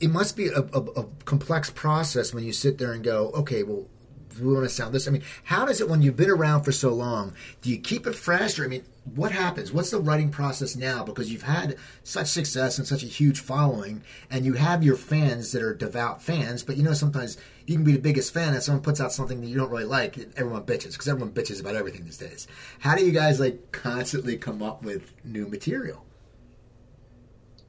it 0.00 0.10
must 0.10 0.36
be 0.36 0.48
a, 0.48 0.60
a, 0.60 0.80
a 0.82 1.04
complex 1.24 1.70
process 1.70 2.34
when 2.34 2.44
you 2.44 2.52
sit 2.52 2.78
there 2.78 2.92
and 2.92 3.02
go, 3.02 3.30
okay, 3.30 3.62
well, 3.62 3.88
we 3.97 3.97
want 4.40 4.64
to 4.64 4.68
sound 4.68 4.94
this. 4.94 5.08
I 5.08 5.10
mean, 5.10 5.22
how 5.44 5.66
does 5.66 5.80
it 5.80 5.88
when 5.88 6.02
you've 6.02 6.16
been 6.16 6.30
around 6.30 6.64
for 6.64 6.72
so 6.72 6.92
long? 6.92 7.32
Do 7.62 7.70
you 7.70 7.78
keep 7.78 8.06
it 8.06 8.14
fresh, 8.14 8.58
or 8.58 8.64
I 8.64 8.68
mean, 8.68 8.84
what 9.14 9.32
happens? 9.32 9.72
What's 9.72 9.90
the 9.90 10.00
writing 10.00 10.30
process 10.30 10.76
now? 10.76 11.02
Because 11.04 11.32
you've 11.32 11.42
had 11.42 11.76
such 12.02 12.26
success 12.28 12.78
and 12.78 12.86
such 12.86 13.02
a 13.02 13.06
huge 13.06 13.40
following, 13.40 14.02
and 14.30 14.44
you 14.44 14.54
have 14.54 14.82
your 14.82 14.96
fans 14.96 15.52
that 15.52 15.62
are 15.62 15.74
devout 15.74 16.22
fans. 16.22 16.62
But 16.62 16.76
you 16.76 16.82
know, 16.82 16.92
sometimes 16.92 17.38
you 17.66 17.74
can 17.74 17.84
be 17.84 17.92
the 17.92 17.98
biggest 17.98 18.32
fan, 18.32 18.54
and 18.54 18.62
someone 18.62 18.82
puts 18.82 19.00
out 19.00 19.12
something 19.12 19.40
that 19.40 19.46
you 19.46 19.56
don't 19.56 19.70
really 19.70 19.84
like. 19.84 20.18
Everyone 20.36 20.64
bitches 20.64 20.92
because 20.92 21.08
everyone 21.08 21.32
bitches 21.32 21.60
about 21.60 21.76
everything 21.76 22.04
these 22.04 22.18
days. 22.18 22.46
How 22.80 22.94
do 22.94 23.04
you 23.04 23.12
guys 23.12 23.40
like 23.40 23.72
constantly 23.72 24.36
come 24.36 24.62
up 24.62 24.82
with 24.82 25.12
new 25.24 25.46
material? 25.46 26.04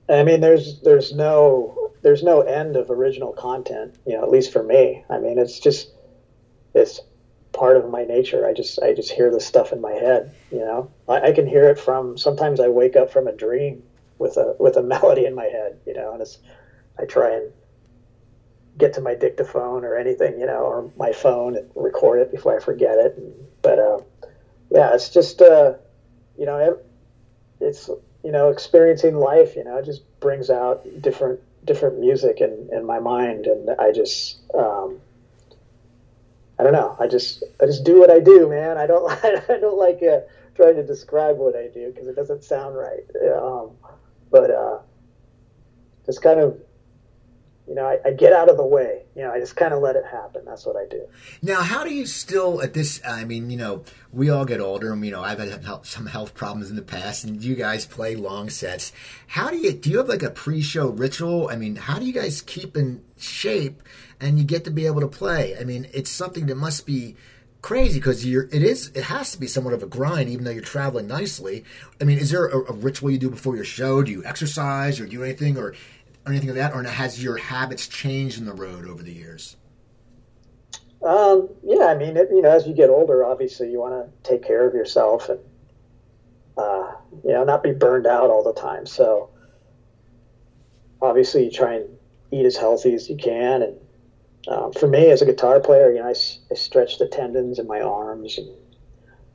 I 0.09 0.23
mean, 0.23 0.41
there's 0.41 0.79
there's 0.81 1.13
no 1.13 1.91
there's 2.01 2.23
no 2.23 2.41
end 2.41 2.75
of 2.75 2.89
original 2.89 3.33
content. 3.33 3.95
You 4.05 4.13
know, 4.13 4.23
at 4.23 4.31
least 4.31 4.51
for 4.51 4.63
me. 4.63 5.03
I 5.09 5.19
mean, 5.19 5.37
it's 5.37 5.59
just 5.59 5.91
it's 6.73 7.01
part 7.51 7.77
of 7.77 7.89
my 7.89 8.03
nature. 8.03 8.47
I 8.47 8.53
just 8.53 8.81
I 8.81 8.93
just 8.93 9.11
hear 9.11 9.31
this 9.31 9.45
stuff 9.45 9.71
in 9.71 9.81
my 9.81 9.93
head. 9.93 10.33
You 10.51 10.59
know, 10.59 10.91
I, 11.07 11.29
I, 11.29 11.31
can 11.31 11.47
hear 11.47 11.69
it 11.69 11.79
from. 11.79 12.17
Sometimes 12.17 12.59
I 12.59 12.67
wake 12.67 12.95
up 12.95 13.11
from 13.11 13.27
a 13.27 13.31
dream 13.31 13.83
with 14.17 14.37
a 14.37 14.55
with 14.59 14.77
a 14.77 14.83
melody 14.93 15.25
in 15.25 15.35
my 15.35 15.45
head. 15.45 15.79
You 15.85 15.93
know, 15.93 16.13
and 16.13 16.21
it's 16.21 16.37
I 16.97 17.05
try 17.05 17.35
and 17.35 17.51
get 18.77 18.93
to 18.93 19.01
my 19.01 19.15
dictaphone 19.15 19.83
or 19.83 19.95
anything. 19.97 20.39
You 20.39 20.45
know, 20.45 20.61
or 20.61 20.91
my 20.97 21.11
phone 21.11 21.55
and 21.55 21.69
record 21.75 22.21
it 22.21 22.31
before 22.31 22.55
I 22.55 22.63
forget 22.63 22.97
it. 22.97 23.61
But 23.61 23.79
uh, 23.79 23.99
yeah, 24.71 24.93
it's 24.93 25.09
just 25.09 25.41
uh, 25.41 25.73
you 26.37 26.45
know 26.45 26.57
it, 26.57 26.85
it's 27.59 27.89
you 28.23 28.31
know 28.31 28.49
experiencing 28.49 29.15
life. 29.15 29.55
You 29.55 29.63
know, 29.63 29.77
it 29.77 29.85
just 29.85 30.03
brings 30.19 30.49
out 30.49 30.85
different 31.01 31.39
different 31.65 31.99
music 31.99 32.41
in, 32.41 32.69
in 32.71 32.85
my 32.85 32.99
mind, 32.99 33.47
and 33.47 33.69
I 33.79 33.91
just 33.91 34.37
um, 34.53 35.01
I 36.59 36.63
don't 36.63 36.73
know. 36.73 36.95
I 36.99 37.07
just 37.07 37.43
I 37.61 37.65
just 37.65 37.85
do 37.85 37.99
what 37.99 38.11
I 38.11 38.19
do, 38.19 38.49
man. 38.49 38.77
I 38.77 38.85
don't 38.85 39.09
I 39.23 39.57
don't 39.57 39.77
like 39.77 40.03
uh, 40.03 40.19
trying 40.55 40.75
to 40.75 40.83
describe 40.83 41.37
what 41.37 41.55
I 41.55 41.67
do 41.67 41.91
because 41.91 42.07
it 42.07 42.15
doesn't 42.15 42.43
sound 42.43 42.75
right. 42.75 43.03
Um, 43.33 43.71
but 44.29 44.51
uh, 44.51 44.79
just 46.05 46.21
kind 46.21 46.39
of 46.39 46.59
you 47.69 47.75
know, 47.75 47.85
I, 47.85 47.99
I, 48.03 48.11
get 48.13 48.33
out 48.33 48.49
of 48.49 48.57
the 48.57 48.65
way. 48.65 49.03
You 49.15 49.21
know, 49.21 49.31
I 49.31 49.39
just 49.39 49.55
kind 49.55 49.75
of 49.75 49.81
let 49.81 49.95
it 49.95 50.03
happen. 50.03 50.43
That's 50.43 50.65
what 50.65 50.75
I 50.75 50.87
do. 50.87 51.05
Now, 51.43 51.61
how 51.61 51.83
do 51.83 51.93
you 51.93 52.07
still 52.07 52.63
at 52.63 52.73
this? 52.73 52.99
I 53.07 53.25
mean, 53.25 53.51
you 53.51 53.57
know, 53.57 53.83
we 54.11 54.31
all 54.31 54.43
get 54.43 54.59
older, 54.59 54.91
and 54.91 55.05
you 55.05 55.11
know, 55.11 55.21
I've 55.21 55.37
had 55.37 55.63
some 55.85 56.07
health 56.07 56.33
problems 56.33 56.71
in 56.71 56.75
the 56.75 56.81
past, 56.81 57.23
and 57.23 57.41
you 57.43 57.53
guys 57.53 57.85
play 57.85 58.15
long 58.15 58.49
sets. 58.49 58.91
How 59.27 59.51
do 59.51 59.57
you? 59.57 59.71
Do 59.71 59.91
you 59.91 59.99
have 59.99 60.09
like 60.09 60.23
a 60.23 60.31
pre-show 60.31 60.89
ritual? 60.89 61.47
I 61.49 61.57
mean, 61.57 61.75
how 61.75 61.99
do 61.99 62.05
you 62.05 62.13
guys 62.13 62.41
keep 62.41 62.75
in 62.75 63.03
shape, 63.19 63.83
and 64.19 64.39
you 64.39 64.45
get 64.45 64.63
to 64.63 64.71
be 64.71 64.87
able 64.87 65.01
to 65.01 65.07
play? 65.07 65.55
I 65.55 65.63
mean, 65.63 65.87
it's 65.93 66.09
something 66.09 66.47
that 66.47 66.55
must 66.55 66.87
be 66.87 67.15
crazy 67.61 67.99
because 67.99 68.25
you're 68.25 68.45
it 68.53 68.63
is 68.63 68.87
it 68.95 69.03
has 69.03 69.33
to 69.33 69.39
be 69.39 69.45
somewhat 69.45 69.73
of 69.73 69.83
a 69.83 69.85
grind 69.85 70.29
even 70.29 70.45
though 70.45 70.51
you're 70.51 70.61
traveling 70.61 71.07
nicely 71.07 71.65
i 71.99 72.05
mean 72.05 72.17
is 72.17 72.31
there 72.31 72.45
a, 72.45 72.71
a, 72.71 72.73
ritual 72.73 73.11
you 73.11 73.17
do 73.17 73.29
before 73.29 73.53
your 73.53 73.65
show 73.65 74.01
do 74.01 74.13
you 74.13 74.23
exercise 74.23 74.97
or 74.97 75.05
do 75.05 75.25
anything 75.25 75.57
or 75.57 75.75
or 76.29 76.33
anything 76.33 76.49
like 76.49 76.57
that, 76.57 76.73
or 76.73 76.83
has 76.83 77.21
your 77.23 77.37
habits 77.37 77.87
changed 77.87 78.37
in 78.37 78.45
the 78.45 78.53
road 78.53 78.87
over 78.87 79.01
the 79.01 79.11
years? 79.11 79.57
Um, 81.03 81.49
yeah, 81.63 81.85
I 81.85 81.95
mean, 81.95 82.17
it, 82.17 82.29
you 82.29 82.41
know, 82.41 82.49
as 82.49 82.67
you 82.67 82.73
get 82.73 82.89
older, 82.89 83.25
obviously 83.25 83.71
you 83.71 83.79
want 83.79 83.93
to 83.93 84.29
take 84.29 84.43
care 84.43 84.67
of 84.67 84.73
yourself 84.73 85.29
and 85.29 85.39
uh, 86.57 86.91
you 87.23 87.31
know 87.31 87.43
not 87.45 87.63
be 87.63 87.71
burned 87.71 88.05
out 88.05 88.29
all 88.29 88.43
the 88.43 88.53
time. 88.53 88.85
So 88.85 89.29
obviously 91.01 91.45
you 91.45 91.51
try 91.51 91.75
and 91.75 91.89
eat 92.31 92.45
as 92.45 92.57
healthy 92.57 92.93
as 92.93 93.09
you 93.09 93.15
can. 93.15 93.61
And 93.63 93.77
um, 94.47 94.73
for 94.73 94.87
me, 94.87 95.09
as 95.09 95.21
a 95.21 95.25
guitar 95.25 95.59
player, 95.59 95.91
you 95.91 95.99
know, 95.99 96.07
I, 96.07 96.15
I 96.51 96.55
stretch 96.55 96.99
the 96.99 97.07
tendons 97.07 97.59
in 97.59 97.67
my 97.67 97.81
arms 97.81 98.37
and 98.37 98.49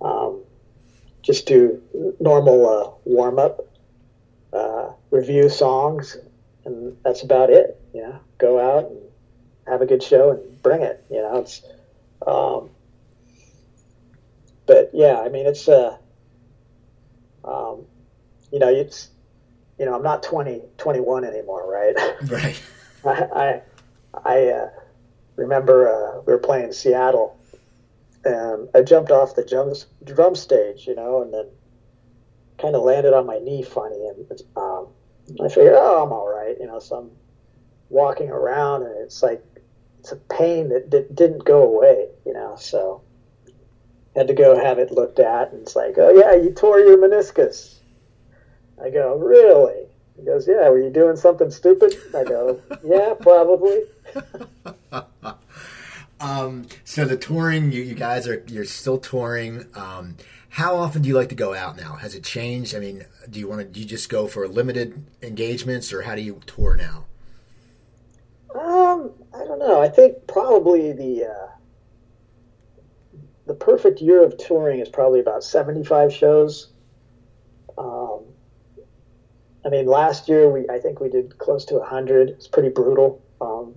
um, 0.02 0.42
just 1.22 1.46
do 1.46 1.82
normal 2.20 2.68
uh, 2.68 2.90
warm 3.04 3.38
up, 3.38 3.66
uh, 4.52 4.90
review 5.10 5.48
songs, 5.48 6.18
and 6.64 6.96
that's 7.04 7.22
about 7.22 7.50
it. 7.50 7.80
You 7.92 8.02
know, 8.02 8.20
go 8.38 8.58
out 8.58 8.90
and 8.90 9.00
have 9.66 9.82
a 9.82 9.86
good 9.86 10.02
show 10.02 10.30
and 10.30 10.62
bring 10.62 10.82
it. 10.82 11.04
You 11.10 11.22
know, 11.22 11.38
it's. 11.38 11.62
Um, 12.26 12.70
but 14.66 14.90
yeah, 14.94 15.20
I 15.20 15.28
mean, 15.28 15.46
it's 15.46 15.68
uh, 15.68 15.96
um, 17.44 17.84
you 18.50 18.58
know, 18.58 18.68
it's 18.68 19.10
you 19.78 19.84
know, 19.84 19.94
I'm 19.94 20.02
not 20.02 20.22
20, 20.22 20.62
21 20.78 21.24
anymore, 21.24 21.70
right? 21.70 21.96
Right. 22.30 22.62
I 23.04 23.60
I, 24.14 24.24
I 24.24 24.46
uh, 24.48 24.70
remember 25.36 25.88
uh, 25.88 26.22
we 26.26 26.32
were 26.32 26.38
playing 26.38 26.72
Seattle, 26.72 27.36
and 28.24 28.68
I 28.74 28.80
jumped 28.80 29.10
off 29.10 29.34
the 29.34 29.44
drum 29.44 29.74
drum 30.04 30.34
stage, 30.34 30.86
you 30.86 30.94
know, 30.94 31.20
and 31.20 31.34
then 31.34 31.46
kind 32.58 32.74
of 32.74 32.82
landed 32.82 33.12
on 33.12 33.26
my 33.26 33.38
knee 33.38 33.62
funny, 33.62 34.06
and 34.06 34.40
um, 34.56 34.86
I 35.42 35.48
figured, 35.48 35.74
oh, 35.74 36.04
I'm 36.04 36.12
all 36.12 36.28
right, 36.28 36.56
you 36.58 36.66
know. 36.66 36.78
So 36.78 36.96
I'm 36.96 37.10
walking 37.88 38.30
around, 38.30 38.82
and 38.82 38.94
it's 38.98 39.22
like 39.22 39.42
it's 40.00 40.12
a 40.12 40.16
pain 40.16 40.68
that 40.68 40.90
didn't 40.90 41.44
go 41.44 41.62
away, 41.62 42.08
you 42.26 42.32
know. 42.32 42.56
So 42.58 43.02
had 44.14 44.28
to 44.28 44.34
go 44.34 44.56
have 44.56 44.78
it 44.78 44.92
looked 44.92 45.18
at, 45.18 45.52
and 45.52 45.62
it's 45.62 45.74
like, 45.74 45.94
oh 45.98 46.10
yeah, 46.10 46.34
you 46.34 46.50
tore 46.52 46.78
your 46.78 46.98
meniscus. 46.98 47.76
I 48.82 48.90
go, 48.90 49.16
really? 49.16 49.86
He 50.16 50.24
goes, 50.24 50.46
yeah. 50.46 50.68
Were 50.68 50.78
you 50.78 50.90
doing 50.90 51.16
something 51.16 51.50
stupid? 51.50 51.96
I 52.14 52.24
go, 52.24 52.60
yeah, 52.84 53.14
probably. 53.20 53.82
um, 56.20 56.66
so 56.84 57.04
the 57.04 57.16
touring, 57.16 57.72
you, 57.72 57.82
you 57.82 57.94
guys 57.94 58.28
are 58.28 58.44
you're 58.48 58.64
still 58.64 58.98
touring. 58.98 59.66
Um, 59.74 60.16
how 60.54 60.76
often 60.76 61.02
do 61.02 61.08
you 61.08 61.16
like 61.16 61.30
to 61.30 61.34
go 61.34 61.52
out 61.52 61.76
now? 61.76 61.96
Has 61.96 62.14
it 62.14 62.22
changed? 62.22 62.76
I 62.76 62.78
mean, 62.78 63.04
do 63.28 63.40
you 63.40 63.48
want 63.48 63.62
to 63.62 63.64
do 63.64 63.80
you 63.80 63.86
just 63.86 64.08
go 64.08 64.28
for 64.28 64.46
limited 64.46 65.04
engagements, 65.20 65.92
or 65.92 66.02
how 66.02 66.14
do 66.14 66.20
you 66.20 66.40
tour 66.46 66.76
now? 66.76 67.06
Um, 68.54 69.10
I 69.34 69.38
don't 69.38 69.58
know. 69.58 69.82
I 69.82 69.88
think 69.88 70.28
probably 70.28 70.92
the 70.92 71.24
uh, 71.24 71.48
the 73.46 73.54
perfect 73.54 74.00
year 74.00 74.22
of 74.22 74.38
touring 74.38 74.78
is 74.78 74.88
probably 74.88 75.18
about 75.18 75.42
seventy 75.42 75.82
five 75.82 76.12
shows. 76.12 76.68
Um, 77.76 78.20
I 79.66 79.70
mean, 79.70 79.86
last 79.86 80.28
year 80.28 80.48
we 80.48 80.68
I 80.68 80.78
think 80.78 81.00
we 81.00 81.08
did 81.08 81.36
close 81.36 81.64
to 81.64 81.82
hundred. 81.82 82.28
It's 82.28 82.46
pretty 82.46 82.68
brutal. 82.68 83.20
Um, 83.40 83.74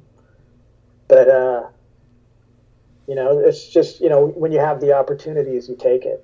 but 1.08 1.28
uh, 1.28 1.70
you 3.08 3.16
know, 3.16 3.40
it's 3.40 3.68
just 3.68 4.00
you 4.00 4.10
know 4.10 4.28
when 4.28 4.52
you 4.52 4.60
have 4.60 4.80
the 4.80 4.94
opportunities, 4.94 5.68
you 5.68 5.76
take 5.76 6.06
it. 6.06 6.24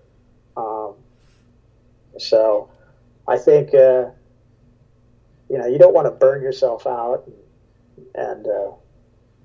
So 2.18 2.70
I 3.28 3.38
think, 3.38 3.74
uh, 3.74 4.10
you 5.50 5.58
know, 5.58 5.68
you 5.68 5.78
don't 5.78 5.94
want 5.94 6.08
to 6.08 6.12
burn 6.12 6.42
yourself 6.42 6.86
out 6.88 7.26
and, 7.28 8.06
and 8.16 8.48
uh, 8.48 8.72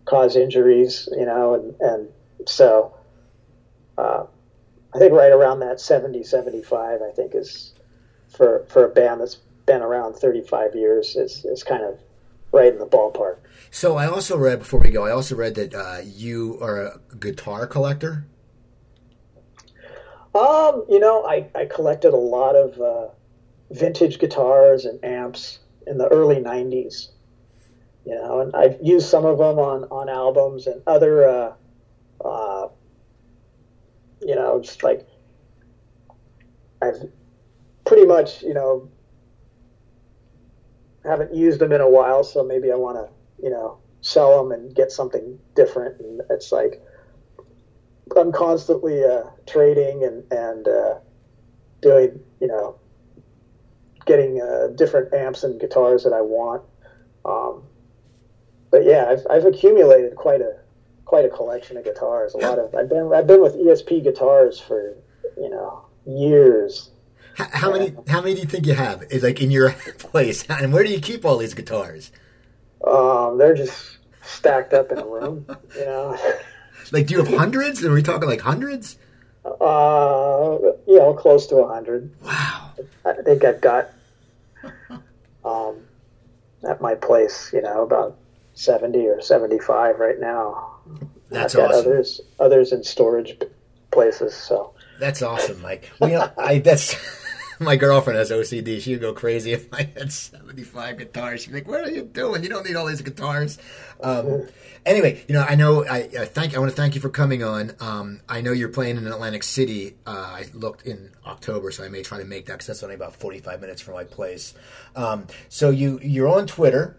cause 0.04 0.36
injuries, 0.36 1.08
you 1.12 1.26
know, 1.26 1.54
and, 1.54 1.74
and 1.80 2.08
so 2.46 2.94
uh, 3.96 4.24
I 4.94 4.98
think 4.98 5.12
right 5.12 5.32
around 5.32 5.60
that 5.60 5.80
70, 5.80 6.22
75, 6.24 7.02
I 7.02 7.10
think 7.12 7.34
is 7.34 7.74
for, 8.28 8.64
for 8.68 8.84
a 8.84 8.88
band 8.88 9.20
that's 9.20 9.36
been 9.66 9.82
around 9.82 10.14
35 10.14 10.74
years 10.74 11.16
is, 11.16 11.44
is 11.44 11.62
kind 11.62 11.82
of 11.82 11.98
right 12.52 12.72
in 12.72 12.78
the 12.78 12.86
ballpark. 12.86 13.36
So 13.70 13.96
I 13.96 14.06
also 14.06 14.36
read 14.38 14.60
before 14.60 14.80
we 14.80 14.90
go. 14.90 15.04
I 15.04 15.10
also 15.10 15.36
read 15.36 15.54
that 15.56 15.74
uh, 15.74 15.98
you 16.04 16.58
are 16.62 16.80
a 16.86 17.00
guitar 17.18 17.66
collector. 17.66 18.24
Um, 20.38 20.84
you 20.88 21.00
know, 21.00 21.24
I, 21.26 21.46
I 21.54 21.64
collected 21.64 22.12
a 22.12 22.16
lot 22.16 22.54
of 22.54 22.80
uh, 22.80 23.08
vintage 23.70 24.18
guitars 24.18 24.84
and 24.84 25.04
amps 25.04 25.58
in 25.86 25.98
the 25.98 26.06
early 26.08 26.36
'90s. 26.36 27.08
You 28.04 28.14
know, 28.14 28.40
and 28.40 28.54
I've 28.54 28.78
used 28.80 29.08
some 29.08 29.24
of 29.24 29.38
them 29.38 29.58
on 29.58 29.84
on 29.90 30.08
albums 30.08 30.66
and 30.66 30.82
other. 30.86 31.28
Uh, 31.28 31.52
uh, 32.24 32.68
you 34.20 34.34
know, 34.34 34.60
just 34.60 34.82
like 34.82 35.06
I've 36.82 37.08
pretty 37.84 38.04
much, 38.04 38.42
you 38.42 38.54
know, 38.54 38.88
haven't 41.04 41.34
used 41.34 41.58
them 41.58 41.72
in 41.72 41.80
a 41.80 41.88
while, 41.88 42.22
so 42.22 42.42
maybe 42.44 42.70
I 42.70 42.76
want 42.76 42.96
to, 42.96 43.08
you 43.42 43.50
know, 43.50 43.78
sell 44.00 44.42
them 44.42 44.52
and 44.52 44.74
get 44.74 44.92
something 44.92 45.38
different. 45.54 46.00
And 46.00 46.22
it's 46.30 46.52
like 46.52 46.82
I'm 48.16 48.32
constantly 48.32 49.04
uh, 49.04 49.24
trading 49.46 50.04
and 50.04 50.32
and 50.32 50.68
uh, 50.68 50.98
doing 51.80 52.20
you 52.40 52.46
know 52.46 52.78
getting 54.06 54.40
uh, 54.40 54.68
different 54.74 55.12
amps 55.12 55.44
and 55.44 55.60
guitars 55.60 56.04
that 56.04 56.12
I 56.12 56.22
want. 56.22 56.62
Um, 57.24 57.62
but 58.70 58.84
yeah, 58.84 59.06
I've, 59.10 59.26
I've 59.30 59.44
accumulated 59.44 60.16
quite 60.16 60.40
a 60.40 60.56
quite 61.04 61.24
a 61.24 61.28
collection 61.28 61.76
of 61.76 61.84
guitars. 61.84 62.34
A 62.34 62.38
lot 62.38 62.58
of 62.58 62.74
I've 62.74 62.88
been 62.88 63.12
I've 63.12 63.26
been 63.26 63.42
with 63.42 63.54
ESP 63.54 64.02
guitars 64.02 64.58
for 64.58 64.96
you 65.36 65.50
know 65.50 65.84
years. 66.06 66.90
How, 67.34 67.48
how 67.52 67.72
many 67.72 67.94
how 68.08 68.20
many 68.20 68.34
do 68.34 68.40
you 68.40 68.46
think 68.46 68.66
you 68.66 68.74
have? 68.74 69.04
Is 69.10 69.22
like 69.22 69.40
in 69.40 69.50
your 69.50 69.70
place, 69.98 70.44
and 70.48 70.72
where 70.72 70.84
do 70.84 70.90
you 70.90 71.00
keep 71.00 71.24
all 71.24 71.38
these 71.38 71.54
guitars? 71.54 72.10
Um, 72.86 73.38
they're 73.38 73.54
just 73.54 73.98
stacked 74.22 74.72
up 74.72 74.92
in 74.92 74.98
a 74.98 75.06
room, 75.06 75.46
you 75.76 75.84
know. 75.84 76.16
Like, 76.92 77.06
do 77.06 77.14
you 77.14 77.24
have 77.24 77.34
hundreds? 77.34 77.84
Are 77.84 77.92
we 77.92 78.02
talking 78.02 78.28
like 78.28 78.40
hundreds? 78.40 78.96
Uh, 79.44 80.58
you 80.86 80.98
know, 80.98 81.14
close 81.14 81.46
to 81.48 81.56
a 81.56 81.62
100. 81.62 82.10
Wow. 82.22 82.72
I 83.04 83.12
think 83.22 83.44
I've 83.44 83.60
got 83.60 83.90
um, 85.44 85.76
at 86.68 86.80
my 86.80 86.94
place, 86.94 87.50
you 87.52 87.62
know, 87.62 87.82
about 87.82 88.16
70 88.54 89.06
or 89.06 89.20
75 89.20 89.98
right 89.98 90.18
now. 90.18 90.76
That's 91.30 91.54
I've 91.54 91.60
got 91.60 91.70
awesome. 91.74 91.92
others 91.92 92.20
others 92.38 92.72
in 92.72 92.82
storage 92.84 93.38
places. 93.90 94.34
So 94.34 94.74
That's 94.98 95.22
awesome, 95.22 95.60
Mike. 95.62 95.90
We, 96.00 96.16
I, 96.16 96.58
that's 96.58 96.96
my 97.60 97.76
girlfriend 97.76 98.18
has 98.18 98.30
OCD. 98.30 98.80
She'd 98.80 99.00
go 99.00 99.12
crazy 99.12 99.52
if 99.52 99.72
I 99.72 99.90
had 99.96 100.12
seventy-five 100.12 100.98
guitars. 100.98 101.42
She'd 101.42 101.50
be 101.50 101.56
like, 101.56 101.68
"What 101.68 101.80
are 101.80 101.90
you 101.90 102.02
doing? 102.02 102.42
You 102.42 102.48
don't 102.48 102.66
need 102.66 102.76
all 102.76 102.86
these 102.86 103.02
guitars." 103.02 103.58
Um, 104.00 104.48
anyway, 104.86 105.24
you 105.28 105.34
know, 105.34 105.44
I 105.48 105.54
know. 105.54 105.84
I, 105.84 106.08
I 106.18 106.24
thank. 106.24 106.54
I 106.54 106.58
want 106.58 106.70
to 106.70 106.76
thank 106.76 106.94
you 106.94 107.00
for 107.00 107.10
coming 107.10 107.42
on. 107.42 107.72
Um, 107.80 108.20
I 108.28 108.40
know 108.40 108.52
you're 108.52 108.68
playing 108.68 108.96
in 108.96 109.06
Atlantic 109.06 109.42
City. 109.42 109.96
Uh, 110.06 110.10
I 110.10 110.46
looked 110.54 110.86
in 110.86 111.10
October, 111.26 111.70
so 111.70 111.84
I 111.84 111.88
may 111.88 112.02
try 112.02 112.18
to 112.18 112.24
make 112.24 112.46
that 112.46 112.54
because 112.54 112.66
that's 112.68 112.82
only 112.82 112.94
about 112.94 113.16
forty-five 113.16 113.60
minutes 113.60 113.82
from 113.82 113.94
my 113.94 114.04
place. 114.04 114.54
Um, 114.94 115.26
so 115.48 115.70
you 115.70 115.98
you're 116.02 116.28
on 116.28 116.46
Twitter. 116.46 116.96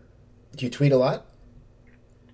Do 0.55 0.65
you 0.65 0.71
tweet 0.71 0.91
a 0.91 0.97
lot? 0.97 1.25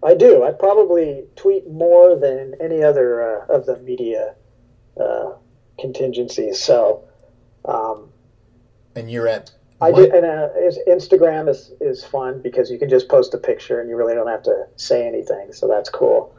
I 0.03 0.13
do. 0.13 0.43
I 0.43 0.51
probably 0.51 1.25
tweet 1.35 1.69
more 1.69 2.15
than 2.15 2.55
any 2.61 2.83
other 2.83 3.21
uh, 3.21 3.45
of 3.47 3.65
the 3.65 3.79
media 3.79 4.35
uh, 4.99 5.33
contingencies. 5.79 6.61
So 6.61 7.07
um, 7.65 8.09
And 8.95 9.11
you're 9.11 9.27
at. 9.27 9.51
I 9.81 9.91
what- 9.91 10.09
do, 10.09 10.15
and 10.15 10.25
uh, 10.25 10.49
Instagram 10.87 11.49
is 11.49 11.73
is 11.81 12.03
fun 12.03 12.41
because 12.41 12.71
you 12.71 12.79
can 12.79 12.89
just 12.89 13.09
post 13.09 13.33
a 13.33 13.37
picture 13.37 13.81
and 13.81 13.89
you 13.89 13.95
really 13.97 14.13
don't 14.13 14.27
have 14.27 14.43
to 14.43 14.67
say 14.77 15.05
anything. 15.07 15.51
So 15.51 15.67
that's 15.67 15.89
cool. 15.89 16.35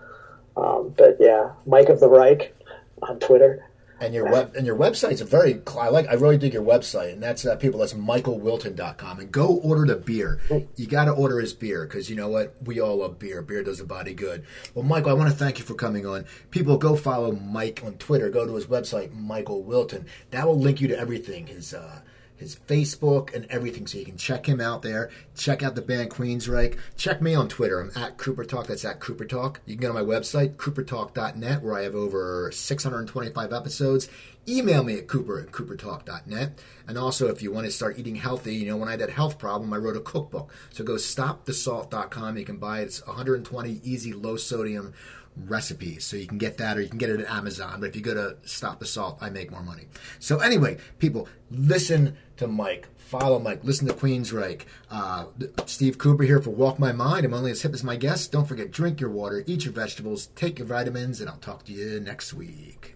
Um, 0.56 0.94
but 0.96 1.18
yeah, 1.20 1.52
Mike 1.66 1.88
of 1.90 2.00
the 2.00 2.08
Reich 2.08 2.54
on 3.02 3.20
Twitter. 3.20 3.62
And 3.98 4.12
your 4.12 4.30
web 4.30 4.54
and 4.54 4.66
your 4.66 4.76
website's 4.76 5.22
a 5.22 5.24
very 5.24 5.62
I 5.78 5.88
like 5.88 6.06
I 6.08 6.14
really 6.14 6.36
dig 6.36 6.52
your 6.52 6.62
website 6.62 7.14
and 7.14 7.22
that's 7.22 7.46
uh, 7.46 7.56
people 7.56 7.80
that's 7.80 7.94
michaelwilton.com 7.94 9.20
and 9.20 9.32
go 9.32 9.56
order 9.56 9.86
the 9.86 9.96
beer. 9.96 10.38
You 10.76 10.86
got 10.86 11.06
to 11.06 11.12
order 11.12 11.40
his 11.40 11.54
beer 11.54 11.86
cuz 11.86 12.10
you 12.10 12.16
know 12.16 12.28
what? 12.28 12.54
We 12.62 12.78
all 12.78 12.96
love 12.96 13.18
beer. 13.18 13.40
Beer 13.40 13.62
does 13.62 13.78
the 13.78 13.84
body 13.84 14.12
good. 14.12 14.44
Well, 14.74 14.84
Michael, 14.84 15.10
I 15.12 15.14
want 15.14 15.30
to 15.30 15.36
thank 15.36 15.58
you 15.58 15.64
for 15.64 15.72
coming 15.74 16.04
on. 16.04 16.26
People 16.50 16.76
go 16.76 16.94
follow 16.94 17.32
Mike 17.32 17.82
on 17.86 17.94
Twitter. 17.94 18.28
Go 18.28 18.46
to 18.46 18.54
his 18.54 18.66
website 18.66 19.14
Michael 19.14 19.62
Wilton. 19.62 20.04
That 20.30 20.46
will 20.46 20.58
link 20.58 20.80
you 20.82 20.88
to 20.88 20.98
everything. 20.98 21.46
His 21.46 21.72
uh 21.72 22.00
his 22.36 22.56
Facebook 22.66 23.34
and 23.34 23.46
everything, 23.46 23.86
so 23.86 23.98
you 23.98 24.04
can 24.04 24.16
check 24.16 24.46
him 24.46 24.60
out 24.60 24.82
there. 24.82 25.10
Check 25.34 25.62
out 25.62 25.74
the 25.74 25.82
band 25.82 26.10
Queensryche. 26.10 26.78
Check 26.96 27.20
me 27.22 27.34
on 27.34 27.48
Twitter. 27.48 27.80
I'm 27.80 27.90
at 28.02 28.18
Cooper 28.18 28.44
Talk. 28.44 28.66
That's 28.66 28.84
at 28.84 29.00
Cooper 29.00 29.24
Talk. 29.24 29.60
You 29.66 29.74
can 29.74 29.82
go 29.82 29.88
to 29.88 29.94
my 29.94 30.02
website, 30.02 30.56
coopertalk.net, 30.56 31.62
where 31.62 31.74
I 31.74 31.82
have 31.82 31.94
over 31.94 32.50
625 32.52 33.52
episodes. 33.52 34.08
Email 34.48 34.84
me 34.84 34.96
at 34.96 35.08
cooper 35.08 35.40
at 35.40 35.50
coopertalk.net. 35.50 36.58
And 36.86 36.96
also, 36.96 37.26
if 37.26 37.42
you 37.42 37.50
want 37.50 37.66
to 37.66 37.72
start 37.72 37.98
eating 37.98 38.14
healthy, 38.14 38.54
you 38.54 38.66
know, 38.66 38.76
when 38.76 38.86
I 38.86 38.92
had 38.92 39.00
that 39.00 39.10
health 39.10 39.38
problem, 39.38 39.72
I 39.72 39.78
wrote 39.78 39.96
a 39.96 40.00
cookbook. 40.00 40.52
So 40.70 40.84
go 40.84 40.94
stopthesalt.com. 40.94 42.38
You 42.38 42.44
can 42.44 42.58
buy 42.58 42.80
it. 42.80 42.84
It's 42.84 43.04
120 43.04 43.80
easy, 43.82 44.12
low 44.12 44.36
sodium 44.36 44.94
recipes. 45.36 46.04
So 46.04 46.16
you 46.16 46.26
can 46.26 46.38
get 46.38 46.58
that 46.58 46.76
or 46.76 46.80
you 46.80 46.88
can 46.88 46.98
get 46.98 47.10
it 47.10 47.20
at 47.20 47.30
Amazon. 47.30 47.80
But 47.80 47.90
if 47.90 47.96
you 47.96 48.02
go 48.02 48.14
to 48.14 48.36
Stop 48.48 48.78
the 48.78 48.86
Salt, 48.86 49.18
I 49.20 49.30
make 49.30 49.50
more 49.50 49.62
money. 49.62 49.88
So 50.18 50.38
anyway, 50.38 50.78
people, 50.98 51.28
listen 51.50 52.16
to 52.38 52.46
Mike. 52.46 52.88
Follow 52.96 53.38
Mike. 53.38 53.60
Listen 53.62 53.86
to 53.86 53.94
Queensryche. 53.94 54.62
Uh, 54.90 55.26
Steve 55.66 55.98
Cooper 55.98 56.24
here 56.24 56.40
for 56.40 56.50
Walk 56.50 56.78
My 56.78 56.92
Mind. 56.92 57.24
I'm 57.24 57.34
only 57.34 57.52
as 57.52 57.62
hip 57.62 57.72
as 57.72 57.84
my 57.84 57.96
guests. 57.96 58.26
Don't 58.26 58.46
forget, 58.46 58.70
drink 58.70 59.00
your 59.00 59.10
water, 59.10 59.44
eat 59.46 59.64
your 59.64 59.74
vegetables, 59.74 60.26
take 60.28 60.58
your 60.58 60.66
vitamins, 60.66 61.20
and 61.20 61.30
I'll 61.30 61.36
talk 61.36 61.64
to 61.66 61.72
you 61.72 62.00
next 62.00 62.34
week. 62.34 62.95